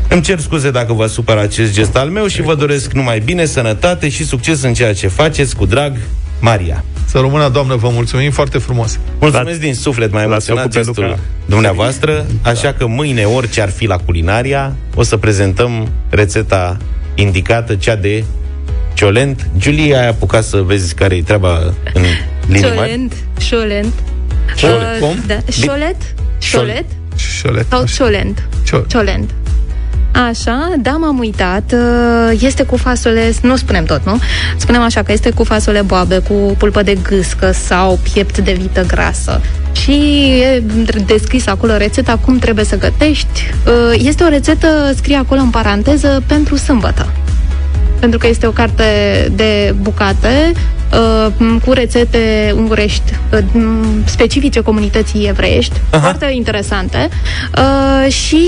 Îmi 0.10 0.22
cer 0.22 0.40
scuze 0.40 0.72
dacă 0.72 0.94
vă 0.94 1.06
supăr 1.06 1.38
acest 1.38 1.74
gest 1.74 1.96
al 1.96 2.10
meu 2.10 2.28
și 2.28 2.42
vă 2.42 2.56
doresc 2.56 2.92
numai 2.92 3.20
bine, 3.20 3.46
sănătate 3.46 4.10
și 4.10 4.26
succes 4.26 4.62
în 4.62 4.74
ceea 4.74 4.94
ce 4.94 5.08
faceți. 5.08 5.56
Cu 5.56 5.66
drag, 5.66 5.98
Maria. 6.40 6.84
Să 7.06 7.18
rămână, 7.18 7.50
doamnă, 7.50 7.76
vă 7.76 7.90
mulțumim 7.90 8.32
foarte 8.32 8.58
frumos. 8.58 9.00
Mulțumesc 9.20 9.60
din 9.60 9.74
suflet, 9.74 10.12
mai 10.12 10.24
emoționat 10.24 10.68
gestul 10.68 11.18
dumneavoastră, 11.46 12.26
așa 12.42 12.74
că 12.74 12.88
mâine, 12.88 13.24
orice 13.24 13.62
ar 13.62 13.70
fi 13.70 13.86
la 13.86 13.98
culinaria, 13.98 14.76
o 14.96 15.04
să 15.04 15.18
prezentăm 15.18 15.90
rețeta 16.10 16.78
indicată, 17.16 17.76
cea 17.76 17.96
de 17.96 18.24
ciolent. 18.94 19.50
Julia, 19.60 20.00
ai 20.00 20.08
apucat 20.08 20.44
să 20.44 20.58
vezi 20.58 20.94
care 20.94 21.16
e 21.16 21.22
treaba 21.22 21.74
în 21.94 22.04
linii 22.48 22.62
mari? 22.76 22.78
Ciolent. 22.90 23.14
Ciolent. 23.38 23.94
Ciolent. 24.56 25.02
Uh, 25.02 25.08
Cum? 25.08 25.16
Da. 25.28 25.38
Șolet? 25.52 25.96
Șolet? 26.40 26.86
Șolet. 27.16 27.66
Sau 27.70 27.84
ciolent? 27.86 28.44
Ciol- 28.64 28.86
Ciolent. 28.88 29.30
Așa, 30.30 30.74
da, 30.80 30.92
m-am 30.92 31.20
uitat. 31.20 31.74
Uh, 31.74 32.40
Este 32.42 32.64
cu 32.64 32.78
fasole, 32.78 33.34
nu 33.42 33.56
spunem 33.56 33.84
tot, 33.86 34.06
nu? 34.06 34.20
Spunem 34.58 34.82
așa 34.82 35.04
că 35.04 35.12
este 35.12 35.30
cu 35.30 35.44
fasole 35.44 35.82
boabe, 35.82 36.18
cu 36.18 36.56
pulpă 36.58 36.82
de 36.84 36.98
gâscă 37.04 37.52
sau 37.52 38.00
piept 38.14 38.38
de 38.38 38.54
vită 38.54 38.84
grasă. 38.88 39.42
Și 39.72 39.92
e 40.42 40.64
descris 41.06 41.48
acolo 41.48 41.78
rețeta 41.78 42.18
cum 42.26 42.38
trebuie 42.38 42.66
să 42.66 42.78
gătești. 42.78 43.50
Uh, 43.66 44.02
Este 44.04 44.24
o 44.24 44.28
rețetă, 44.30 44.94
scrie 44.96 45.16
acolo 45.16 45.40
în 45.40 45.50
paranteză, 45.50 46.24
pentru 46.28 46.56
sâmbătă 46.56 47.12
pentru 48.00 48.20
că 48.20 48.28
este 48.28 48.48
o 48.48 48.52
carte 48.52 48.84
de 49.36 49.76
bucate 49.82 50.52
uh, 50.94 51.58
cu 51.66 51.72
rețete 51.72 52.54
ungurești 52.56 53.14
uh, 53.34 53.40
specifice 54.06 54.62
comunității 54.62 55.28
evreiești, 55.28 55.74
Aha. 55.90 56.02
foarte 56.02 56.32
interesante 56.32 57.10
uh, 57.58 58.12
și 58.12 58.42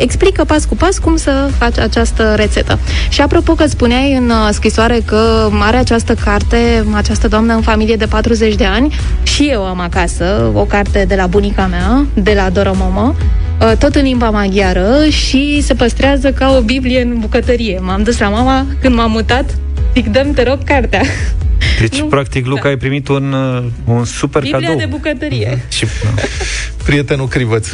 explică 0.00 0.44
pas 0.44 0.64
cu 0.64 0.76
pas 0.76 0.98
cum 0.98 1.16
să 1.16 1.48
faci 1.58 1.78
această 1.78 2.34
rețetă. 2.36 2.78
Și 3.08 3.20
apropo 3.20 3.52
că 3.52 3.66
spuneai 3.66 4.16
în 4.16 4.30
uh, 4.30 4.48
scrisoare 4.50 5.00
că 5.04 5.48
are 5.60 5.76
această 5.76 6.14
carte, 6.14 6.84
această 6.94 7.28
doamnă 7.28 7.54
în 7.54 7.62
familie 7.62 7.96
de 7.96 8.06
40 8.06 8.54
de 8.54 8.64
ani, 8.64 8.94
și 9.22 9.48
eu 9.50 9.64
am 9.64 9.80
acasă 9.80 10.50
o 10.54 10.62
carte 10.64 11.04
de 11.08 11.14
la 11.14 11.26
bunica 11.26 11.66
mea, 11.66 12.06
de 12.14 12.32
la 12.36 12.50
Dora 12.50 12.72
Momo, 12.74 13.14
uh, 13.18 13.45
tot 13.78 13.94
în 13.94 14.02
limba 14.02 14.30
maghiară 14.30 15.08
și 15.08 15.60
se 15.62 15.74
păstrează 15.74 16.32
ca 16.32 16.56
o 16.56 16.60
Biblie 16.60 17.00
în 17.00 17.18
bucătărie. 17.18 17.78
M-am 17.78 18.02
dus 18.02 18.18
la 18.18 18.28
mama 18.28 18.66
când 18.80 18.94
m-am 18.94 19.10
mutat, 19.10 19.58
zic, 19.94 20.06
dăm 20.06 20.32
te 20.32 20.42
rog 20.42 20.64
cartea. 20.64 21.02
Deci, 21.80 22.00
nu, 22.00 22.06
practic, 22.06 22.46
Luca, 22.46 22.62
da. 22.62 22.68
ai 22.68 22.76
primit 22.76 23.08
un, 23.08 23.32
uh, 23.32 23.64
un 23.84 24.04
super 24.04 24.42
Biblia 24.42 24.60
cadou. 24.68 24.78
de 24.78 24.86
bucătărie. 24.86 25.64
Și, 25.68 25.86
Prietenul 26.86 27.28
Crivăț 27.28 27.68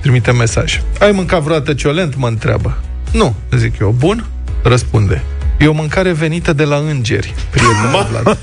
trimite 0.00 0.32
mesaj. 0.32 0.80
Ai 1.00 1.12
mâncat 1.12 1.42
vreodată 1.42 1.74
ciolent? 1.74 2.16
Mă 2.16 2.26
întreabă. 2.26 2.78
Nu, 3.12 3.34
zic 3.56 3.78
eu. 3.80 3.94
Bun? 3.98 4.24
Răspunde. 4.62 5.22
E 5.58 5.66
o 5.66 5.72
mâncare 5.72 6.12
venită 6.12 6.52
de 6.52 6.64
la 6.64 6.76
îngeri, 6.76 7.34
prietenul 7.50 8.06
Vlad. 8.10 8.38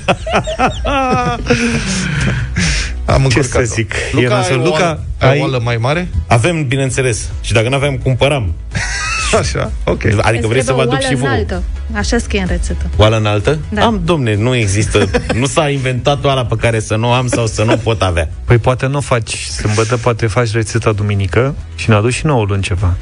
Am 3.12 3.18
Ce 3.18 3.24
încurcat 3.38 3.66
să 3.66 3.72
zic? 3.74 3.94
Luca, 4.12 4.24
E 4.24 4.28
nasol. 4.28 4.50
ai, 4.58 4.64
Luca, 4.64 4.68
Luca, 4.78 4.98
ai 5.18 5.30
ai- 5.30 5.38
o 5.38 5.42
oală 5.42 5.60
mai 5.64 5.76
mare? 5.76 6.08
Avem, 6.26 6.66
bineînțeles. 6.66 7.28
Și 7.40 7.52
dacă 7.52 7.68
nu 7.68 7.74
aveam, 7.74 7.96
cumpăram. 7.96 8.52
Așa, 9.40 9.70
ok. 9.84 10.02
Adică 10.20 10.46
vrei 10.46 10.62
să 10.62 10.72
vă 10.72 10.80
aduc 10.80 11.00
și 11.00 11.14
vouă. 11.14 11.28
înaltă. 11.30 11.62
Așa 11.94 12.18
scrie 12.18 12.40
în 12.40 12.46
rețetă. 12.46 12.90
Oală 12.96 13.16
înaltă? 13.16 13.58
Da. 13.68 13.84
Am, 13.84 14.00
domne, 14.04 14.34
nu 14.34 14.54
există. 14.54 15.10
nu 15.34 15.46
s-a 15.46 15.68
inventat 15.68 16.24
oala 16.24 16.44
pe 16.44 16.54
care 16.60 16.80
să 16.80 16.96
nu 16.96 17.08
o 17.08 17.12
am 17.12 17.26
sau 17.26 17.46
să 17.46 17.62
nu 17.64 17.72
o 17.72 17.76
pot 17.76 18.02
avea. 18.02 18.28
Păi 18.44 18.58
poate 18.58 18.86
nu 18.86 19.00
faci 19.00 19.34
sâmbătă, 19.36 19.96
poate 19.96 20.26
faci 20.26 20.52
rețeta 20.52 20.92
duminică 20.92 21.54
și 21.74 21.88
ne 21.88 21.94
aduci 21.94 22.14
și 22.14 22.26
nouă 22.26 22.44
luni 22.48 22.62
ceva. 22.62 22.96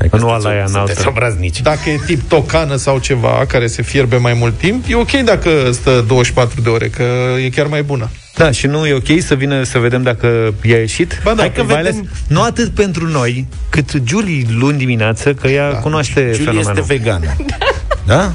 Adică 0.00 0.16
nu 0.16 0.28
ala 0.30 0.50
aia 0.50 0.64
înaltă. 0.66 0.86
Sunteți 0.86 1.06
obraznici. 1.08 1.60
Dacă 1.60 1.90
e 1.90 2.00
tip 2.06 2.28
tocană 2.28 2.76
sau 2.76 2.98
ceva 2.98 3.44
care 3.48 3.66
se 3.66 3.82
fierbe 3.82 4.16
mai 4.16 4.32
mult 4.32 4.58
timp, 4.58 4.84
e 4.88 4.94
ok 4.94 5.10
dacă 5.10 5.50
stă 5.72 6.04
24 6.06 6.60
de 6.60 6.68
ore, 6.68 6.88
că 6.88 7.02
e 7.44 7.48
chiar 7.48 7.66
mai 7.66 7.82
bună. 7.82 8.10
Da, 8.36 8.50
și 8.50 8.66
nu 8.66 8.86
e 8.86 8.92
ok 8.92 9.20
să 9.20 9.34
vină 9.34 9.62
să 9.62 9.78
vedem 9.78 10.02
dacă 10.02 10.54
i-a 10.62 10.78
ieșit? 10.78 11.20
Ba 11.22 11.34
da, 11.34 11.40
Hai 11.40 11.52
că 11.52 11.62
mai 11.62 11.72
mai 11.72 11.80
ales, 11.80 11.96
nu 12.28 12.42
atât 12.42 12.68
pentru 12.68 13.06
noi, 13.06 13.46
cât 13.70 13.90
Julie 14.04 14.46
luni 14.58 14.78
dimineață, 14.78 15.34
că 15.34 15.48
ea 15.48 15.72
da. 15.72 15.78
cunoaște 15.78 16.20
Julie 16.20 16.34
fenomenul. 16.44 16.70
este 16.78 16.94
vegană. 16.94 17.36
da? 18.06 18.32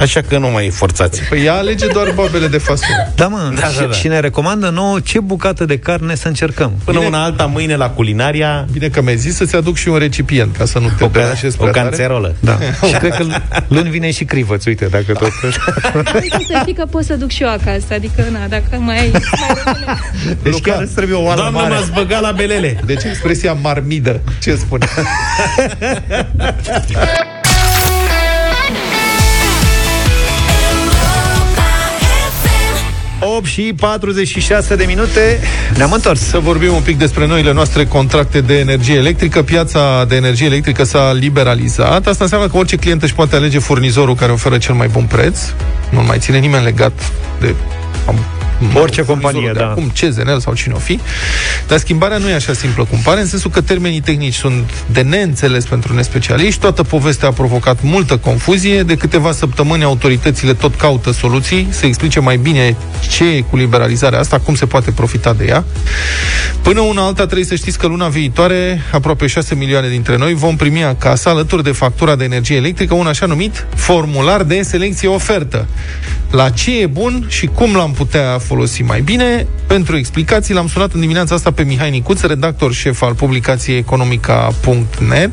Așa 0.00 0.20
că 0.28 0.38
nu 0.38 0.48
mai 0.50 0.68
forțați. 0.70 1.22
Păi 1.28 1.44
ea 1.44 1.54
alege 1.54 1.86
doar 1.86 2.10
babele 2.14 2.46
de 2.46 2.58
fasole. 2.58 3.12
Da, 3.14 3.26
mă, 3.26 3.52
Da, 3.60 3.66
și, 3.66 3.78
da, 3.78 3.84
da. 3.84 3.92
și 3.92 4.08
ne 4.08 4.20
recomandă 4.20 4.68
nouă 4.68 5.00
ce 5.00 5.20
bucată 5.20 5.64
de 5.64 5.78
carne 5.78 6.14
să 6.14 6.28
încercăm. 6.28 6.72
Până 6.84 6.98
una 6.98 7.22
alta, 7.24 7.44
mâine 7.46 7.76
la 7.76 7.88
culinaria, 7.90 8.66
Bine 8.72 8.88
că 8.88 9.02
mi-ai 9.02 9.16
zis 9.16 9.36
să-ți 9.36 9.56
aduc 9.56 9.76
și 9.76 9.88
un 9.88 9.98
recipient, 9.98 10.56
ca 10.56 10.64
să 10.64 10.78
nu 10.78 10.88
te 10.98 11.04
o, 11.04 11.08
deranjezi 11.08 11.56
o 11.58 11.60
prea 11.60 11.72
tare. 11.72 11.84
canțerolă. 11.88 12.34
Da. 12.40 12.58
și 12.88 12.94
cred 12.94 13.12
că 13.14 13.24
luni 13.68 13.90
vine 13.90 14.10
și 14.10 14.24
crivăț, 14.24 14.64
uite, 14.64 14.84
dacă 14.86 15.12
tot... 15.12 15.30
Uite, 16.22 16.36
să 16.46 16.58
știi 16.60 16.74
că 16.74 16.84
pot 16.90 17.04
să 17.04 17.14
duc 17.14 17.30
și 17.30 17.42
eu 17.42 17.48
acasă, 17.50 17.86
adică, 17.94 18.24
na, 18.30 18.46
dacă 18.48 18.76
mai 18.78 18.98
ai... 18.98 19.10
Mai 19.10 19.22
rămâne. 19.64 19.98
Deci 20.42 20.52
Luca, 20.52 20.70
chiar 20.72 20.82
îți 20.82 20.94
trebuie 20.94 21.16
o 21.16 21.22
oală 21.22 21.40
Doamne, 21.40 21.58
mare. 21.60 21.74
m-ați 21.74 21.90
băgat 21.92 22.20
la 22.20 22.32
belele. 22.32 22.80
Deci 22.84 23.02
expresia 23.04 23.52
marmidă, 23.52 24.20
ce 24.42 24.54
spune? 24.56 24.86
8 33.36 33.46
și 33.46 33.72
46 33.76 34.76
de 34.76 34.84
minute 34.86 35.40
Ne-am 35.76 35.92
întors 35.92 36.20
Să 36.20 36.38
vorbim 36.38 36.74
un 36.74 36.82
pic 36.82 36.98
despre 36.98 37.26
noile 37.26 37.52
noastre 37.52 37.86
contracte 37.86 38.40
de 38.40 38.58
energie 38.58 38.94
electrică. 38.94 39.42
Piața 39.42 40.04
de 40.08 40.16
energie 40.16 40.46
electrică 40.46 40.84
s-a 40.84 41.12
liberalizat. 41.12 42.06
Asta 42.06 42.24
înseamnă 42.24 42.48
că 42.48 42.56
orice 42.56 42.76
client 42.76 43.02
își 43.02 43.14
poate 43.14 43.36
alege 43.36 43.58
furnizorul 43.58 44.14
care 44.14 44.32
oferă 44.32 44.58
cel 44.58 44.74
mai 44.74 44.88
bun 44.88 45.04
preț. 45.04 45.38
Nu 45.90 46.02
mai 46.02 46.18
ține 46.18 46.38
nimeni 46.38 46.64
legat 46.64 47.12
de 47.40 47.54
am- 48.60 48.80
Orice 48.80 49.02
furnizorul 49.02 49.40
companie, 49.40 49.52
de 49.52 49.58
da. 49.58 49.70
Acum, 49.70 49.92
CZNL 50.00 50.38
sau 50.40 50.54
cine 50.54 50.74
o 50.74 50.78
fi. 50.78 50.98
Dar 51.68 51.78
schimbarea 51.78 52.18
nu 52.18 52.28
e 52.28 52.34
așa 52.34 52.52
simplă 52.52 52.84
cum 52.84 52.98
pare, 52.98 53.20
în 53.20 53.26
sensul 53.26 53.50
că 53.50 53.60
termenii 53.60 54.00
tehnici 54.00 54.34
sunt 54.34 54.70
de 54.92 55.00
neînțeles 55.00 55.64
pentru 55.64 55.94
nespecialiști. 55.94 56.60
Toată 56.60 56.82
povestea 56.82 57.28
a 57.28 57.32
provocat 57.32 57.78
multă 57.82 58.16
confuzie. 58.16 58.82
De 58.82 58.96
câteva 58.96 59.32
săptămâni 59.32 59.82
autoritățile 59.84 60.52
tot 60.54 60.74
caută 60.74 61.10
soluții 61.12 61.66
să 61.70 61.86
explice 61.86 62.20
mai 62.20 62.36
bine 62.36 62.76
ce 63.10 63.24
e 63.24 63.40
cu 63.40 63.56
liberalizarea 63.56 64.18
asta, 64.18 64.38
cum 64.38 64.54
se 64.54 64.66
poate 64.66 64.90
profita 64.90 65.32
de 65.32 65.44
ea. 65.48 65.64
Până 66.62 66.80
una 66.80 67.02
alta 67.04 67.24
trebuie 67.24 67.44
să 67.46 67.54
știți 67.54 67.78
că 67.78 67.86
luna 67.86 68.08
viitoare, 68.08 68.82
aproape 68.92 69.26
6 69.26 69.54
milioane 69.54 69.88
dintre 69.88 70.16
noi 70.16 70.34
vom 70.34 70.56
primi 70.56 70.84
acasă, 70.84 71.28
alături 71.28 71.62
de 71.62 71.70
factura 71.72 72.16
de 72.16 72.24
energie 72.24 72.56
electrică, 72.56 72.94
un 72.94 73.06
așa 73.06 73.26
numit 73.26 73.66
formular 73.74 74.42
de 74.42 74.62
selecție 74.62 75.08
ofertă. 75.08 75.66
La 76.30 76.48
ce 76.50 76.80
e 76.80 76.86
bun 76.86 77.26
și 77.28 77.46
cum 77.46 77.74
l-am 77.74 77.92
putea 77.92 78.38
folosi 78.46 78.82
mai 78.82 79.00
bine? 79.00 79.46
Pentru 79.66 79.96
explicații 79.96 80.54
l-am 80.54 80.68
sunat 80.68 80.92
în 80.92 81.00
dimineața 81.00 81.34
asta 81.34 81.50
pe 81.50 81.62
Mihai 81.62 81.90
Nicuț, 81.90 82.22
redactor 82.22 82.72
șef 82.72 83.02
al 83.02 83.14
publicației 83.14 83.78
economica.net. 83.78 85.30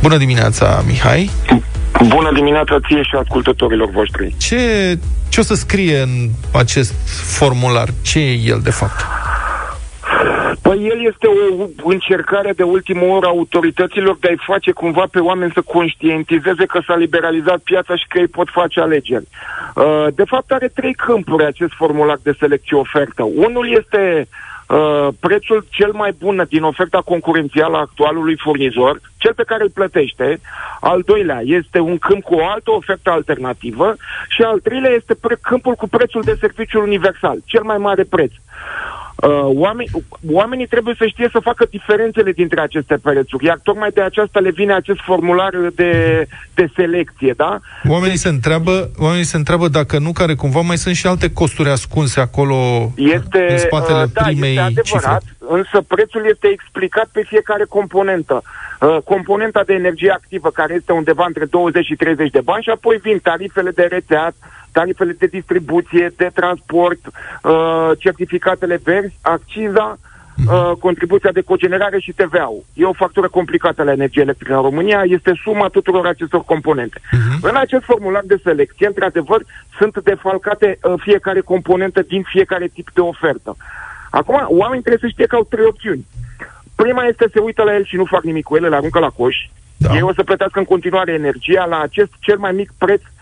Bună 0.00 0.16
dimineața, 0.16 0.84
Mihai! 0.86 1.30
Bună 2.06 2.32
dimineața 2.34 2.78
ție 2.86 3.02
și 3.02 3.14
ascultătorilor 3.20 3.90
voștri. 3.90 4.34
Ce, 4.38 4.98
ce 5.28 5.40
o 5.40 5.42
să 5.42 5.54
scrie 5.54 6.00
în 6.00 6.28
acest 6.52 6.94
formular? 7.36 7.88
Ce 8.02 8.18
e 8.18 8.40
el, 8.44 8.60
de 8.62 8.70
fapt? 8.70 9.00
Păi 10.72 10.80
Păi 10.80 10.88
el 10.88 11.06
este 11.06 11.26
o 11.82 11.88
încercare 11.88 12.52
de 12.52 12.62
ultimă 12.62 13.04
oră 13.04 13.26
a 13.26 13.28
autorităților 13.28 14.16
de 14.20 14.28
a-i 14.28 14.46
face 14.46 14.70
cumva 14.70 15.04
pe 15.10 15.18
oameni 15.18 15.52
să 15.54 15.60
conștientizeze 15.60 16.66
că 16.66 16.80
s-a 16.86 16.96
liberalizat 16.96 17.58
piața 17.58 17.96
și 17.96 18.06
că 18.08 18.18
ei 18.18 18.26
pot 18.26 18.48
face 18.48 18.80
alegeri. 18.80 19.26
Uh, 19.74 20.06
de 20.14 20.24
fapt 20.26 20.50
are 20.52 20.68
trei 20.68 20.94
câmpuri 20.94 21.44
acest 21.44 21.72
formular 21.72 22.18
de 22.22 22.36
selecție-ofertă. 22.38 23.22
Unul 23.22 23.70
este 23.78 24.28
uh, 24.68 25.08
prețul 25.20 25.66
cel 25.70 25.92
mai 25.92 26.12
bun 26.18 26.44
din 26.48 26.62
oferta 26.62 27.00
concurențială 27.04 27.76
a 27.76 27.80
actualului 27.80 28.36
furnizor, 28.36 29.00
cel 29.16 29.34
pe 29.34 29.44
care 29.46 29.62
îl 29.62 29.70
plătește. 29.70 30.40
Al 30.80 31.02
doilea 31.06 31.40
este 31.44 31.78
un 31.78 31.98
câmp 31.98 32.22
cu 32.22 32.34
o 32.34 32.46
altă 32.46 32.70
ofertă 32.70 33.10
alternativă 33.10 33.94
și 34.28 34.42
al 34.42 34.58
treilea 34.58 34.90
este 34.90 35.14
pre- 35.14 35.38
câmpul 35.42 35.74
cu 35.74 35.88
prețul 35.88 36.22
de 36.24 36.36
serviciu 36.40 36.80
universal, 36.80 37.38
cel 37.44 37.62
mai 37.62 37.78
mare 37.78 38.02
preț. 38.02 38.30
Uh, 38.30 39.01
oameni, 39.42 39.90
oamenii 40.32 40.66
trebuie 40.66 40.94
să 40.98 41.06
știe 41.06 41.28
să 41.32 41.38
facă 41.38 41.66
diferențele 41.70 42.32
dintre 42.32 42.60
aceste 42.60 42.98
prețuri, 43.02 43.44
iar 43.44 43.58
tocmai 43.62 43.90
de 43.90 44.00
aceasta 44.00 44.40
le 44.40 44.50
vine 44.50 44.74
acest 44.74 45.00
formular 45.00 45.50
de, 45.74 46.26
de 46.54 46.70
selecție, 46.74 47.34
da? 47.36 47.60
Oamenii 47.88 48.16
se, 48.16 48.28
întreabă, 48.28 48.90
oamenii 48.98 49.24
se 49.24 49.36
întreabă 49.36 49.68
dacă 49.68 49.98
nu, 49.98 50.12
care 50.12 50.34
cumva 50.34 50.60
mai 50.60 50.76
sunt 50.76 50.94
și 50.94 51.06
alte 51.06 51.32
costuri 51.32 51.68
ascunse 51.68 52.20
acolo 52.20 52.56
este, 52.96 53.46
în 53.50 53.58
spatele 53.58 54.02
uh, 54.02 54.08
da, 54.12 54.22
primei 54.22 54.50
este 54.50 54.60
adevărat, 54.60 55.22
cifre. 55.22 55.46
însă 55.48 55.80
prețul 55.88 56.26
este 56.30 56.48
explicat 56.48 57.08
pe 57.12 57.22
fiecare 57.26 57.64
componentă. 57.68 58.42
Uh, 58.80 58.96
componenta 59.04 59.62
de 59.66 59.74
energie 59.74 60.10
activă, 60.10 60.50
care 60.50 60.74
este 60.74 60.92
undeva 60.92 61.24
între 61.26 61.44
20 61.44 61.84
și 61.84 61.94
30 61.94 62.30
de 62.30 62.40
bani, 62.40 62.62
și 62.62 62.70
apoi 62.70 62.96
vin 62.96 63.18
tarifele 63.18 63.70
de 63.70 63.86
rețea, 63.90 64.34
tarifele 64.72 65.12
de 65.12 65.26
distribuție, 65.26 66.12
de 66.16 66.30
transport, 66.34 66.98
uh, 67.06 67.90
certificatele 67.98 68.80
verzi, 68.84 69.18
acciza, 69.20 69.98
uh, 70.46 70.72
contribuția 70.78 71.30
de 71.32 71.40
cogenerare 71.40 71.98
și 71.98 72.12
TVA-ul. 72.12 72.64
E 72.74 72.84
o 72.84 72.92
factură 72.92 73.28
complicată 73.28 73.82
la 73.82 73.92
energie 73.92 74.22
electrică 74.22 74.54
în 74.54 74.62
România, 74.62 75.02
este 75.04 75.32
suma 75.42 75.68
tuturor 75.68 76.06
acestor 76.06 76.42
componente. 76.44 77.00
Uh-huh. 77.00 77.40
În 77.40 77.56
acest 77.56 77.84
formular 77.84 78.22
de 78.24 78.40
selecție, 78.42 78.86
într-adevăr, 78.86 79.44
sunt 79.78 79.98
defalcate 80.02 80.78
uh, 80.82 80.94
fiecare 80.96 81.40
componentă 81.40 82.02
din 82.02 82.22
fiecare 82.22 82.66
tip 82.66 82.90
de 82.94 83.00
ofertă. 83.00 83.56
Acum, 84.10 84.46
oamenii 84.48 84.84
trebuie 84.84 85.08
să 85.08 85.14
știe 85.14 85.26
că 85.26 85.36
au 85.36 85.46
trei 85.50 85.64
opțiuni. 85.64 86.06
Prima 86.74 87.04
este 87.04 87.24
să 87.24 87.30
se 87.32 87.40
uită 87.40 87.62
la 87.62 87.74
el 87.74 87.84
și 87.84 87.96
nu 87.96 88.04
fac 88.04 88.22
nimic 88.22 88.44
cu 88.44 88.56
el, 88.56 88.64
îl 88.64 88.74
aruncă 88.74 88.98
la 88.98 89.08
coș. 89.08 89.36
Da. 89.76 89.94
Ei 89.94 90.02
o 90.02 90.12
să 90.12 90.22
plătească 90.22 90.58
în 90.58 90.64
continuare 90.64 91.12
energia 91.12 91.64
la 91.64 91.80
acest 91.80 92.10
cel 92.20 92.38
mai 92.38 92.52
mic 92.52 92.72
preț 92.78 93.00
uh, 93.00 93.21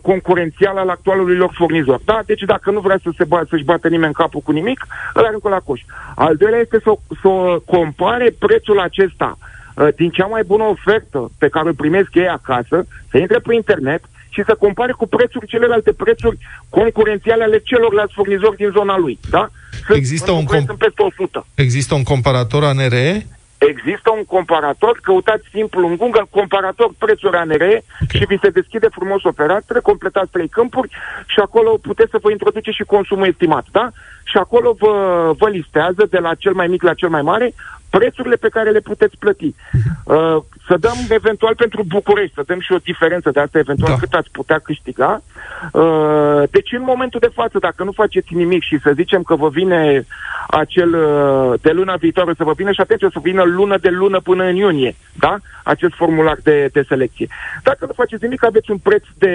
concurențial 0.00 0.76
al 0.76 0.88
actualului 0.88 1.36
lor 1.36 1.50
furnizor. 1.54 2.00
Da? 2.04 2.22
Deci 2.26 2.40
dacă 2.42 2.70
nu 2.70 2.80
vrea 2.80 2.98
să 3.02 3.10
se 3.16 3.24
ba- 3.24 3.42
să-și 3.48 3.64
bată 3.64 3.88
nimeni 3.88 4.06
în 4.06 4.12
capul 4.12 4.40
cu 4.40 4.52
nimic, 4.52 4.86
îl 5.14 5.24
aruncă 5.24 5.48
la 5.48 5.58
coș. 5.58 5.80
Al 6.14 6.36
doilea 6.36 6.58
este 6.60 6.78
să, 6.82 6.92
să 7.22 7.58
compare 7.64 8.34
prețul 8.38 8.80
acesta 8.80 9.38
uh, 9.74 9.88
din 9.96 10.10
cea 10.10 10.26
mai 10.26 10.42
bună 10.46 10.62
ofertă 10.64 11.30
pe 11.38 11.48
care 11.48 11.68
o 11.68 11.72
primesc 11.72 12.14
ei 12.14 12.28
acasă, 12.28 12.86
să 13.10 13.18
intre 13.18 13.38
pe 13.38 13.54
internet 13.54 14.02
și 14.28 14.42
să 14.46 14.54
compare 14.58 14.92
cu 14.92 15.06
prețuri 15.08 15.46
celelalte 15.46 15.92
prețuri 15.92 16.38
concurențiale 16.68 17.42
ale 17.42 17.58
celorlalți 17.58 18.14
furnizori 18.14 18.56
din 18.56 18.70
zona 18.72 18.98
lui. 18.98 19.18
Da? 19.30 19.48
Sunt, 19.86 19.98
Există 19.98 20.30
un, 20.32 20.44
com- 20.44 20.60
com- 20.60 20.66
sunt 20.66 20.78
peste 20.78 21.02
100. 21.02 21.46
există 21.54 21.94
un 21.94 22.02
comparator 22.02 22.64
ANRE? 22.64 23.26
Există 23.58 24.10
un 24.16 24.24
comparator, 24.24 24.98
căutați 25.02 25.46
simplu 25.52 25.86
în 25.86 25.96
Google, 25.96 26.26
comparator 26.30 26.90
prețuri 26.98 27.36
ANRE 27.36 27.82
okay. 28.02 28.06
și 28.08 28.24
vi 28.26 28.38
se 28.42 28.50
deschide 28.50 28.88
frumos 28.90 29.24
o 29.24 29.32
fereastră, 29.32 29.80
completați 29.80 30.30
trei 30.30 30.48
câmpuri 30.48 30.90
și 31.26 31.38
acolo 31.40 31.78
puteți 31.82 32.10
să 32.10 32.18
vă 32.22 32.30
introduce 32.30 32.70
și 32.70 32.82
consumul 32.82 33.26
estimat, 33.26 33.66
da? 33.72 33.88
Și 34.24 34.36
acolo 34.36 34.76
vă, 34.78 35.32
vă 35.38 35.48
listează 35.48 36.06
de 36.10 36.18
la 36.18 36.34
cel 36.34 36.52
mai 36.52 36.66
mic 36.66 36.82
la 36.82 36.94
cel 36.94 37.08
mai 37.08 37.22
mare 37.22 37.54
prețurile 37.90 38.36
pe 38.36 38.48
care 38.48 38.70
le 38.70 38.80
puteți 38.80 39.16
plăti. 39.18 39.54
Uh, 40.06 40.42
să 40.66 40.76
dăm 40.80 40.96
eventual 41.08 41.54
pentru 41.54 41.84
București, 41.88 42.34
să 42.34 42.42
dăm 42.46 42.60
și 42.60 42.72
o 42.72 42.76
diferență 42.76 43.30
de 43.30 43.40
asta, 43.40 43.58
eventual 43.58 43.90
da. 43.92 43.98
cât 43.98 44.12
ați 44.12 44.30
putea 44.30 44.58
câștiga. 44.58 45.22
Uh, 45.72 46.42
deci 46.50 46.72
în 46.72 46.82
momentul 46.82 47.20
de 47.20 47.30
față, 47.34 47.58
dacă 47.58 47.84
nu 47.84 47.92
faceți 47.92 48.34
nimic 48.34 48.62
și 48.62 48.78
să 48.82 48.92
zicem 48.94 49.22
că 49.22 49.34
vă 49.36 49.48
vine 49.48 50.06
acel 50.46 50.94
uh, 50.94 51.60
de 51.60 51.70
luna 51.70 51.96
viitoare, 51.96 52.32
să 52.36 52.44
vă 52.44 52.52
vină 52.52 52.72
și 52.72 52.80
atenție, 52.80 53.08
să 53.12 53.18
vină 53.22 53.42
lună 53.42 53.78
de 53.78 53.88
lună 53.88 54.20
până 54.20 54.44
în 54.44 54.54
iunie, 54.54 54.96
da? 55.12 55.38
Acest 55.62 55.94
formular 55.94 56.36
de, 56.42 56.68
de 56.72 56.84
selecție. 56.88 57.26
Dacă 57.62 57.86
nu 57.86 57.92
faceți 57.92 58.22
nimic, 58.22 58.44
aveți 58.44 58.70
un 58.70 58.78
preț 58.78 59.04
de 59.18 59.34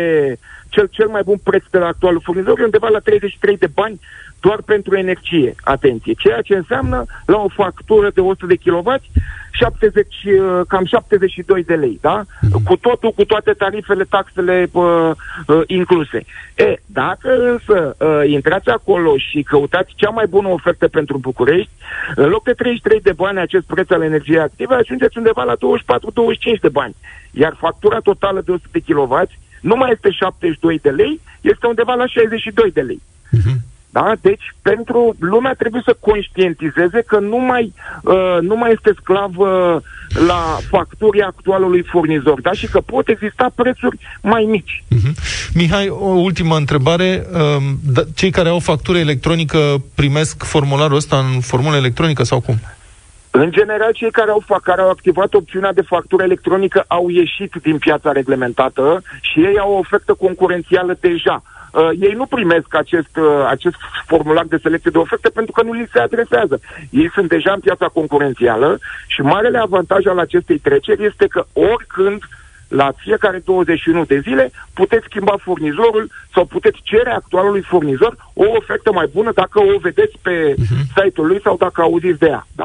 cel, 0.70 0.88
cel 0.92 1.08
mai 1.08 1.22
bun 1.26 1.38
preț 1.44 1.64
de 1.70 1.78
la 1.78 1.88
actualul 1.88 2.22
furnizor, 2.24 2.60
e 2.60 2.64
undeva 2.64 2.88
la 2.88 3.00
33 3.00 3.58
de 3.58 3.68
bani 3.74 4.00
doar 4.42 4.62
pentru 4.66 4.98
energie, 4.98 5.56
atenție, 5.64 6.14
ceea 6.14 6.42
ce 6.42 6.56
înseamnă 6.56 7.06
la 7.26 7.38
o 7.38 7.48
factură 7.48 8.10
de 8.14 8.22
100 8.22 8.46
de 8.46 8.56
kW 8.56 8.94
70, 9.52 10.08
uh, 10.24 10.62
cam 10.68 10.86
72 10.86 11.64
de 11.64 11.76
lei, 11.76 11.98
da? 12.02 12.24
Cu 12.64 12.76
totul, 12.76 13.12
cu 13.12 13.26
toate 13.26 13.52
tarifele, 13.52 14.04
taxele 14.04 14.70
uh, 14.72 15.12
uh, 15.48 15.62
incluse. 15.68 16.24
E, 16.56 16.76
dacă 16.86 17.52
însă 17.52 17.96
uh, 18.00 18.30
intrați 18.30 18.70
acolo 18.70 19.18
și 19.18 19.44
căutați 19.44 19.94
cea 19.96 20.10
mai 20.10 20.26
bună 20.30 20.48
ofertă 20.48 20.88
pentru 20.88 21.18
București, 21.18 21.72
în 22.16 22.30
loc 22.30 22.44
de 22.44 22.54
33 22.54 23.02
de 23.02 23.12
bani 23.12 23.40
acest 23.40 23.66
preț 23.66 23.90
al 23.90 24.02
energiei 24.02 24.40
active, 24.40 24.74
ajungeți 24.74 25.18
undeva 25.18 25.44
la 25.44 25.56
24-25 25.56 25.58
de 26.62 26.70
bani. 26.70 26.96
Iar 27.32 27.56
factura 27.60 28.00
totală 28.00 28.42
de 28.42 28.52
100 28.52 28.68
de 28.72 28.80
kW 28.80 29.22
nu 29.62 29.76
mai 29.76 29.92
este 29.92 30.10
72 30.10 30.80
de 30.82 30.90
lei, 30.90 31.20
este 31.42 31.68
undeva 31.68 31.94
la 31.94 32.08
62 32.08 32.72
de 32.72 32.82
lei. 32.82 33.02
Da? 33.92 34.14
Deci, 34.22 34.56
pentru 34.62 35.16
lumea 35.20 35.54
trebuie 35.54 35.82
să 35.86 35.96
conștientizeze 36.00 37.04
că 37.08 37.20
nu 37.20 37.38
mai, 37.38 37.74
uh, 38.04 38.38
nu 38.42 38.56
mai 38.56 38.72
este 38.72 38.94
sclav 39.02 39.38
uh, 39.38 39.76
la 40.28 40.58
facturii 40.70 41.22
actualului 41.22 41.84
furnizor, 41.84 42.42
da? 42.42 42.52
Și 42.52 42.68
că 42.68 42.80
pot 42.80 43.08
exista 43.08 43.52
prețuri 43.56 43.98
mai 44.22 44.44
mici. 44.44 44.84
Mihai, 45.54 45.88
o 45.90 46.06
ultimă 46.06 46.56
întrebare. 46.56 47.26
Um, 47.34 47.64
da- 47.94 48.04
Cei 48.16 48.32
care 48.32 48.50
au 48.50 48.60
factură 48.60 48.98
electronică 48.98 49.84
primesc 49.96 50.44
formularul 50.44 50.96
ăsta 50.96 51.18
în 51.18 51.40
formulă 51.40 51.76
electronică 51.76 52.24
sau 52.24 52.40
cum? 52.40 52.56
În 53.32 53.52
general, 53.52 53.92
cei 53.94 54.12
care 54.12 54.32
au, 54.32 54.44
fa- 54.46 54.64
care 54.64 54.82
au 54.82 54.90
activat 54.90 55.34
opțiunea 55.34 55.74
de 55.74 55.82
factură 55.82 56.24
electronică 56.24 56.84
au 56.88 57.10
ieșit 57.10 57.54
din 57.62 57.78
piața 57.78 58.12
reglementată 58.12 59.02
și 59.22 59.40
ei 59.40 59.58
au 59.60 59.72
o 59.74 59.78
ofertă 59.78 60.14
concurențială 60.14 60.98
deja. 61.00 61.44
Uh, 61.72 61.90
ei 62.00 62.14
nu 62.14 62.26
primesc 62.26 62.76
acest, 62.76 63.18
uh, 63.18 63.46
acest 63.48 63.76
formular 64.06 64.46
de 64.46 64.60
selecție 64.62 64.92
de 64.92 64.98
oferte 64.98 65.30
pentru 65.30 65.52
că 65.52 65.64
nu 65.64 65.74
li 65.74 65.90
se 65.92 66.00
adresează. 66.00 66.60
Ei 66.90 67.12
sunt 67.14 67.30
deja 67.30 67.52
în 67.52 67.60
piața 67.60 67.88
concurențială 67.88 68.80
și 69.08 69.22
marele 69.22 69.58
avantaj 69.58 70.06
al 70.06 70.20
acestei 70.20 70.58
treceri 70.58 71.06
este 71.06 71.28
că 71.28 71.46
oricând 71.54 72.24
la 72.68 72.92
fiecare 72.98 73.42
21 73.46 74.04
de 74.04 74.20
zile 74.20 74.52
puteți 74.74 75.06
schimba 75.10 75.36
furnizorul 75.40 76.12
sau 76.34 76.46
puteți 76.46 76.80
cere 76.84 77.12
actualului 77.12 77.62
furnizor 77.62 78.16
o 78.34 78.44
ofertă 78.58 78.92
mai 78.92 79.10
bună 79.14 79.32
dacă 79.36 79.60
o 79.60 79.80
vedeți 79.82 80.18
pe 80.22 80.56
site-ul 80.96 81.28
lui 81.28 81.42
sau 81.44 81.58
dacă 81.58 81.82
auziți 81.82 82.20
de 82.20 82.28
ea. 82.28 82.48
Da? 82.56 82.64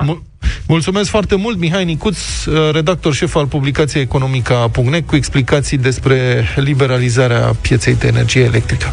Mulțumesc 0.68 1.10
foarte 1.10 1.36
mult, 1.36 1.58
Mihai 1.58 1.84
Nicuț, 1.84 2.44
uh, 2.44 2.70
redactor 2.72 3.14
șef 3.14 3.34
al 3.34 3.46
publicației 3.46 4.02
Economica.net, 4.02 5.06
cu 5.06 5.16
explicații 5.16 5.78
despre 5.78 6.44
liberalizarea 6.56 7.50
pieței 7.62 7.94
de 7.94 8.06
energie 8.06 8.42
electrică. 8.42 8.86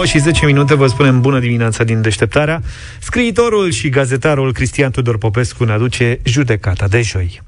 9 0.00 0.04
și 0.04 0.18
10 0.18 0.46
minute 0.46 0.74
vă 0.74 0.86
spunem 0.86 1.20
bună 1.20 1.38
dimineața 1.38 1.84
din 1.84 2.02
deșteptarea. 2.02 2.60
Scriitorul 3.00 3.70
și 3.70 3.88
gazetarul 3.88 4.52
Cristian 4.52 4.90
Tudor 4.90 5.18
Popescu 5.18 5.64
ne 5.64 5.72
aduce 5.72 6.20
judecata 6.24 6.88
de 6.88 7.00
joi. 7.00 7.40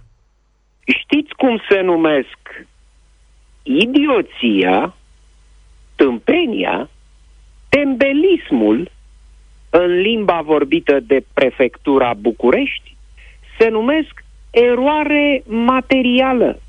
Știți 0.85 1.33
cum 1.37 1.63
se 1.69 1.81
numesc 1.81 2.67
idioția, 3.63 4.95
tâmpenia, 5.95 6.91
tembelismul 7.77 8.91
în 9.71 10.01
limba 10.01 10.41
vorbită 10.45 11.01
de 11.01 11.25
prefectura 11.35 12.15
București? 12.15 12.97
Se 13.59 13.69
numesc 13.69 14.25
eroare 14.51 15.43
materială. 15.47 16.61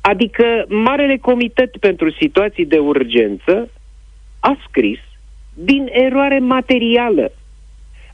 Adică 0.00 0.64
Marele 0.68 1.16
Comitet 1.16 1.76
pentru 1.76 2.10
Situații 2.10 2.66
de 2.66 2.78
Urgență 2.78 3.70
a 4.40 4.56
scris 4.68 4.98
din 5.54 5.88
eroare 5.90 6.38
materială. 6.38 7.32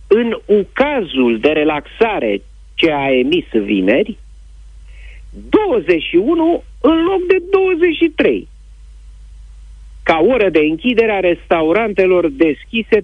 În 0.07 0.37
ucazul 0.47 1.39
de 1.41 1.49
relaxare 1.49 2.43
ce 2.75 2.93
a 2.93 3.11
emis 3.11 3.47
vineri, 3.53 4.19
21 5.49 6.63
în 6.81 7.03
loc 7.03 7.27
de 7.27 7.43
23. 7.51 8.49
Ca 10.05 10.21
oră 10.29 10.49
de 10.51 10.59
închidere 10.59 11.13
a 11.13 11.21
restaurantelor 11.21 12.29
deschise 12.29 13.01
30%. 13.01 13.03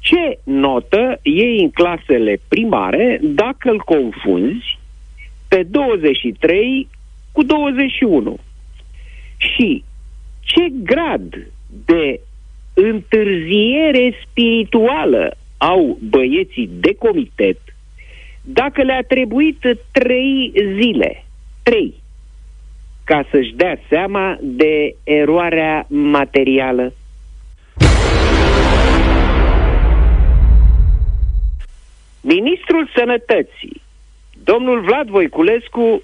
Ce 0.00 0.38
notă 0.44 1.18
iei 1.22 1.62
în 1.62 1.70
clasele 1.70 2.40
primare 2.48 3.20
dacă 3.22 3.70
îl 3.70 3.78
confunzi 3.78 4.78
pe 5.48 5.62
23 5.62 6.88
cu 7.32 7.42
21? 7.42 8.38
Și 9.36 9.84
ce 10.40 10.68
grad 10.82 11.46
de 11.86 12.20
întârziere 12.74 14.14
spirituală 14.26 15.36
au 15.56 15.98
băieții 16.10 16.70
de 16.80 16.94
comitet 16.94 17.58
dacă 18.50 18.82
le-a 18.82 19.02
trebuit 19.02 19.60
trei 19.92 20.52
zile, 20.80 21.24
trei, 21.62 21.94
ca 23.08 23.26
să-și 23.30 23.54
dea 23.54 23.78
seama 23.88 24.36
de 24.40 24.94
eroarea 25.04 25.86
materială? 25.88 26.92
Ministrul 32.20 32.90
Sănătății, 32.96 33.82
domnul 34.44 34.80
Vlad 34.80 35.08
Voiculescu, 35.08 36.02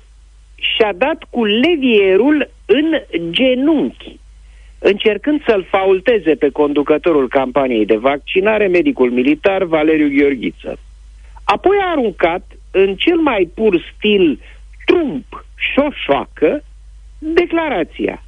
și-a 0.55 0.93
dat 0.97 1.25
cu 1.31 1.45
levierul 1.45 2.51
în 2.67 3.01
genunchi, 3.31 4.19
încercând 4.79 5.43
să-l 5.47 5.67
faulteze 5.71 6.35
pe 6.35 6.49
conducătorul 6.51 7.29
campaniei 7.29 7.87
de 7.87 7.97
vaccinare, 7.97 8.67
medicul 8.67 9.11
militar 9.11 9.65
Valeriu 9.65 10.09
Gheorghiță. 10.19 10.79
Apoi 11.45 11.77
a 11.83 11.91
aruncat, 11.91 12.45
în 12.71 12.97
cel 12.97 13.17
mai 13.17 13.51
pur 13.55 13.93
stil 13.97 14.41
trump 14.85 15.45
șoșoacă, 15.57 16.63
declarația. 17.33 18.23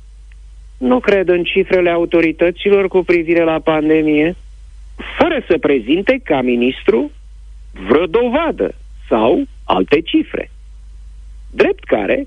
Nu 0.78 1.00
cred 1.00 1.28
în 1.28 1.44
cifrele 1.44 1.90
autorităților 1.90 2.88
cu 2.88 3.02
privire 3.02 3.44
la 3.44 3.58
pandemie, 3.58 4.36
fără 5.18 5.44
să 5.48 5.58
prezinte 5.58 6.20
ca 6.24 6.40
ministru 6.40 7.10
vreo 7.88 8.06
dovadă 8.06 8.74
sau 9.08 9.44
alte 9.64 10.00
cifre. 10.00 10.50
Drept 11.50 11.84
care 11.84 12.26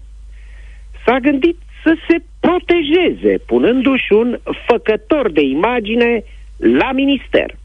s-a 1.05 1.19
gândit 1.19 1.57
să 1.83 1.95
se 2.07 2.23
protejeze, 2.39 3.37
punându-și 3.45 4.13
un 4.13 4.39
făcător 4.67 5.31
de 5.31 5.41
imagine 5.41 6.23
la 6.57 6.91
minister. 6.91 7.55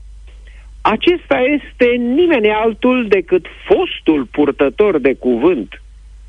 Acesta 0.81 1.39
este 1.39 1.85
nimeni 1.97 2.51
altul 2.51 3.09
decât 3.09 3.47
fostul 3.65 4.25
purtător 4.25 4.99
de 4.99 5.15
cuvânt 5.15 5.83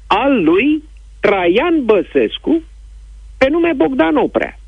al 0.07 0.43
lui 0.43 0.83
Traian 1.25 1.85
Băsescu, 1.85 2.61
pe 3.37 3.49
nume 3.49 3.73
Bogdan 3.75 4.15
Oprea. 4.15 4.59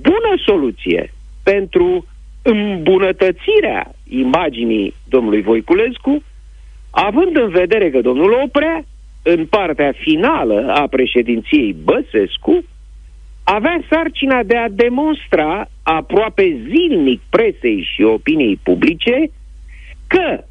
Bună 0.00 0.32
soluție 0.46 1.12
pentru 1.42 2.06
îmbunătățirea 2.42 3.94
imaginii 4.08 4.94
domnului 5.08 5.42
Voiculescu, 5.42 6.22
având 6.90 7.36
în 7.36 7.48
vedere 7.48 7.90
că 7.90 8.00
domnul 8.00 8.40
Oprea, 8.44 8.84
în 9.22 9.46
partea 9.46 9.92
finală 9.96 10.72
a 10.74 10.86
președinției 10.86 11.72
Băsescu, 11.72 12.64
avea 13.44 13.84
sarcina 13.90 14.42
de 14.42 14.56
a 14.56 14.68
demonstra 14.68 15.68
aproape 15.82 16.60
zilnic 16.68 17.20
presei 17.30 17.88
și 17.94 18.02
opiniei 18.02 18.58
publice 18.62 19.30
că 20.06 20.44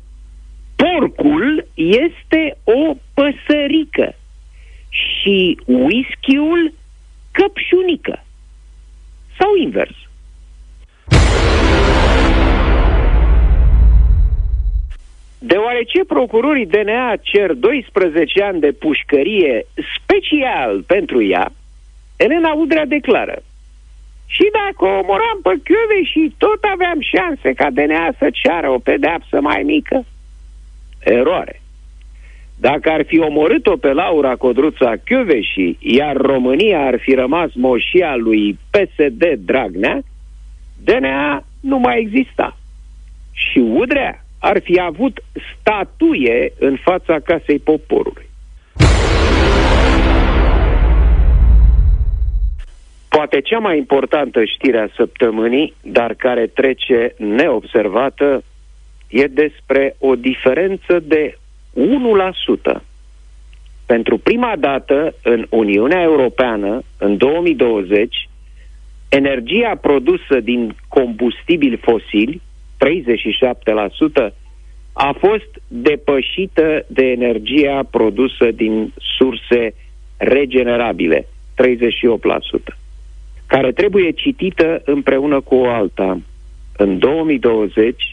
porcul 0.75 1.67
este 1.75 2.57
o 2.63 2.95
păsărică 3.13 4.15
și 5.01 5.59
whisky-ul 5.65 6.73
căpșunică. 7.31 8.23
Sau 9.39 9.55
invers. 9.55 9.95
Deoarece 15.39 16.03
procurorii 16.07 16.65
DNA 16.65 17.15
cer 17.21 17.53
12 17.53 18.43
ani 18.43 18.59
de 18.59 18.71
pușcărie 18.71 19.65
special 19.95 20.83
pentru 20.87 21.23
ea, 21.23 21.51
Elena 22.15 22.53
Udrea 22.53 22.85
declară 22.85 23.43
și 24.35 24.45
dacă 24.59 24.81
o 24.85 24.97
omoram 24.99 25.39
pe 25.43 25.53
Chiove 25.67 25.99
și 26.11 26.33
tot 26.37 26.61
aveam 26.73 26.99
șanse 27.11 27.53
ca 27.53 27.69
DNA 27.69 28.07
să 28.17 28.27
ceară 28.31 28.69
o 28.69 28.77
pedeapsă 28.77 29.41
mai 29.41 29.61
mică. 29.63 30.05
Eroare. 30.99 31.62
Dacă 32.69 32.89
ar 32.89 33.03
fi 33.05 33.19
omorât-o 33.19 33.77
pe 33.77 33.91
Laura 33.93 34.35
Codruța 34.35 34.93
și 35.41 35.77
iar 35.79 36.15
România 36.15 36.79
ar 36.79 36.99
fi 36.99 37.13
rămas 37.13 37.49
moșia 37.53 38.15
lui 38.15 38.59
PSD 38.71 39.23
Dragnea, 39.37 40.01
DNA 40.83 41.45
nu 41.59 41.79
mai 41.79 41.99
exista. 41.99 42.57
Și 43.31 43.59
Udrea 43.59 44.25
ar 44.39 44.61
fi 44.63 44.79
avut 44.79 45.23
statuie 45.59 46.53
în 46.59 46.77
fața 46.83 47.19
Casei 47.19 47.59
Poporului. 47.59 48.25
Poate 53.09 53.41
cea 53.41 53.59
mai 53.59 53.77
importantă 53.77 54.43
știre 54.43 54.79
a 54.79 54.93
săptămânii, 54.95 55.73
dar 55.81 56.13
care 56.13 56.47
trece 56.47 57.13
neobservată, 57.17 58.43
e 59.07 59.25
despre 59.25 59.95
o 59.99 60.15
diferență 60.15 60.99
de 60.99 61.37
1%. 61.75 62.81
Pentru 63.85 64.17
prima 64.17 64.53
dată 64.59 65.15
în 65.23 65.45
Uniunea 65.49 66.01
Europeană, 66.01 66.81
în 66.97 67.17
2020, 67.17 68.29
energia 69.09 69.77
produsă 69.81 70.39
din 70.39 70.75
combustibili 70.87 71.77
fosili, 71.77 72.41
37%, 74.29 74.33
a 74.93 75.15
fost 75.19 75.49
depășită 75.67 76.85
de 76.87 77.05
energia 77.05 77.83
produsă 77.91 78.51
din 78.51 78.93
surse 79.17 79.73
regenerabile, 80.17 81.27
38% 82.75 82.83
care 83.53 83.71
trebuie 83.71 84.11
citită 84.11 84.81
împreună 84.85 85.41
cu 85.41 85.55
o 85.55 85.69
alta. 85.69 86.19
În 86.77 86.99
2020, 86.99 88.12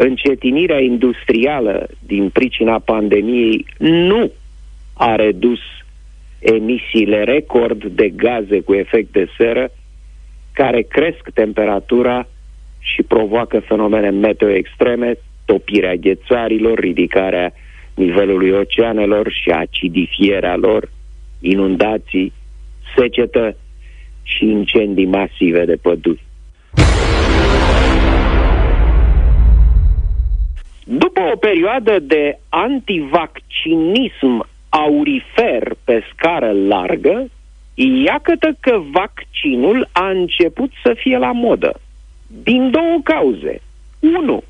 încetinirea 0.00 0.80
industrială 0.80 1.88
din 2.06 2.28
pricina 2.28 2.78
pandemiei 2.78 3.66
nu 3.78 4.32
a 4.94 5.14
redus 5.14 5.58
emisiile 6.38 7.24
record 7.24 7.84
de 7.84 8.08
gaze 8.08 8.60
cu 8.60 8.74
efect 8.74 9.12
de 9.12 9.26
seră 9.36 9.70
care 10.52 10.82
cresc 10.82 11.30
temperatura 11.34 12.28
și 12.78 13.02
provoacă 13.02 13.60
fenomene 13.60 14.10
meteo 14.10 14.48
extreme, 14.48 15.14
topirea 15.44 15.94
ghețarilor, 15.94 16.78
ridicarea 16.78 17.52
nivelului 17.94 18.50
oceanelor 18.50 19.32
și 19.42 19.50
acidifierea 19.50 20.56
lor, 20.56 20.90
inundații, 21.40 22.32
secetă 22.96 23.56
și 24.22 24.44
incendii 24.44 25.06
masive 25.06 25.64
de 25.64 25.76
păduri. 25.76 26.26
După 30.90 31.20
o 31.32 31.36
perioadă 31.36 31.98
de 31.98 32.38
antivaccinism 32.48 34.48
aurifer 34.68 35.76
pe 35.84 36.04
scară 36.12 36.52
largă, 36.52 37.28
iată 38.04 38.56
că 38.60 38.82
vaccinul 38.90 39.88
a 39.92 40.08
început 40.08 40.70
să 40.82 40.94
fie 40.96 41.18
la 41.18 41.32
modă. 41.32 41.80
Din 42.26 42.70
două 42.70 43.00
cauze. 43.02 43.60
Unu, 44.00 44.42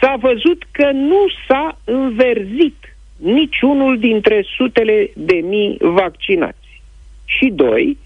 s-a 0.00 0.16
văzut 0.20 0.62
că 0.70 0.90
nu 0.90 1.26
s-a 1.46 1.78
înverzit 1.84 2.96
niciunul 3.16 3.98
dintre 3.98 4.44
sutele 4.56 5.10
de 5.14 5.34
mii 5.34 5.76
vaccinați. 5.80 6.82
Și 7.24 7.50
doi, 7.54 7.98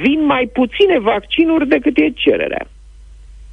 vin 0.00 0.24
mai 0.24 0.50
puține 0.52 0.98
vaccinuri 0.98 1.68
decât 1.68 1.96
e 1.96 2.10
cererea. 2.10 2.66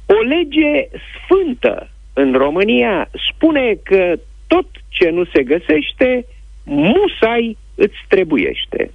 O 0.06 0.22
lege 0.22 0.88
sfântă 1.14 1.88
în 2.20 2.32
România 2.32 3.10
spune 3.32 3.74
că 3.82 4.14
tot 4.46 4.66
ce 4.88 5.08
nu 5.08 5.24
se 5.24 5.42
găsește, 5.42 6.26
musai 6.64 7.56
îți 7.74 7.98
trebuiește. 8.08 8.90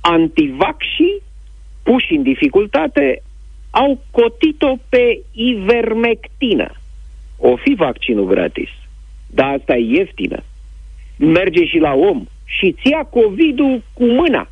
Antivaxii, 0.00 1.22
puși 1.82 2.12
în 2.12 2.22
dificultate, 2.22 3.22
au 3.70 4.00
cotit-o 4.10 4.76
pe 4.88 5.20
ivermectină. 5.32 6.70
O 7.38 7.56
fi 7.56 7.74
vaccinul 7.74 8.26
gratis, 8.26 8.68
dar 9.26 9.54
asta 9.58 9.76
e 9.76 9.98
ieftină. 9.98 10.42
Merge 11.16 11.64
și 11.64 11.78
la 11.78 11.92
om 11.94 12.24
și 12.44 12.76
ția 12.82 13.04
COVID-ul 13.04 13.82
cu 13.92 14.04
mâna. 14.04 14.48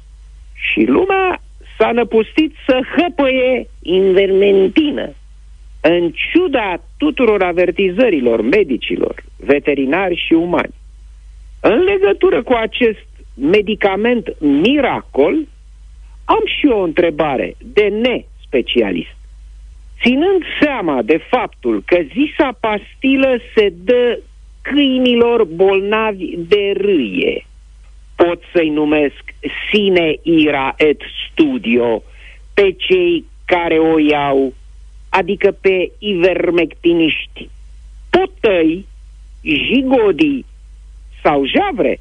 Și 0.55 0.85
lumea 0.85 1.41
s-a 1.79 1.91
năpustit 1.93 2.55
să 2.67 2.81
hăpăie 2.97 3.69
invermentină. 3.83 5.11
În 5.89 6.13
ciuda 6.13 6.83
tuturor 6.97 7.43
avertizărilor 7.43 8.41
medicilor, 8.41 9.25
veterinari 9.37 10.23
și 10.27 10.33
umani, 10.33 10.75
în 11.61 11.79
legătură 11.83 12.43
cu 12.43 12.53
acest 12.53 13.07
medicament 13.35 14.41
miracol, 14.41 15.35
am 16.25 16.43
și 16.59 16.67
o 16.67 16.81
întrebare 16.81 17.57
de 17.59 17.83
nespecialist. 17.83 19.17
Ținând 20.03 20.43
seama 20.61 21.03
de 21.03 21.21
faptul 21.31 21.83
că 21.87 21.99
zisa 22.13 22.59
pastilă 22.61 23.39
se 23.55 23.73
dă 23.85 24.19
câinilor 24.63 25.45
bolnavi 25.45 26.37
de 26.37 26.73
râie, 26.77 27.47
pot 28.17 28.43
să-i 28.55 28.69
numesc 28.69 29.25
sine 29.71 30.17
ira 30.23 30.75
et 30.77 31.01
studio 31.31 32.03
pe 32.55 32.75
cei 32.79 33.25
care 33.45 33.79
o 33.79 33.99
iau, 33.99 34.55
adică 35.19 35.57
pe 35.61 35.93
ivermectiniști, 35.99 37.49
potăi, 38.11 38.87
jigodii 39.43 40.47
sau 41.23 41.43
javre. 41.47 42.01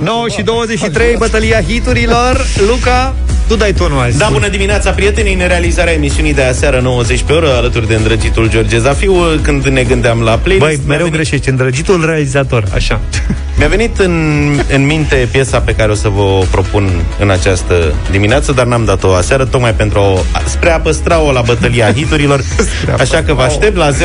9 0.00 0.28
și 0.28 0.42
23, 0.42 1.16
bătălia 1.16 1.62
hiturilor. 1.62 2.46
Luca, 2.68 3.14
tu 3.46 3.56
dai 3.56 3.72
tonul 3.72 4.00
azi. 4.00 4.18
Da, 4.18 4.28
bună 4.32 4.48
dimineața, 4.48 4.90
prietenii, 4.90 5.34
în 5.34 5.46
realizarea 5.46 5.92
emisiunii 5.92 6.34
de 6.34 6.42
aseară 6.42 6.80
90 6.80 7.22
pe 7.22 7.32
oră, 7.32 7.54
alături 7.56 7.86
de 7.86 7.94
îndrăgitul 7.94 8.48
George 8.50 8.78
Zafiu, 8.78 9.14
când 9.42 9.64
ne 9.66 9.82
gândeam 9.82 10.20
la 10.20 10.32
playlist. 10.32 10.66
Băi, 10.66 10.78
mereu 10.86 11.04
venit... 11.04 11.20
greșești, 11.20 11.48
îndrăgitul 11.48 12.04
realizator, 12.06 12.64
așa. 12.74 13.00
Mi-a 13.58 13.68
venit 13.68 13.98
în, 13.98 14.14
în 14.72 14.86
minte 14.86 15.28
piesa 15.30 15.60
pe 15.60 15.74
care 15.74 15.90
o 15.90 15.94
să 15.94 16.08
vă 16.08 16.42
propun 16.50 16.90
în 17.18 17.30
această 17.30 17.94
dimineață, 18.10 18.52
dar 18.52 18.66
n-am 18.66 18.84
dat-o 18.84 19.14
aseară, 19.14 19.44
tocmai 19.44 19.74
pentru 19.74 19.98
o, 19.98 20.18
spre 20.46 20.70
a 20.70 20.80
păstra-o 20.80 21.32
la 21.32 21.40
bătălia 21.40 21.92
hiturilor. 21.96 22.40
Așa 22.98 23.22
că 23.22 23.34
vă 23.34 23.42
aștept 23.42 23.76
la 23.76 23.90
0372069599 23.90 23.96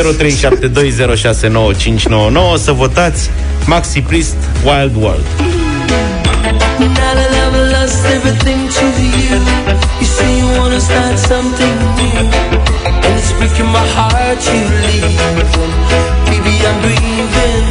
să 2.58 2.72
votați 2.72 3.30
Maxi 3.66 4.02
Priest 4.02 4.36
Wild 4.64 4.96
World. 4.96 5.26
Now 7.90 7.96
I 7.96 7.98
never 7.98 7.98
lost 7.98 8.06
everything 8.06 8.62
to 8.70 8.86
you. 9.02 9.40
You 10.00 10.06
say 10.06 10.38
you 10.38 10.48
wanna 10.60 10.80
start 10.80 11.18
something 11.18 11.76
new, 11.98 12.22
and 12.86 13.14
it's 13.18 13.32
breaking 13.34 13.72
my 13.72 13.86
heart 13.96 14.40
you 14.46 14.62
leave. 14.86 15.18
Baby, 16.30 16.54
I'm 16.68 16.78
grieving, 16.86 17.68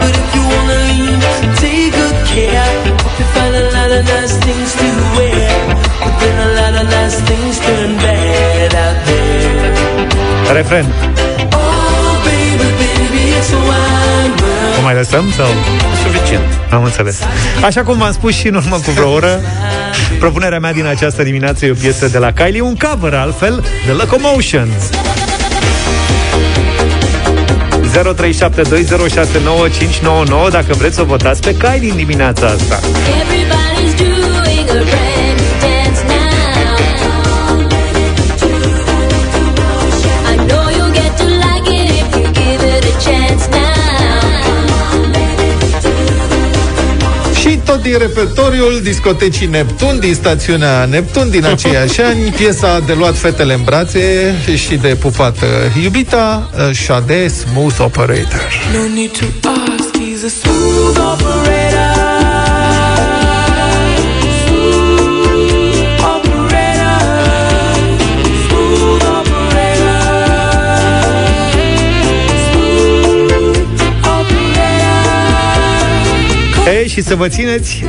but 0.00 0.12
if 0.12 0.28
you 0.34 0.42
wanna 0.52 0.78
leave, 0.90 1.22
take 1.56 1.92
good 1.92 2.16
care. 2.28 2.68
Hope 3.00 3.18
you 3.18 3.26
find 3.34 3.54
a 3.56 3.64
lot 3.72 3.90
of 3.90 4.04
nice 4.04 4.36
things 4.44 4.70
to 4.80 4.88
wear, 5.16 5.48
but 6.00 6.14
then 6.20 6.36
a 6.46 6.50
lot 6.60 6.74
of 6.80 6.86
nice 6.90 7.18
things 7.28 7.58
turn 7.60 7.96
bad 7.96 8.74
out 8.74 8.98
there. 9.06 9.34
Refren. 10.56 10.86
Oh, 11.52 12.20
baby, 12.24 12.68
baby, 12.80 13.22
it's 13.38 13.52
a 13.52 13.56
wild 13.56 14.03
mai 14.84 14.94
lăsăm 14.94 15.32
sau? 15.36 15.46
Suficient. 16.02 16.44
Am 16.70 16.84
înțeles. 16.84 17.18
Așa 17.62 17.82
cum 17.82 17.98
v-am 17.98 18.12
spus 18.12 18.34
și 18.34 18.48
în 18.48 18.54
urmă 18.54 18.76
cu 18.76 18.90
vreo 18.90 19.10
oră, 19.10 19.40
propunerea 20.18 20.58
mea 20.58 20.72
din 20.72 20.86
această 20.86 21.22
dimineață 21.22 21.66
e 21.66 21.70
o 21.70 21.74
piesă 21.74 22.08
de 22.08 22.18
la 22.18 22.32
Kylie, 22.32 22.60
un 22.60 22.76
cover 22.76 23.14
altfel, 23.14 23.64
de 23.86 23.92
Locomotion. 23.92 24.68
0372069599 27.94 30.50
dacă 30.50 30.74
vreți 30.78 30.94
să 30.94 31.02
votați 31.02 31.40
pe 31.40 31.56
Kylie 31.56 31.90
în 31.90 31.96
dimineața 31.96 32.46
asta. 32.46 32.80
Everybody's 32.80 33.96
doing 33.96 34.70
a 34.70 35.03
din 47.84 47.98
repertoriul 47.98 48.80
discotecii 48.82 49.46
Neptun, 49.46 49.98
din 49.98 50.14
stațiunea 50.14 50.84
Neptun, 50.84 51.30
din 51.30 51.44
aceiași 51.44 52.00
ani, 52.10 52.20
piesa 52.30 52.80
de 52.86 52.92
luat 52.92 53.16
fetele 53.16 53.54
în 53.54 53.62
brațe 53.62 54.34
și 54.54 54.74
de 54.76 54.88
pupat 55.00 55.36
iubita, 55.82 56.50
Shade 56.72 57.28
Smooth 57.28 57.76
Operator. 57.78 58.48
No 58.72 58.94
need 58.94 59.10
to 59.10 59.48
ask, 59.48 59.90
he's 59.96 60.24
a 60.24 60.30
smooth 60.40 60.98
operator. 61.12 61.63
Și 76.94 77.02
să 77.02 77.14
vă 77.14 77.28
țineți 77.28 77.84
0372069599 77.84 77.86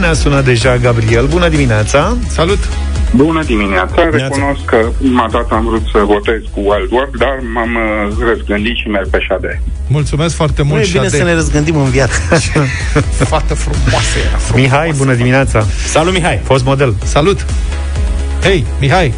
Ne-a 0.00 0.12
sunat 0.12 0.44
deja 0.44 0.76
Gabriel 0.76 1.26
Bună 1.26 1.48
dimineața 1.48 2.16
Salut 2.28 2.58
Bună 3.14 3.42
dimineața, 3.44 4.08
recunosc 4.10 4.64
că 4.64 4.76
prima 4.98 5.28
dată 5.30 5.54
am 5.54 5.64
vrut 5.64 5.82
să 5.92 5.98
votez 5.98 6.40
cu 6.54 6.60
Wild 6.60 6.90
Work, 6.90 7.16
dar 7.16 7.38
m-am 7.54 7.74
uh, 7.74 8.16
răzgândit 8.28 8.76
și 8.76 8.88
merg 8.88 9.08
pe 9.08 9.18
Șade. 9.28 9.62
Mulțumesc 9.86 10.34
foarte 10.34 10.62
mult, 10.62 10.80
Nu 10.80 10.86
e 10.86 10.90
bine 10.92 11.08
să 11.08 11.22
ne 11.22 11.34
răzgândim 11.34 11.76
în 11.76 11.90
viață. 11.90 12.18
Fată 13.30 13.54
frumoasă 13.54 14.18
era, 14.26 14.36
frumoasă. 14.36 14.54
Mihai, 14.54 14.92
bună 14.96 15.14
dimineața. 15.14 15.66
Salut, 15.86 16.12
Mihai. 16.12 16.40
Fost 16.44 16.64
model. 16.64 16.94
Salut. 17.04 17.46
Hei, 18.42 18.64
Mihai. 18.80 19.12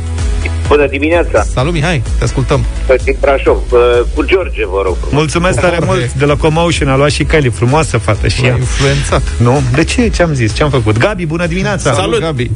Bună 0.69 0.87
dimineața! 0.87 1.43
Salut, 1.43 1.73
Mihai! 1.73 2.03
Te 2.19 2.25
ascultăm! 2.25 2.65
Din 3.05 3.17
Brașov. 3.21 3.59
Cu 4.15 4.23
George, 4.25 4.67
vă 4.67 4.83
rog. 4.85 4.97
Mulțumesc 5.11 5.61
tare 5.61 5.79
mult 5.85 6.13
de 6.13 6.25
la 6.25 6.37
Comotion. 6.37 6.89
A 6.89 6.97
luat 6.97 7.11
și 7.11 7.25
Kylie. 7.25 7.51
Frumoasă 7.51 7.99
fată 7.99 8.29
și 8.29 8.45
ea. 8.45 8.57
influențat. 8.59 9.23
Nu? 9.39 9.63
De 9.75 9.85
ce? 9.85 10.09
Ce-am 10.09 10.33
zis? 10.35 10.55
Ce-am 10.55 10.71
făcut? 10.71 10.99
Gabi, 10.99 11.27
bună 11.27 11.47
dimineața! 11.47 11.93
Salut, 11.93 11.99
Salut 11.99 12.21
Gabi! 12.21 12.51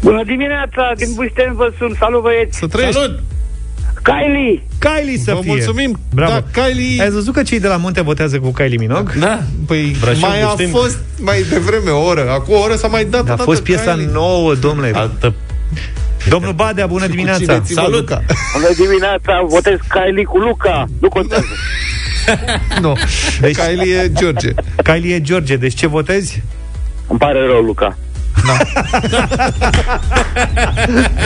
Bună 0.00 0.22
dimineața! 0.26 0.92
Din 0.96 1.08
Bușten 1.14 1.52
vă 1.54 1.72
sunt. 1.78 1.96
Salut, 1.98 2.22
băieți! 2.22 2.58
Să 2.58 2.66
trăiești! 2.66 2.94
Salut! 3.00 3.22
Kylie! 4.02 4.62
Kylie 4.78 5.18
să 5.18 5.32
Vă 5.34 5.40
fie. 5.40 5.50
mulțumim! 5.50 5.98
Bravo! 6.14 6.32
Da, 6.32 6.62
Kylie... 6.62 7.02
Ai 7.02 7.10
văzut 7.10 7.34
că 7.34 7.42
cei 7.42 7.60
de 7.60 7.66
la 7.68 7.76
Munte 7.76 8.00
votează 8.02 8.38
cu 8.38 8.50
Kylie 8.52 8.76
Minogue? 8.78 9.14
Da. 9.18 9.40
Păi 9.66 9.96
Brașov, 10.00 10.20
mai 10.22 10.42
a 10.42 10.46
Bușteni. 10.46 10.70
fost 10.70 10.98
mai 11.18 11.44
devreme 11.50 11.90
o 11.90 12.04
oră. 12.04 12.30
Acum 12.30 12.54
o 12.54 12.58
oră 12.58 12.74
s-a 12.74 12.86
mai 12.88 13.04
dat 13.04 13.28
A 13.30 13.36
fost 13.36 13.62
piesa 13.62 13.92
Kylie. 13.92 14.08
nouă, 14.12 14.54
domnule. 14.54 14.90
Altă 14.94 15.34
Domnul 16.28 16.52
Badea, 16.52 16.86
bună 16.86 17.06
dimineața! 17.06 17.62
Salut! 17.64 17.92
Luca. 17.92 18.22
Bună 18.52 18.68
dimineața! 18.76 19.42
Votez 19.48 19.78
Kylie 19.88 20.24
cu 20.24 20.38
Luca. 20.38 20.84
Nu 21.00 21.08
contează. 21.08 21.46
Nu. 22.80 22.96
Deci... 23.40 23.56
Kylie 23.56 23.94
e 23.94 24.12
George. 24.12 24.48
Kylie 24.82 25.14
e 25.14 25.20
George, 25.20 25.56
deci 25.56 25.74
ce 25.74 25.86
votezi? 25.86 26.42
Îmi 27.08 27.18
pare 27.18 27.46
rău, 27.46 27.60
Luca. 27.60 27.96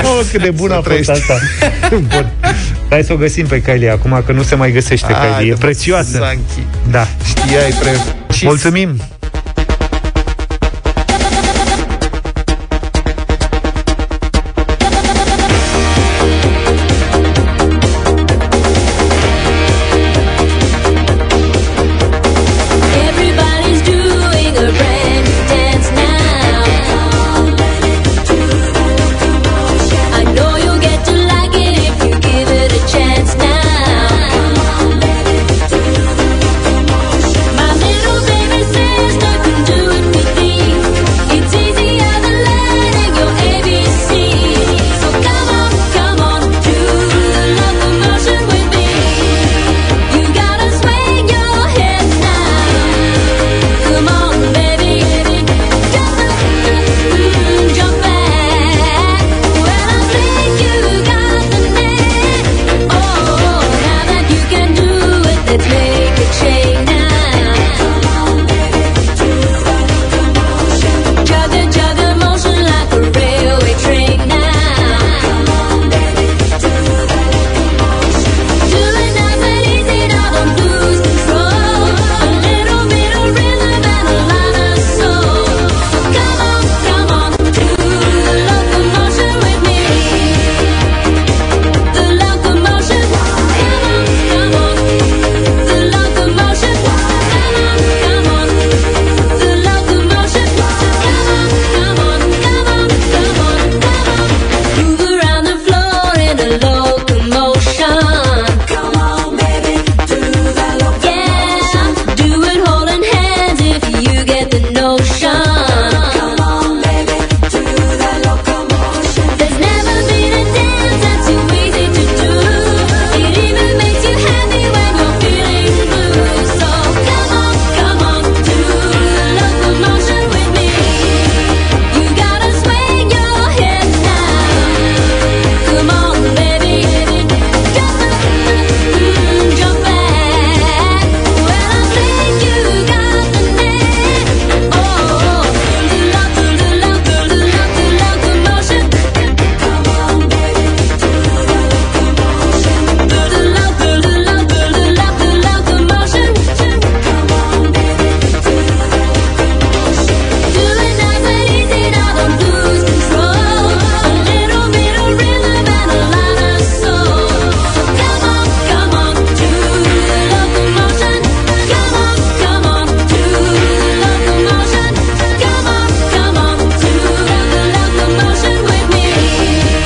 Oh, 0.04 0.20
cât 0.30 0.42
de 0.42 0.50
bună 0.50 0.74
a 0.74 0.80
fost 0.80 1.08
asta. 1.08 1.34
Bun. 1.90 2.30
Hai 2.90 3.04
să 3.04 3.12
o 3.12 3.16
găsim 3.16 3.46
pe 3.46 3.62
Kylie 3.62 3.90
acum, 3.90 4.22
că 4.26 4.32
nu 4.32 4.42
se 4.42 4.54
mai 4.54 4.72
găsește 4.72 5.12
Hai, 5.12 5.28
Kylie. 5.28 5.50
E 5.50 5.54
mă, 5.54 5.58
prețioasă. 5.58 6.18
Sanchi. 6.18 6.66
Da. 6.90 7.06
Știai 7.24 7.72
precis. 7.80 8.42
Mulțumim! 8.42 9.00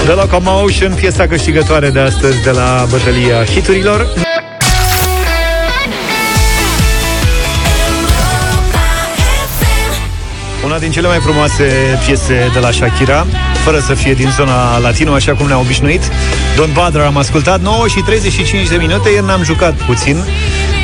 Commotion, 0.05 0.95
piesa 0.95 1.27
câștigătoare 1.27 1.91
de 1.91 1.99
astăzi 1.99 2.43
de 2.43 2.51
la 2.51 2.87
bătălia 2.91 3.45
hiturilor. 3.45 4.07
Una 10.65 10.79
din 10.79 10.91
cele 10.91 11.07
mai 11.07 11.19
frumoase 11.19 11.65
piese 12.07 12.51
de 12.53 12.59
la 12.59 12.71
Shakira 12.71 13.27
Fără 13.65 13.79
să 13.79 13.95
fie 13.95 14.15
din 14.15 14.31
zona 14.31 14.79
latino 14.79 15.13
Așa 15.13 15.33
cum 15.35 15.47
ne-a 15.47 15.59
obișnuit. 15.59 16.03
Don't 16.55 16.73
Bother 16.73 17.01
am 17.01 17.17
ascultat. 17.17 17.61
9 17.61 17.89
și 17.89 18.01
35 18.01 18.69
de 18.69 18.77
minute 18.77 19.09
Ieri 19.09 19.27
n-am 19.27 19.43
jucat 19.43 19.73
puțin 19.73 20.25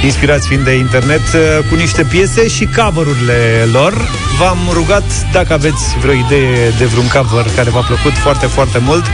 Inspirați 0.04 0.46
fiind 0.46 0.64
de 0.64 0.72
internet 0.74 1.20
uh, 1.34 1.64
Cu 1.68 1.74
niște 1.74 2.02
piese 2.02 2.48
și 2.48 2.68
cover-urile 2.76 3.68
lor 3.72 4.08
V-am 4.38 4.58
rugat 4.72 5.04
dacă 5.32 5.52
aveți 5.52 5.96
vreo 6.00 6.12
idee 6.12 6.68
De 6.78 6.84
vreun 6.84 7.06
cover 7.06 7.46
care 7.56 7.70
v-a 7.70 7.80
plăcut 7.80 8.12
foarte, 8.12 8.46
foarte 8.46 8.78
mult 8.78 9.04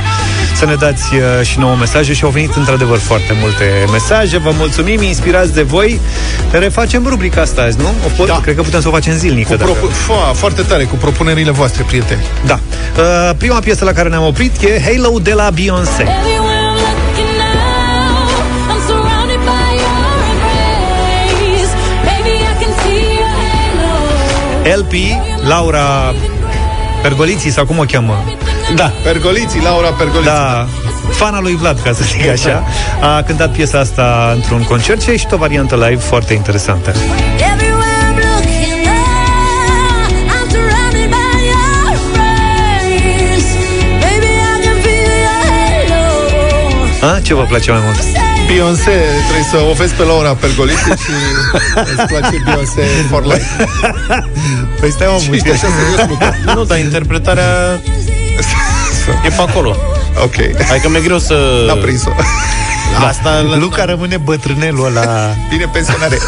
să 0.56 0.66
ne 0.66 0.74
dați 0.74 1.14
uh, 1.14 1.46
și 1.46 1.58
nouă 1.58 1.76
mesaje 1.76 2.12
și 2.12 2.24
au 2.24 2.30
venit 2.30 2.54
într-adevăr 2.54 2.98
foarte 2.98 3.36
multe 3.40 3.64
mesaje. 3.92 4.38
Vă 4.38 4.50
mulțumim, 4.56 5.02
inspirați 5.02 5.54
de 5.54 5.62
voi. 5.62 6.00
Refacem 6.50 7.06
rubrica 7.06 7.40
asta 7.40 7.62
azi, 7.62 7.78
nu? 7.78 7.86
O 7.86 8.08
pot? 8.16 8.26
Da. 8.26 8.40
Cred 8.42 8.54
că 8.56 8.62
putem 8.62 8.80
să 8.80 8.88
o 8.88 8.90
facem 8.90 9.16
zilnic. 9.16 9.46
Cu 9.46 9.54
propu- 9.54 9.86
Fo, 9.86 10.14
foarte 10.34 10.62
tare, 10.62 10.84
cu 10.84 10.94
propunerile 10.96 11.50
voastre, 11.50 11.82
prieteni. 11.86 12.20
Da. 12.46 12.58
Uh, 12.98 13.34
prima 13.36 13.58
piesă 13.58 13.84
la 13.84 13.92
care 13.92 14.08
ne-am 14.08 14.24
oprit 14.24 14.62
e 14.62 14.82
Halo 14.84 15.18
de 15.18 15.32
la 15.32 15.50
Beyoncé. 15.54 16.06
LP, 24.74 24.92
Laura 25.48 26.14
Pergoliții 27.02 27.50
sau 27.50 27.66
cum 27.66 27.78
o 27.78 27.82
cheamă? 27.82 28.24
Da. 28.74 28.92
Pergoliții, 29.02 29.62
Laura 29.62 29.88
Pergoliții. 29.88 30.32
Da. 30.32 30.66
Fana 31.10 31.40
lui 31.40 31.56
Vlad, 31.56 31.80
ca 31.80 31.92
să 31.92 32.02
zic 32.02 32.28
așa, 32.28 32.64
a 33.00 33.22
cântat 33.22 33.52
piesa 33.52 33.78
asta 33.78 34.32
într-un 34.34 34.62
concert 34.62 35.00
și 35.00 35.08
a 35.08 35.12
ieșit 35.12 35.32
o 35.32 35.36
variantă 35.36 35.74
live 35.74 36.00
foarte 36.00 36.34
interesantă. 36.34 36.94
A, 47.14 47.20
ce 47.20 47.34
vă 47.34 47.42
place 47.42 47.70
mai 47.70 47.80
mult? 47.84 48.25
Beyoncé, 48.46 48.96
trebuie 49.26 49.46
să 49.50 49.58
o 49.70 49.72
vezi 49.72 49.94
pe 49.94 50.02
Laura 50.02 50.34
Pergolisi 50.34 50.82
și 51.04 51.14
îți 51.96 52.06
place 52.06 52.42
Beyoncé 52.44 52.82
for 53.10 53.24
life. 53.24 53.66
Păi 54.80 54.90
stai 54.90 55.06
mă, 55.28 55.34
Ești 55.34 55.50
așa 55.50 55.66
serios, 55.78 56.08
Luca? 56.08 56.34
Nu, 56.54 56.64
dar 56.64 56.78
interpretarea 56.78 57.80
e 59.24 59.28
pe 59.28 59.42
acolo. 59.48 59.76
Ok. 60.24 60.34
Adică 60.70 60.88
mi-e 60.88 61.00
greu 61.00 61.18
să... 61.18 61.64
N-a 61.66 61.74
prins-o. 61.74 62.10
Asta, 63.06 63.42
Luca 63.58 63.84
rămâne 63.84 64.16
bătrânelul 64.16 64.86
ăla 64.86 65.34
Bine 65.48 65.68
pensionare. 65.72 66.18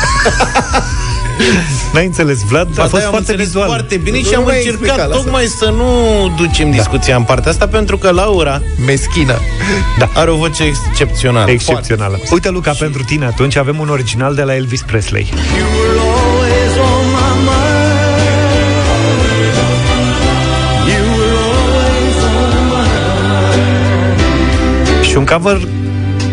N-ai 1.92 2.06
înțeles, 2.06 2.42
Vlad? 2.42 2.68
Ba, 2.74 2.82
a 2.82 2.86
fost 2.86 3.02
da, 3.02 3.06
am 3.06 3.10
foarte 3.10 3.30
înțeles 3.30 3.46
vizual 3.46 3.66
foarte 3.66 3.96
bine 3.96 4.16
Nu, 4.16 4.24
și 4.24 4.30
nu 4.32 4.38
am 4.38 4.44
mai 4.44 4.56
încercat 4.56 4.80
explica, 4.82 5.06
lasă. 5.06 5.20
tocmai 5.22 5.44
să 5.44 5.72
nu 5.76 5.88
ducem 6.36 6.70
discuția 6.70 7.16
în 7.16 7.22
partea 7.22 7.50
asta 7.50 7.66
pentru 7.66 7.98
că 7.98 8.10
Laura 8.10 8.62
Meschină. 8.86 9.38
Da. 9.98 10.10
are 10.14 10.30
o 10.30 10.36
voce 10.36 10.62
excepțională. 10.64 11.50
Excepțională. 11.50 12.18
Uite, 12.30 12.50
Luca, 12.50 12.72
pentru 12.78 13.02
tine 13.02 13.24
atunci 13.24 13.56
avem 13.56 13.78
un 13.78 13.88
original 13.88 14.34
de 14.34 14.42
la 14.42 14.54
Elvis 14.54 14.82
Presley. 14.82 15.32
Și 25.02 25.16
un 25.16 25.24
cover, 25.24 25.60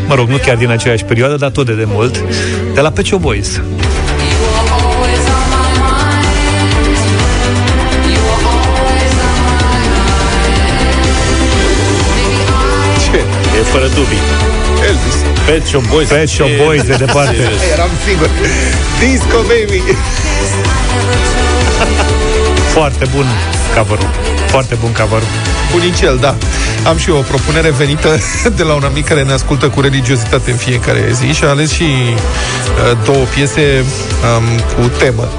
mă 0.08 0.16
rog, 0.16 0.28
nu 0.30 0.38
chiar 0.38 0.58
din 0.58 0.70
aceeași 0.70 1.03
perioadă, 1.03 1.36
dar 1.36 1.49
tot 1.49 1.66
de 1.66 1.74
demult, 1.74 2.24
de 2.74 2.82
la 2.82 2.89
Pet 2.91 3.06
Shop 3.06 3.20
Boys. 3.22 3.62
E 13.60 13.64
fără 13.64 13.88
dubii. 13.88 14.24
Elvis. 14.88 15.18
Pet 15.45 15.66
Shop 15.66 15.88
Boys. 15.88 16.08
Pet 16.08 16.30
Shop 16.30 16.49
Boys, 16.64 16.84
de 16.84 16.95
departe. 17.06 17.36
Eram 17.74 17.89
sigur. 18.08 18.30
Disco 18.99 19.38
Baby. 19.51 19.82
Foarte 22.74 23.06
bun 23.16 23.26
cover 23.76 23.99
Foarte 24.47 24.76
bun 24.82 24.91
cover 24.99 25.22
Bunicel, 25.72 26.18
da. 26.22 26.36
Am 26.88 26.97
și 26.97 27.10
eu 27.10 27.18
o 27.18 27.22
propunere 27.22 27.70
venită 27.70 28.20
de 28.58 28.64
la 28.64 28.74
un 28.74 28.84
amic 28.84 29.06
care 29.06 29.24
ne 29.24 29.32
ascultă 29.32 29.70
cu 29.70 29.82
religiozitate 29.82 30.51
în 30.51 30.58
fiecare 30.58 31.10
zi 31.12 31.34
și 31.34 31.43
a 31.43 31.47
ales 31.47 31.72
și 31.72 31.84
uh, 31.84 32.97
două 33.06 33.24
piese 33.34 33.86
um, 34.38 34.60
cu 34.84 34.91
temă. 34.97 35.30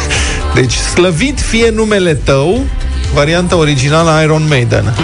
Deci, 0.58 0.74
slăvit 0.74 1.40
fie 1.40 1.70
numele 1.70 2.14
tău, 2.14 2.64
varianta 3.14 3.56
originală 3.56 4.20
Iron 4.22 4.44
Maiden. 4.48 4.94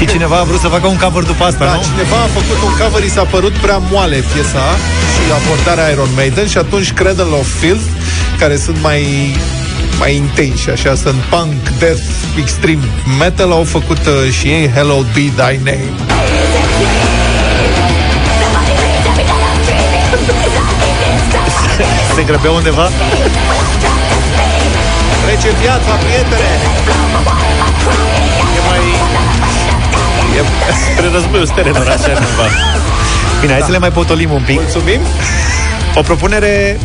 Și 0.00 0.06
cineva 0.06 0.36
a 0.38 0.42
vrut 0.42 0.60
să 0.60 0.68
facă 0.68 0.86
un 0.86 0.96
cover 0.96 1.22
după 1.22 1.44
asta, 1.44 1.64
Da, 1.64 1.72
nu? 1.72 1.82
cineva 1.90 2.16
a 2.16 2.28
făcut 2.38 2.58
un 2.68 2.74
cover, 2.80 3.02
i 3.04 3.08
s-a 3.08 3.22
părut 3.22 3.52
prea 3.52 3.80
moale 3.90 4.16
piesa 4.32 4.66
și 5.12 5.22
abordarea 5.38 5.88
Iron 5.88 6.08
Maiden 6.14 6.46
și 6.46 6.58
atunci 6.58 6.92
Cradle 6.92 7.34
of 7.40 7.46
Filth, 7.60 7.86
care 8.38 8.56
sunt 8.56 8.76
mai 8.82 9.02
mai 9.98 10.14
intensi, 10.14 10.70
așa, 10.70 10.94
sunt 10.94 11.20
punk, 11.30 11.68
death, 11.78 12.02
extreme 12.38 12.84
metal, 13.18 13.50
au 13.52 13.64
făcut 13.64 13.98
uh, 14.06 14.32
și 14.32 14.46
ei 14.46 14.70
Hello 14.70 15.04
Be 15.14 15.20
Thy 15.40 15.56
Name. 15.56 15.90
Se 22.14 22.22
grăbea 22.22 22.50
undeva? 22.50 22.88
Trece 25.24 25.50
viața, 25.60 25.92
prietene! 26.02 27.39
E 30.40 30.92
spre 30.92 31.08
războiul 31.12 31.46
sterenilor, 31.46 31.86
așa 31.86 32.12
cumva. 32.12 32.46
Bine, 33.40 33.52
hai 33.52 33.62
să 33.64 33.70
le 33.70 33.78
mai 33.78 33.90
potolim 33.90 34.30
un 34.30 34.42
pic. 34.46 34.60
Mulțumim! 34.60 35.00
O 35.94 36.00
propunere 36.00 36.78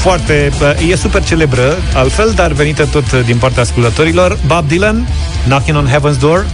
foarte... 0.00 0.52
E 0.88 0.96
super 0.96 1.24
celebră, 1.24 1.76
altfel, 1.94 2.32
dar 2.34 2.52
venită 2.52 2.86
tot 2.86 3.12
din 3.12 3.36
partea 3.36 3.62
ascultătorilor. 3.62 4.38
Bob 4.46 4.68
Dylan, 4.68 5.08
Knocking 5.46 5.76
on 5.76 5.88
Heaven's 5.88 6.18
Door. 6.18 6.44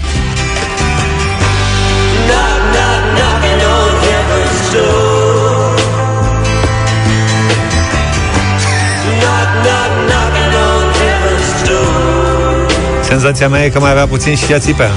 Senzația 13.02 13.48
mea 13.48 13.64
e 13.64 13.68
că 13.68 13.80
mai 13.80 13.90
avea 13.90 14.06
puțin 14.06 14.36
și 14.36 14.52
ea 14.52 14.58
țipea. 14.58 14.90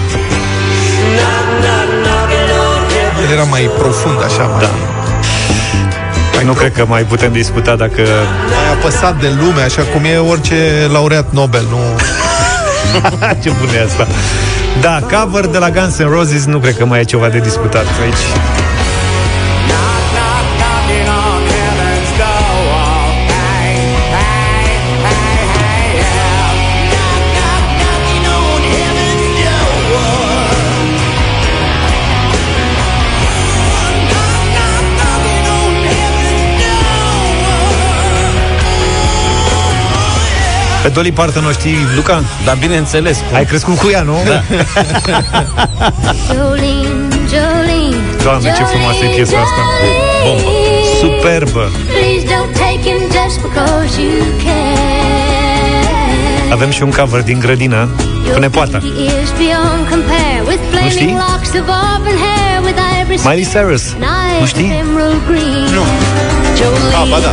El 3.34 3.40
era 3.40 3.48
mai 3.48 3.70
profund, 3.78 4.24
așa, 4.24 4.44
mai, 4.44 4.60
Da. 4.60 4.70
Păi 6.36 6.46
nu 6.46 6.54
cred 6.54 6.74
că 6.74 6.86
mai 6.88 7.04
putem 7.04 7.32
discuta 7.32 7.76
dacă... 7.76 8.02
mai 8.50 8.72
apăsat 8.78 9.20
de 9.22 9.28
lume, 9.40 9.62
așa 9.62 9.82
cum 9.82 10.04
e 10.06 10.18
orice 10.18 10.90
laureat 10.92 11.32
Nobel, 11.32 11.66
nu... 11.70 11.78
Ce 13.44 13.50
bun 13.50 13.70
e 13.76 13.84
asta! 13.84 14.08
Da, 14.82 15.00
cover 15.12 15.46
de 15.46 15.58
la 15.58 15.70
Guns 15.70 15.98
N' 15.98 16.10
Roses 16.10 16.46
nu 16.46 16.58
cred 16.58 16.78
că 16.78 16.86
mai 16.86 17.00
e 17.00 17.04
ceva 17.04 17.28
de 17.28 17.40
discutat 17.40 17.86
aici. 18.02 18.24
Dolly 40.94 41.12
Parton 41.12 41.46
o 41.46 41.52
știi, 41.52 41.78
Luca? 41.96 42.24
Dar 42.46 42.56
bineînțeles. 42.56 43.18
Cum... 43.18 43.36
Ai 43.36 43.46
crescut 43.46 43.78
cu 43.78 43.90
ea, 43.92 44.02
nu? 44.02 44.16
Da. 44.26 44.44
Jolene, 46.34 47.16
Jolene. 47.32 47.96
Doamne, 48.24 48.54
ce 48.58 48.64
frumoasă 48.64 49.04
e 49.04 49.08
piesa 49.08 49.38
asta. 49.38 49.62
Bombă. 50.24 50.50
Superbă. 51.00 51.70
Please 51.88 52.26
don't 52.34 52.54
take 52.64 52.80
him 52.90 53.00
just 53.18 53.38
because 53.42 54.02
you 54.02 54.14
can. 54.44 54.84
avem 56.52 56.70
și 56.70 56.84
un 56.84 56.92
cover 56.92 57.22
din 57.22 57.40
grădină 57.40 57.90
cu 58.34 58.40
nepoata. 58.40 58.80
Nu 60.84 60.90
știi? 60.90 61.18
Miley 63.24 63.48
Cyrus. 63.52 63.96
Nu 64.40 64.46
știi? 64.46 64.84
Nu. 65.74 65.84
Ah, 67.02 67.08
ba 67.10 67.20
da. 67.20 67.32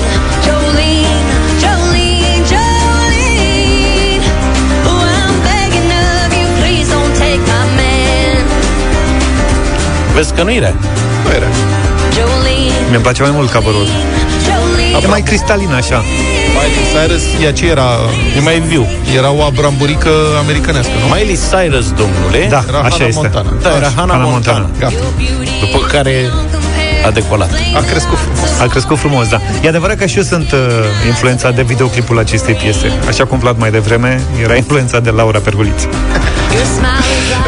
Vezi 10.14 10.32
că 10.32 10.42
nu 10.42 10.52
era. 10.52 10.72
Nu 11.24 11.30
era. 11.34 11.46
Mi-e 12.90 12.98
place 12.98 13.22
mai 13.22 13.30
mult 13.30 13.50
coverul. 13.52 13.86
E 15.02 15.06
mai 15.06 15.22
cristalin 15.22 15.72
așa. 15.72 16.04
Miley 16.54 17.06
Cyrus, 17.06 17.42
ea 17.42 17.52
ce 17.52 17.66
era? 17.66 17.88
E 18.36 18.40
mai 18.40 18.62
viu. 18.66 18.86
Era 19.16 19.30
o 19.30 19.42
abramburică 19.42 20.10
americanească, 20.38 20.92
nu? 21.00 21.14
Miley 21.14 21.38
Cyrus, 21.50 21.86
domnule. 21.88 22.46
Da, 22.48 22.64
Era 22.68 22.78
așa 22.78 22.88
Hannah 22.88 23.08
este. 23.08 23.20
Montana. 23.20 23.50
Da, 23.62 23.68
era 23.76 23.92
Hannah, 23.96 24.14
Hannah 24.14 24.30
Montana. 24.30 24.58
Montana. 24.58 24.78
Gata. 24.78 25.04
După 25.60 25.78
care 25.86 26.30
a 27.06 27.10
decolat. 27.10 27.50
A 27.74 27.80
crescut 27.80 28.18
frumos. 28.18 28.60
A 28.60 28.66
crescut 28.66 28.98
frumos, 28.98 29.28
da. 29.28 29.40
E 29.62 29.68
adevărat 29.68 29.96
că 29.96 30.06
și 30.06 30.16
eu 30.16 30.22
sunt 30.22 30.52
uh, 30.52 30.58
influențat 31.06 31.54
de 31.54 31.62
videoclipul 31.62 32.18
acestei 32.18 32.54
piese. 32.54 32.92
Așa 33.08 33.24
cum 33.24 33.38
Vlad 33.38 33.58
mai 33.58 33.70
devreme, 33.70 34.20
era 34.42 34.54
influențat 34.54 35.02
de 35.02 35.10
Laura 35.10 35.38
Perguliț. 35.38 35.82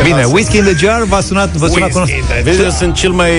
Bine, 0.05 0.25
Whiskey 0.25 0.59
in 0.59 0.65
the 0.65 0.75
Jar 0.77 1.03
v-a 1.03 1.21
sunat, 1.21 1.53
vă 1.53 1.67
suna 1.67 1.87
cunosc... 1.87 2.13
Vezi, 2.43 2.63
eu 2.63 2.71
sunt 2.71 2.95
cel 2.95 3.11
mai 3.11 3.31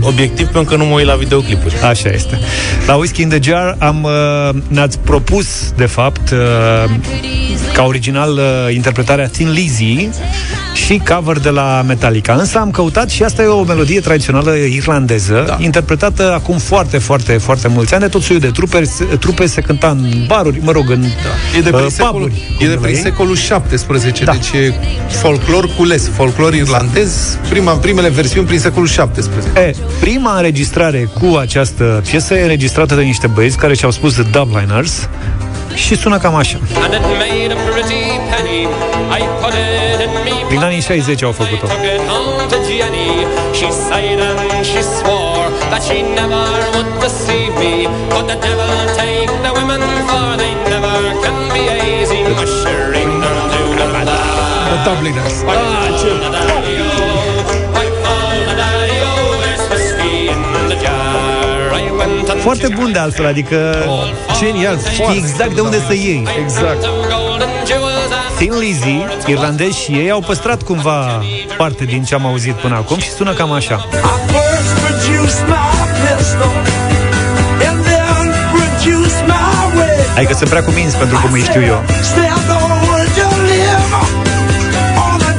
obiectiv 0.00 0.46
pentru 0.46 0.70
că 0.70 0.82
nu 0.82 0.88
mă 0.88 0.94
uit 0.94 1.06
la 1.06 1.14
videoclipuri. 1.14 1.74
Așa 1.82 2.08
este. 2.08 2.38
La 2.86 2.94
Whiskey 2.94 3.24
in 3.24 3.30
the 3.30 3.38
Jar 3.42 3.76
am, 3.78 4.02
uh, 4.02 4.62
ne-ați 4.68 4.98
propus, 4.98 5.72
de 5.76 5.86
fapt, 5.86 6.30
uh, 6.30 6.90
ca 7.72 7.82
original 7.82 8.32
uh, 8.32 8.74
interpretarea 8.74 9.26
Thin 9.26 9.50
Lizzy 9.50 10.08
și 10.74 11.02
cover 11.14 11.38
de 11.38 11.48
la 11.50 11.82
Metallica. 11.86 12.32
Însă 12.34 12.58
am 12.58 12.70
căutat 12.70 13.10
și 13.10 13.22
asta 13.22 13.42
e 13.42 13.46
o 13.46 13.62
melodie 13.64 14.00
tradițională 14.00 14.50
irlandeză, 14.54 15.44
da. 15.46 15.56
interpretată 15.60 16.32
acum 16.32 16.58
foarte, 16.58 16.98
foarte, 16.98 17.32
foarte 17.32 17.68
mulți 17.68 17.94
ani 17.94 18.02
de 18.02 18.08
tot 18.08 18.22
soiul 18.22 18.40
de 18.42 18.48
trupe, 18.50 18.82
trupe 19.18 19.46
se 19.46 19.60
cânta 19.60 19.88
în 19.88 20.24
baruri, 20.26 20.58
mă 20.62 20.70
rog, 20.72 20.90
în 20.90 21.04
E 21.56 21.60
de 21.60 21.70
prin, 21.70 21.84
uh, 21.84 21.90
secolul, 21.90 22.28
puburi, 22.28 22.56
e 22.58 22.66
de 22.66 22.72
cum 22.72 22.82
prin 22.82 22.92
vrei. 22.92 23.02
secolul 23.02 23.36
17, 23.36 24.24
Da. 24.24 24.32
deci 24.32 24.50
e 24.62 24.74
folclor 25.08 25.70
cules, 25.76 26.08
folclor 26.08 26.54
irlandez, 26.54 27.38
prima, 27.48 27.72
primele 27.72 28.08
versiuni 28.08 28.46
prin 28.46 28.58
secolul 28.58 28.88
17. 28.88 29.60
E, 29.60 29.74
prima 30.00 30.36
înregistrare 30.36 31.08
cu 31.20 31.36
această 31.36 32.02
piesă 32.10 32.34
e 32.34 32.42
înregistrată 32.42 32.94
de 32.94 33.02
niște 33.02 33.26
băieți 33.26 33.56
care 33.56 33.74
și-au 33.74 33.90
spus 33.90 34.12
The 34.12 34.22
Dubliners 34.22 35.08
și 35.74 35.96
sună 35.96 36.18
cam 36.18 36.34
așa. 36.34 36.58
And 36.74 36.92
it 36.94 37.00
made 37.00 37.52
a 37.52 37.70
pretty 37.70 38.02
penny. 38.30 38.60
I 39.18 39.22
put 39.40 39.52
it 39.52 39.93
in 40.30 40.34
me 40.46 40.48
Din 40.52 40.62
anii 40.68 40.80
60 40.80 41.22
au 41.22 41.32
făcut-o. 41.32 41.66
took 41.66 41.84
it 41.94 42.02
home 42.12 42.42
to 42.52 42.56
Jenny. 42.68 43.10
She 43.58 43.68
sighed 43.86 44.20
and 44.28 44.64
she 44.70 44.80
swore 44.96 45.48
that 45.70 45.82
she 45.88 45.98
never 46.20 46.44
would 46.74 46.90
deceive 47.04 47.52
me. 47.62 47.72
But 48.14 48.24
the 48.30 48.36
devil 48.46 48.72
take 49.00 49.32
the 49.46 49.52
women, 49.58 49.82
for 50.08 50.26
they 50.40 50.52
never 50.74 50.96
can 51.24 51.36
be 51.56 51.62
easy. 51.94 52.20
Mushering 52.38 53.12
them 53.24 53.38
to 53.54 53.62
the 53.80 53.86
bada. 53.94 54.18
The 54.70 54.76
Dubliners. 54.86 55.36
Ah, 55.52 55.86
ce 56.00 56.10
I 57.82 57.86
called 58.04 58.42
the 58.48 58.54
daddy-o, 58.60 59.12
there's 59.42 59.64
whiskey 59.70 60.16
in 60.34 60.40
the 60.70 60.76
jar. 60.84 61.64
I 61.80 61.84
went 61.98 62.28
and 62.32 62.40
Foarte 62.46 62.68
bun 62.78 62.92
de 62.92 62.98
altfel, 62.98 63.26
adică 63.26 63.58
Genial, 64.40 64.78
știi 64.78 64.94
foarte 64.96 65.16
exact 65.16 65.52
de 65.54 65.60
unde 65.60 65.80
să 65.86 65.92
iei. 65.94 66.26
Exact. 66.42 66.82
Golden 68.34 68.34
jewels 68.34 68.34
and 68.34 68.36
Thin 68.36 68.58
Lizzy, 68.58 69.04
irlandezi 69.26 69.82
și 69.82 69.92
ei, 69.92 70.10
au 70.10 70.20
păstrat 70.20 70.62
cumva 70.62 71.22
parte 71.56 71.84
din 71.84 72.04
ce 72.04 72.14
am 72.14 72.26
auzit 72.26 72.54
până 72.54 72.74
acum 72.74 72.98
și 72.98 73.10
sună 73.10 73.32
cam 73.32 73.52
așa. 73.52 73.76
First 73.76 74.72
produce 74.80 75.42
my 75.46 75.54
pistol, 76.00 76.52
and 77.68 77.84
then 77.84 78.34
produce 78.52 79.22
my 79.26 79.76
way. 79.76 79.98
Adică 80.16 80.34
sunt 80.34 80.48
prea 80.48 80.64
cuminți 80.64 80.96
pentru 80.96 81.18
cum 81.22 81.32
îi 81.32 81.42
știu 81.42 81.62
eu. 81.62 81.84
Stand 82.02 82.50
over 82.62 83.08
to 83.16 83.26
live 83.42 83.94
on 85.10 85.18
the 85.18 85.34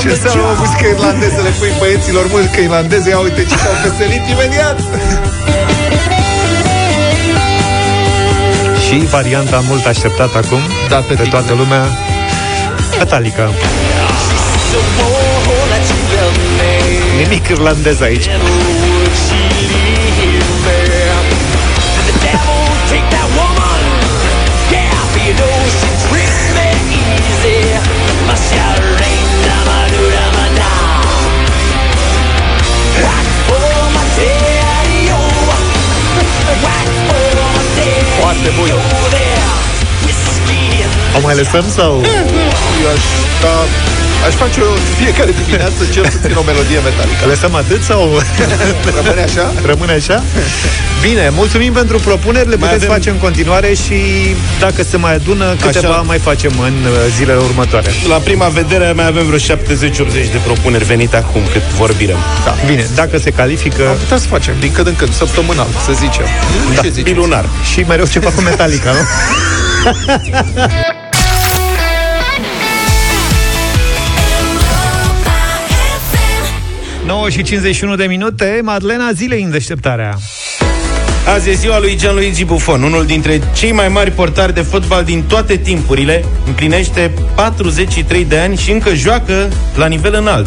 Ce 0.00 0.06
the 0.08 0.14
înseamnă 0.14 0.42
o 0.42 0.54
jar. 0.54 0.58
muzică 0.58 0.86
irlandeză? 0.94 1.40
Le 1.46 1.52
pui 1.58 1.72
băieților 1.78 2.26
muzică 2.34 2.60
irlandeză, 2.60 3.08
ia 3.08 3.18
uite 3.18 3.42
ce 3.50 3.56
s-au 3.62 3.76
veselit 3.84 4.24
imediat! 4.34 4.78
Și 8.84 8.96
varianta 9.16 9.62
mult 9.68 9.86
așteptată 9.86 10.36
acum 10.44 10.60
Da, 10.88 11.04
de 11.08 11.26
toată 11.30 11.52
lumea, 11.54 11.84
Metallica. 12.98 13.50
Nimic 17.18 17.48
irlandez 17.48 18.00
aici. 18.00 18.28
Foarte 38.30 38.52
bun. 38.58 38.68
oh, 38.70 39.08
there. 39.10 39.42
Whiskey 40.06 40.62
in 40.82 40.90
O 41.16 41.20
mai 41.26 41.34
lăsăm 41.36 41.64
sau... 41.76 41.92
Eu 42.82 42.88
aș, 42.94 43.04
da, 43.42 43.54
aș 44.26 44.34
face 44.34 44.60
o 44.60 44.72
fiecare 45.00 45.32
dimineață 45.44 45.80
cel 45.94 46.02
puțin 46.14 46.36
o 46.40 46.42
melodie 46.50 46.78
metalică. 46.88 47.22
Lăsăm 47.26 47.54
atât 47.54 47.82
sau... 47.82 48.00
Rămâne 48.98 49.22
așa? 49.28 49.52
Rămâne 49.70 49.92
așa? 49.92 50.22
Bine, 51.06 51.24
mulțumim 51.40 51.72
pentru 51.72 51.98
propuneri, 51.98 52.48
le 52.48 52.56
Mai 52.56 52.68
puteți 52.68 52.84
avem- 52.84 52.94
face 52.96 53.10
în 53.10 53.16
continuare 53.26 53.70
și 53.84 53.98
dacă 54.58 54.82
se 54.82 54.96
mai 54.96 55.14
adună, 55.14 55.54
câteva 55.60 55.88
Așa. 55.88 56.00
mai 56.12 56.18
facem 56.18 56.52
în 56.58 56.74
uh, 56.84 56.92
zilele 57.16 57.38
următoare. 57.38 57.90
La 58.08 58.16
prima 58.16 58.46
vedere 58.46 58.92
mai 58.92 59.06
avem 59.06 59.26
vreo 59.26 59.38
70-80 59.38 59.46
de 60.34 60.40
propuneri 60.44 60.84
venite 60.84 61.16
acum 61.16 61.40
cât 61.52 61.62
vorbim. 61.62 62.08
Da. 62.44 62.54
Bine, 62.66 62.86
dacă 62.94 63.18
se 63.18 63.30
califică... 63.30 63.88
Am 63.88 63.96
putea 63.96 64.18
să 64.18 64.26
facem 64.26 64.54
din 64.60 64.72
când 64.72 64.86
în 64.86 64.96
când, 64.96 65.14
săptămânal, 65.14 65.66
să 65.86 65.92
zicem. 65.92 66.24
Da, 66.74 66.80
Ce 66.82 66.88
zici? 66.88 67.04
Bilunar. 67.04 67.44
Și 67.72 67.84
mereu 67.88 68.06
ceva 68.06 68.30
cu 68.30 68.40
Metallica, 68.40 68.90
nu? 68.92 68.98
9 77.10 77.28
și 77.28 77.42
51 77.42 77.96
de 77.96 78.04
minute, 78.04 78.60
Madlena 78.62 79.12
zilei 79.12 79.42
în 79.42 79.50
deșteptarea. 79.50 80.18
Azi 81.34 81.48
e 81.48 81.52
ziua 81.52 81.78
lui 81.78 81.96
Gianluigi 81.96 82.44
Buffon, 82.44 82.82
unul 82.82 83.06
dintre 83.06 83.40
cei 83.54 83.72
mai 83.72 83.88
mari 83.88 84.10
portari 84.10 84.54
de 84.54 84.60
fotbal 84.60 85.04
din 85.04 85.22
toate 85.22 85.56
timpurile. 85.56 86.24
Împlinește 86.46 87.10
43 87.34 88.24
de 88.24 88.38
ani 88.38 88.56
și 88.56 88.70
încă 88.70 88.94
joacă 88.94 89.48
la 89.74 89.86
nivel 89.86 90.14
înalt. 90.14 90.46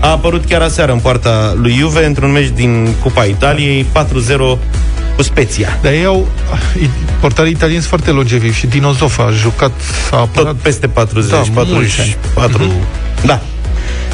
A 0.00 0.10
apărut 0.10 0.44
chiar 0.44 0.62
aseară 0.62 0.92
în 0.92 0.98
poarta 0.98 1.54
lui 1.56 1.72
Juve 1.72 2.04
într-un 2.04 2.32
meci 2.32 2.50
din 2.54 2.94
Cupa 3.02 3.24
Italiei 3.24 3.86
4-0 3.92 4.58
cu 5.16 5.22
Spezia. 5.22 5.78
Dar 5.82 5.92
ei 5.92 6.04
au, 6.04 6.28
portarii 7.20 7.52
italieni 7.52 7.82
sunt 7.82 7.92
foarte 7.92 8.10
longevivi 8.10 8.58
și 8.58 8.66
Dino 8.66 8.92
Zoff 8.92 9.18
a 9.18 9.30
jucat, 9.30 9.72
a 10.10 10.16
apărat 10.16 10.52
Tot 10.52 10.56
peste 10.62 10.88
40, 10.88 11.30
Da, 11.30 11.42
44. 11.54 12.62
mulți 12.62 12.96
Da. 13.24 13.40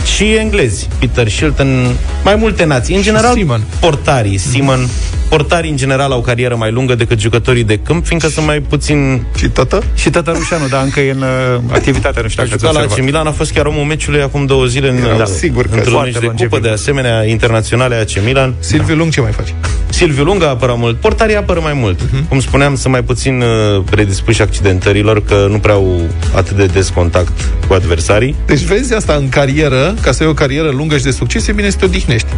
Și 0.04 0.34
englezi, 0.34 0.88
Peter 0.98 1.28
Shilton, 1.28 1.96
mai 2.24 2.34
multe 2.34 2.64
nații. 2.64 2.96
În 2.96 3.02
general, 3.02 3.34
Seaman. 3.34 3.62
portarii, 3.80 4.38
Simon, 4.38 4.88
portarii 5.28 5.70
în 5.70 5.76
general 5.76 6.10
au 6.12 6.18
o 6.18 6.20
carieră 6.20 6.56
mai 6.56 6.70
lungă 6.70 6.94
decât 6.94 7.20
jucătorii 7.20 7.64
de 7.64 7.78
câmp, 7.78 8.06
fiindcă 8.06 8.28
sunt 8.28 8.46
mai 8.46 8.60
puțin... 8.60 9.22
Și 9.36 9.48
tată? 9.48 9.82
Și 9.94 10.10
Tătărușanu, 10.10 10.66
da, 10.68 10.80
încă 10.80 11.00
e 11.00 11.10
în 11.10 11.22
uh, 11.22 11.60
activitate, 11.72 12.20
nu 12.22 12.28
știu 12.28 12.42
A 12.42 12.46
dacă 12.46 12.54
ați 12.54 12.64
jucat 12.64 12.74
la 12.74 12.78
AC 12.78 12.84
observat. 12.84 13.04
Milan, 13.12 13.26
a 13.26 13.30
fost 13.30 13.52
chiar 13.52 13.66
omul 13.66 13.84
meciului 13.84 14.22
acum 14.22 14.46
două 14.46 14.64
zile 14.64 14.88
în, 14.88 14.96
Era 15.14 15.24
sigur 15.24 15.66
că 15.66 15.74
într-un 15.74 15.92
foarte 15.92 16.10
meci 16.10 16.20
de 16.20 16.26
longeviv. 16.26 16.50
cupă, 16.50 16.62
de 16.68 16.72
asemenea, 16.72 17.24
internaționale 17.24 17.94
AC 17.94 18.24
Milan. 18.24 18.54
Silviu 18.58 18.94
Lung 18.94 19.12
ce 19.12 19.20
mai 19.20 19.32
face? 19.32 19.54
Silviu 19.88 20.24
Lunga 20.24 20.48
apără 20.48 20.74
mult, 20.78 20.96
portarii 20.96 21.36
apără 21.36 21.60
mai 21.62 21.72
mult. 21.72 22.00
Mhm. 22.12 22.28
Cum 22.28 22.40
spuneam, 22.40 22.76
sunt 22.76 22.92
mai 22.92 23.02
puțin 23.02 23.40
uh, 23.40 23.82
predispuși 23.90 24.42
accidentărilor, 24.42 25.24
că 25.24 25.46
nu 25.50 25.58
prea 25.58 25.74
au 25.74 26.00
atât 26.34 26.56
de 26.56 26.66
des 26.66 26.88
contact 26.88 27.32
cu 27.68 27.72
adversarii. 27.74 28.34
Deci 28.46 28.60
vezi 28.60 28.94
asta 28.94 29.14
în 29.14 29.28
carieră, 29.28 29.91
ca 30.00 30.12
să 30.12 30.22
ai 30.22 30.28
o 30.28 30.34
carieră 30.34 30.70
lungă 30.70 30.96
și 30.96 31.02
de 31.04 31.10
succes, 31.10 31.46
e 31.46 31.52
bine 31.52 31.70
să 31.70 31.76
te 31.76 31.84
odihnești. 31.84 32.28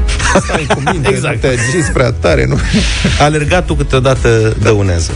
Stai 0.45 0.67
cu 0.69 0.83
minte, 0.93 1.09
Exact. 1.15 1.35
nu 1.35 1.41
te 1.41 1.47
agiți 1.47 1.91
prea 1.93 2.13
tare, 2.13 2.47
nu? 2.47 2.59
Alergatul 3.21 3.77
câteodată 3.77 4.57
dăunează. 4.63 5.11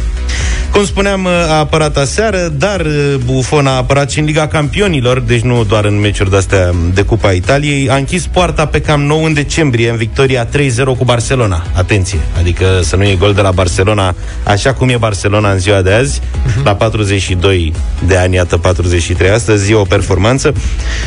Cum 0.73 0.85
spuneam, 0.85 1.27
a 1.27 1.59
apărat 1.59 1.97
aseară, 1.97 2.53
dar 2.59 2.81
uh, 2.81 3.15
Buffon 3.25 3.67
a 3.67 3.77
apărat 3.77 4.11
și 4.11 4.19
în 4.19 4.25
Liga 4.25 4.47
Campionilor, 4.47 5.21
deci 5.21 5.41
nu 5.41 5.65
doar 5.65 5.85
în 5.85 6.01
meciuri 6.01 6.31
de-astea 6.31 6.75
de 6.95 7.03
Cupa 7.03 7.31
Italiei. 7.31 7.91
A 7.91 7.97
închis 7.97 8.27
poarta 8.27 8.67
pe 8.67 8.81
cam 8.81 9.03
9 9.03 9.27
în 9.27 9.33
decembrie, 9.33 9.91
în 9.91 9.97
victoria 9.97 10.47
3-0 10.47 10.51
cu 10.99 11.05
Barcelona. 11.05 11.67
Atenție, 11.75 12.19
adică 12.39 12.81
să 12.83 12.97
nu 12.97 13.05
e 13.05 13.15
gol 13.15 13.33
de 13.33 13.41
la 13.41 13.51
Barcelona, 13.51 14.15
așa 14.43 14.73
cum 14.73 14.89
e 14.89 14.97
Barcelona 14.97 15.53
în 15.53 15.59
ziua 15.59 15.83
de 15.83 15.93
azi, 15.93 16.21
la 16.65 16.75
42 16.75 17.73
de 18.07 18.17
ani, 18.17 18.35
iată 18.35 18.57
43 18.57 19.31
astăzi, 19.31 19.71
e 19.73 19.75
o 19.75 19.83
performanță. 19.83 20.55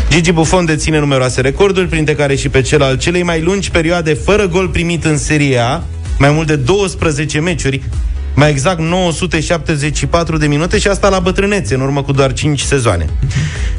Gigi 0.09 0.31
Buffon 0.31 0.65
deține 0.65 0.99
numeroase 0.99 1.41
recorduri, 1.41 1.87
printre 1.87 2.15
care 2.15 2.35
și 2.35 2.49
pe 2.49 2.61
cel 2.61 2.81
al 2.81 2.97
celei 2.97 3.23
mai 3.23 3.41
lungi 3.41 3.71
perioade 3.71 4.13
fără 4.13 4.47
gol 4.47 4.67
primit 4.67 5.05
în 5.05 5.17
Serie 5.17 5.57
A, 5.57 5.81
mai 6.17 6.31
mult 6.31 6.47
de 6.47 6.55
12 6.55 7.39
meciuri, 7.39 7.81
mai 8.33 8.49
exact 8.49 8.79
974 8.79 10.37
de 10.37 10.47
minute 10.47 10.79
și 10.79 10.87
asta 10.87 11.09
la 11.09 11.19
bătrânețe, 11.19 11.75
în 11.75 11.81
urmă 11.81 12.01
cu 12.03 12.11
doar 12.11 12.33
5 12.33 12.59
sezoane. 12.59 13.05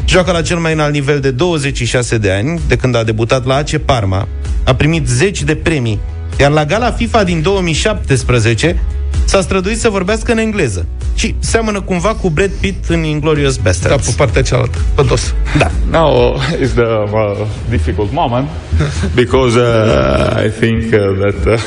Joacă 0.06 0.32
la 0.32 0.42
cel 0.42 0.58
mai 0.58 0.72
înalt 0.72 0.92
nivel 0.92 1.20
de 1.20 1.30
26 1.30 2.18
de 2.18 2.30
ani, 2.30 2.60
de 2.68 2.76
când 2.76 2.96
a 2.96 3.02
debutat 3.02 3.46
la 3.46 3.54
AC 3.54 3.76
Parma, 3.76 4.28
a 4.64 4.74
primit 4.74 5.06
10 5.06 5.44
de 5.44 5.54
premii, 5.54 5.98
iar 6.38 6.50
la 6.50 6.64
gala 6.64 6.90
FIFA 6.90 7.24
din 7.24 7.42
2017 7.42 8.82
s-a 9.24 9.40
străduit 9.40 9.78
să 9.78 9.88
vorbească 9.88 10.32
în 10.32 10.38
engleză. 10.38 10.86
Și 11.14 11.34
seamănă 11.38 11.80
cumva 11.80 12.08
cu 12.08 12.30
Brad 12.30 12.50
Pitt 12.60 12.88
în 12.88 13.04
Inglourious 13.04 13.56
Basterds. 13.56 14.04
Da, 14.04 14.10
pe 14.10 14.14
partea 14.16 14.42
cealaltă, 14.42 14.78
pe 14.94 15.02
dos. 15.02 15.34
Da. 15.58 15.70
Now 15.90 16.40
is 16.62 16.70
the 16.70 16.82
uh, 16.82 17.46
difficult 17.68 18.12
moment 18.12 18.48
because 19.22 19.58
uh, 19.58 20.44
I 20.46 20.50
think 20.60 20.82
uh, 20.92 21.18
that 21.18 21.54
uh, 21.54 21.60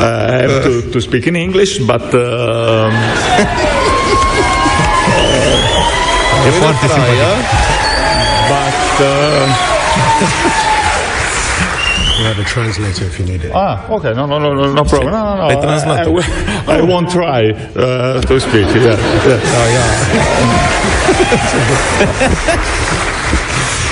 I 0.00 0.42
have 0.42 0.62
to, 0.64 0.90
to 0.92 1.00
speak 1.00 1.26
in 1.26 1.36
English, 1.36 1.78
but 1.86 2.02
uh, 2.14 2.90
E 6.46 6.50
foarte 6.58 6.88
simpatic. 6.88 7.44
but 8.48 9.00
uh, 9.00 9.46
We 12.18 12.24
have 12.26 12.38
a 12.38 12.44
translator 12.44 13.04
if 13.06 13.18
you 13.18 13.24
need 13.26 13.44
it. 13.44 13.50
ah, 13.54 13.78
okay, 13.88 14.12
no, 14.14 14.26
no, 14.26 14.38
no, 14.38 14.52
no, 14.54 14.72
no 14.72 14.84
problem. 14.84 15.10
No, 15.12 15.36
no, 15.36 15.48
no. 15.48 15.48
I. 15.48 16.02
I, 16.04 16.08
will- 16.08 16.24
I 16.68 16.80
won't 16.82 17.08
try 17.10 17.50
uh, 17.50 18.20
to 18.20 18.38
speak. 18.40 18.66
Yeah, 18.74 18.96
yeah. 19.74 19.90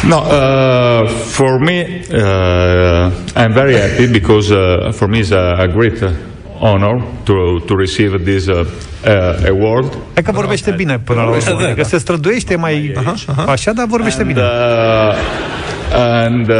No, 0.09 0.17
uh, 0.17 1.07
for 1.07 1.59
me, 1.59 2.03
uh, 2.11 3.11
I'm 3.37 3.53
very 3.53 3.75
happy 3.75 4.07
because 4.07 4.51
uh, 4.51 4.91
for 4.93 5.07
me 5.07 5.21
it's 5.21 5.33
a, 5.33 5.55
a 5.59 5.69
great 5.69 6.03
uh, 6.03 6.11
honor 6.61 6.97
to 7.27 7.61
to 7.67 7.77
receive 7.77 8.25
this 8.25 8.49
uh, 8.49 8.65
uh, 9.05 9.49
award. 9.49 9.99
Hai 10.15 10.23
că 10.23 10.33
vorbește 10.33 10.71
bine 10.71 10.99
până 10.99 11.21
la 11.21 11.29
urmă. 11.29 11.65
Adică 11.65 11.85
se 11.85 11.99
străduiește 11.99 12.57
mai 12.57 12.95
așa, 13.47 13.73
dar 13.73 13.87
vorbește 13.87 14.23
bine. 14.23 14.41
Uh, 14.41 14.47
and 16.25 16.49
uh, 16.49 16.55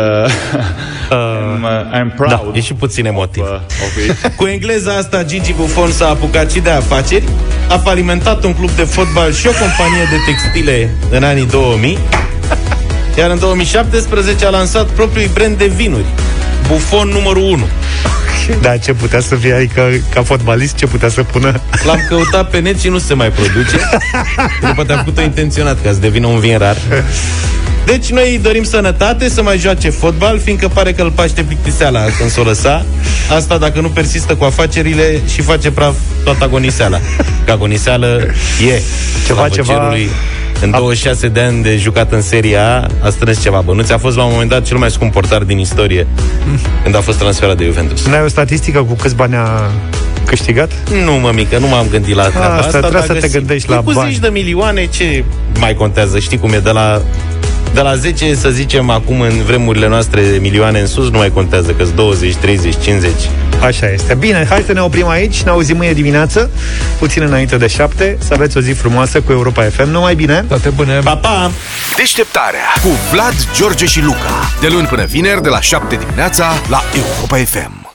I'm, 1.11 1.63
uh, 1.63 1.99
I'm 1.99 2.15
proud. 2.17 2.31
Da, 2.31 2.51
e 2.53 2.61
și 2.61 2.75
puțin 2.75 3.07
emotiv. 3.07 3.43
of, 3.43 3.49
uh, 3.49 3.61
of 3.85 4.25
it. 4.25 4.33
Cu 4.37 4.47
engleza 4.47 4.93
asta, 4.93 5.25
Gigi 5.25 5.53
Buffon 5.53 5.91
s-a 5.91 6.09
apucat 6.09 6.51
și 6.51 6.61
de 6.61 6.71
afaceri, 6.71 7.25
a 7.69 7.77
falimentat 7.77 8.45
un 8.45 8.55
club 8.55 8.71
de 8.71 8.83
fotbal 8.85 9.33
și 9.33 9.47
o 9.47 9.51
companie 9.51 10.05
de 10.11 10.17
textile 10.33 10.91
în 11.11 11.23
anii 11.23 11.47
2000, 11.47 11.99
iar 13.19 13.31
în 13.31 13.39
2017 13.39 14.47
a 14.47 14.49
lansat 14.51 14.87
propriul 14.87 15.31
brand 15.33 15.59
de 15.59 15.67
vinuri, 15.77 16.05
Buffon 16.69 17.09
numărul 17.09 17.43
1. 17.43 17.67
Da, 18.61 18.77
ce 18.77 18.93
putea 18.93 19.21
să 19.21 19.35
fie, 19.35 19.53
adică 19.55 19.83
ca 20.15 20.23
fotbalist, 20.23 20.77
ce 20.77 20.87
putea 20.87 21.09
să 21.09 21.23
pună? 21.23 21.61
L-am 21.87 22.05
căutat 22.09 22.51
pe 22.51 22.59
net 22.59 22.81
și 22.81 22.89
nu 22.89 22.99
se 22.99 23.15
mai 23.15 23.31
produce. 23.31 23.77
Nu 24.63 24.73
poate 24.75 24.93
am 24.93 24.99
făcut-o 24.99 25.23
intenționat 25.23 25.83
ca 25.83 25.93
să 25.93 25.99
devină 25.99 26.27
un 26.27 26.39
vin 26.39 26.59
rar. 26.59 26.77
Deci 27.85 28.11
noi 28.11 28.31
îi 28.31 28.39
dorim 28.39 28.63
sănătate, 28.63 29.29
să 29.29 29.43
mai 29.43 29.59
joace 29.59 29.91
fotbal, 29.91 30.39
fiindcă 30.45 30.69
pare 30.69 30.93
că 30.93 31.03
îl 31.03 31.11
paște 31.11 31.43
plictiseala 31.43 32.01
când 32.19 32.31
s-o 32.31 32.43
lăsa. 32.43 32.85
Asta 33.37 33.59
dacă 33.59 33.81
nu 33.81 33.89
persistă 33.89 34.35
cu 34.35 34.45
afacerile 34.45 35.21
și 35.33 35.41
face 35.41 35.71
praf 35.71 35.95
toată 36.25 36.45
agoniseala. 36.45 37.01
Că 37.45 37.51
agoniseală 37.53 38.21
e 38.69 38.81
Ceva, 39.27 39.39
slavă 39.41 39.49
ceva- 39.49 39.73
cerului. 39.73 40.11
În 40.63 40.71
26 40.71 41.29
de 41.29 41.41
ani 41.41 41.63
de 41.63 41.77
jucat 41.77 42.13
în 42.13 42.23
Serie 42.23 42.57
A, 42.57 42.87
a 43.03 43.09
strâns 43.11 43.43
ceva 43.43 43.61
bănuți. 43.61 43.93
A 43.93 43.99
fost 43.99 44.17
la 44.17 44.23
un 44.25 44.31
moment 44.33 44.51
dat 44.51 44.63
cel 44.63 44.77
mai 44.77 44.91
scump 44.91 45.13
portar 45.13 45.43
din 45.43 45.59
istorie 45.59 46.07
când 46.83 46.97
a 46.97 47.01
fost 47.01 47.19
transferat 47.19 47.57
de 47.57 47.65
Juventus. 47.65 48.07
N-ai 48.07 48.23
o 48.25 48.29
statistică 48.29 48.83
cu 48.83 48.95
câți 48.95 49.15
bani 49.15 49.35
a 49.35 49.71
câștigat? 50.27 50.71
Nu, 51.05 51.13
mă, 51.13 51.31
mică, 51.35 51.59
nu 51.59 51.67
m-am 51.69 51.87
gândit 51.91 52.15
la 52.15 52.29
treaba 52.29 52.45
Asta, 52.47 52.59
asta. 52.59 52.71
trebuie 52.79 52.91
dar 53.01 53.07
să 53.07 53.13
te 53.13 53.19
găsim- 53.21 53.39
gândești 53.39 53.69
la 53.71 53.75
Păi 53.77 53.85
cu 53.85 53.93
bani. 53.93 54.11
zeci 54.11 54.21
de 54.21 54.29
milioane, 54.29 54.87
ce 54.87 55.25
mai 55.59 55.75
contează? 55.75 56.19
Știi 56.19 56.39
cum 56.39 56.53
e 56.53 56.59
de 56.59 56.71
la... 56.71 57.03
De 57.75 57.81
la 57.81 57.95
10, 57.95 58.35
să 58.35 58.49
zicem, 58.49 58.91
acum 58.91 59.21
în 59.21 59.43
vremurile 59.43 59.89
noastre 59.89 60.23
de 60.23 60.39
milioane 60.39 60.81
în 60.81 60.87
sus, 60.87 61.11
nu 61.11 61.19
mai 61.19 61.31
contează 61.31 61.71
că 61.73 61.85
20, 61.95 62.35
30, 62.35 62.75
50. 62.83 63.13
Așa 63.63 63.91
este. 63.91 64.15
Bine, 64.15 64.47
hai 64.49 64.63
să 64.67 64.73
ne 64.73 64.81
oprim 64.81 65.09
aici, 65.09 65.43
ne 65.43 65.51
auzim 65.51 65.77
mâine 65.77 65.93
dimineață, 65.93 66.51
puțin 66.99 67.23
înainte 67.23 67.57
de 67.57 67.67
șapte. 67.67 68.19
Să 68.21 68.35
aveți 68.35 68.57
o 68.57 68.61
zi 68.61 68.73
frumoasă 68.73 69.21
cu 69.21 69.33
Europa 69.33 69.63
FM. 69.63 69.91
Numai 69.91 70.15
bine! 70.15 70.45
Toate 70.49 70.69
bune! 70.69 70.99
Pa, 70.99 71.17
pa! 71.17 71.51
Deșteptarea 71.97 72.73
cu 72.83 72.89
Vlad, 73.13 73.35
George 73.57 73.87
și 73.87 74.03
Luca. 74.03 74.51
De 74.61 74.69
luni 74.69 74.87
până 74.87 75.05
vineri, 75.05 75.43
de 75.43 75.49
la 75.49 75.61
7 75.61 75.97
dimineața, 75.97 76.53
la 76.69 76.83
Europa 76.95 77.37
FM. 77.37 77.87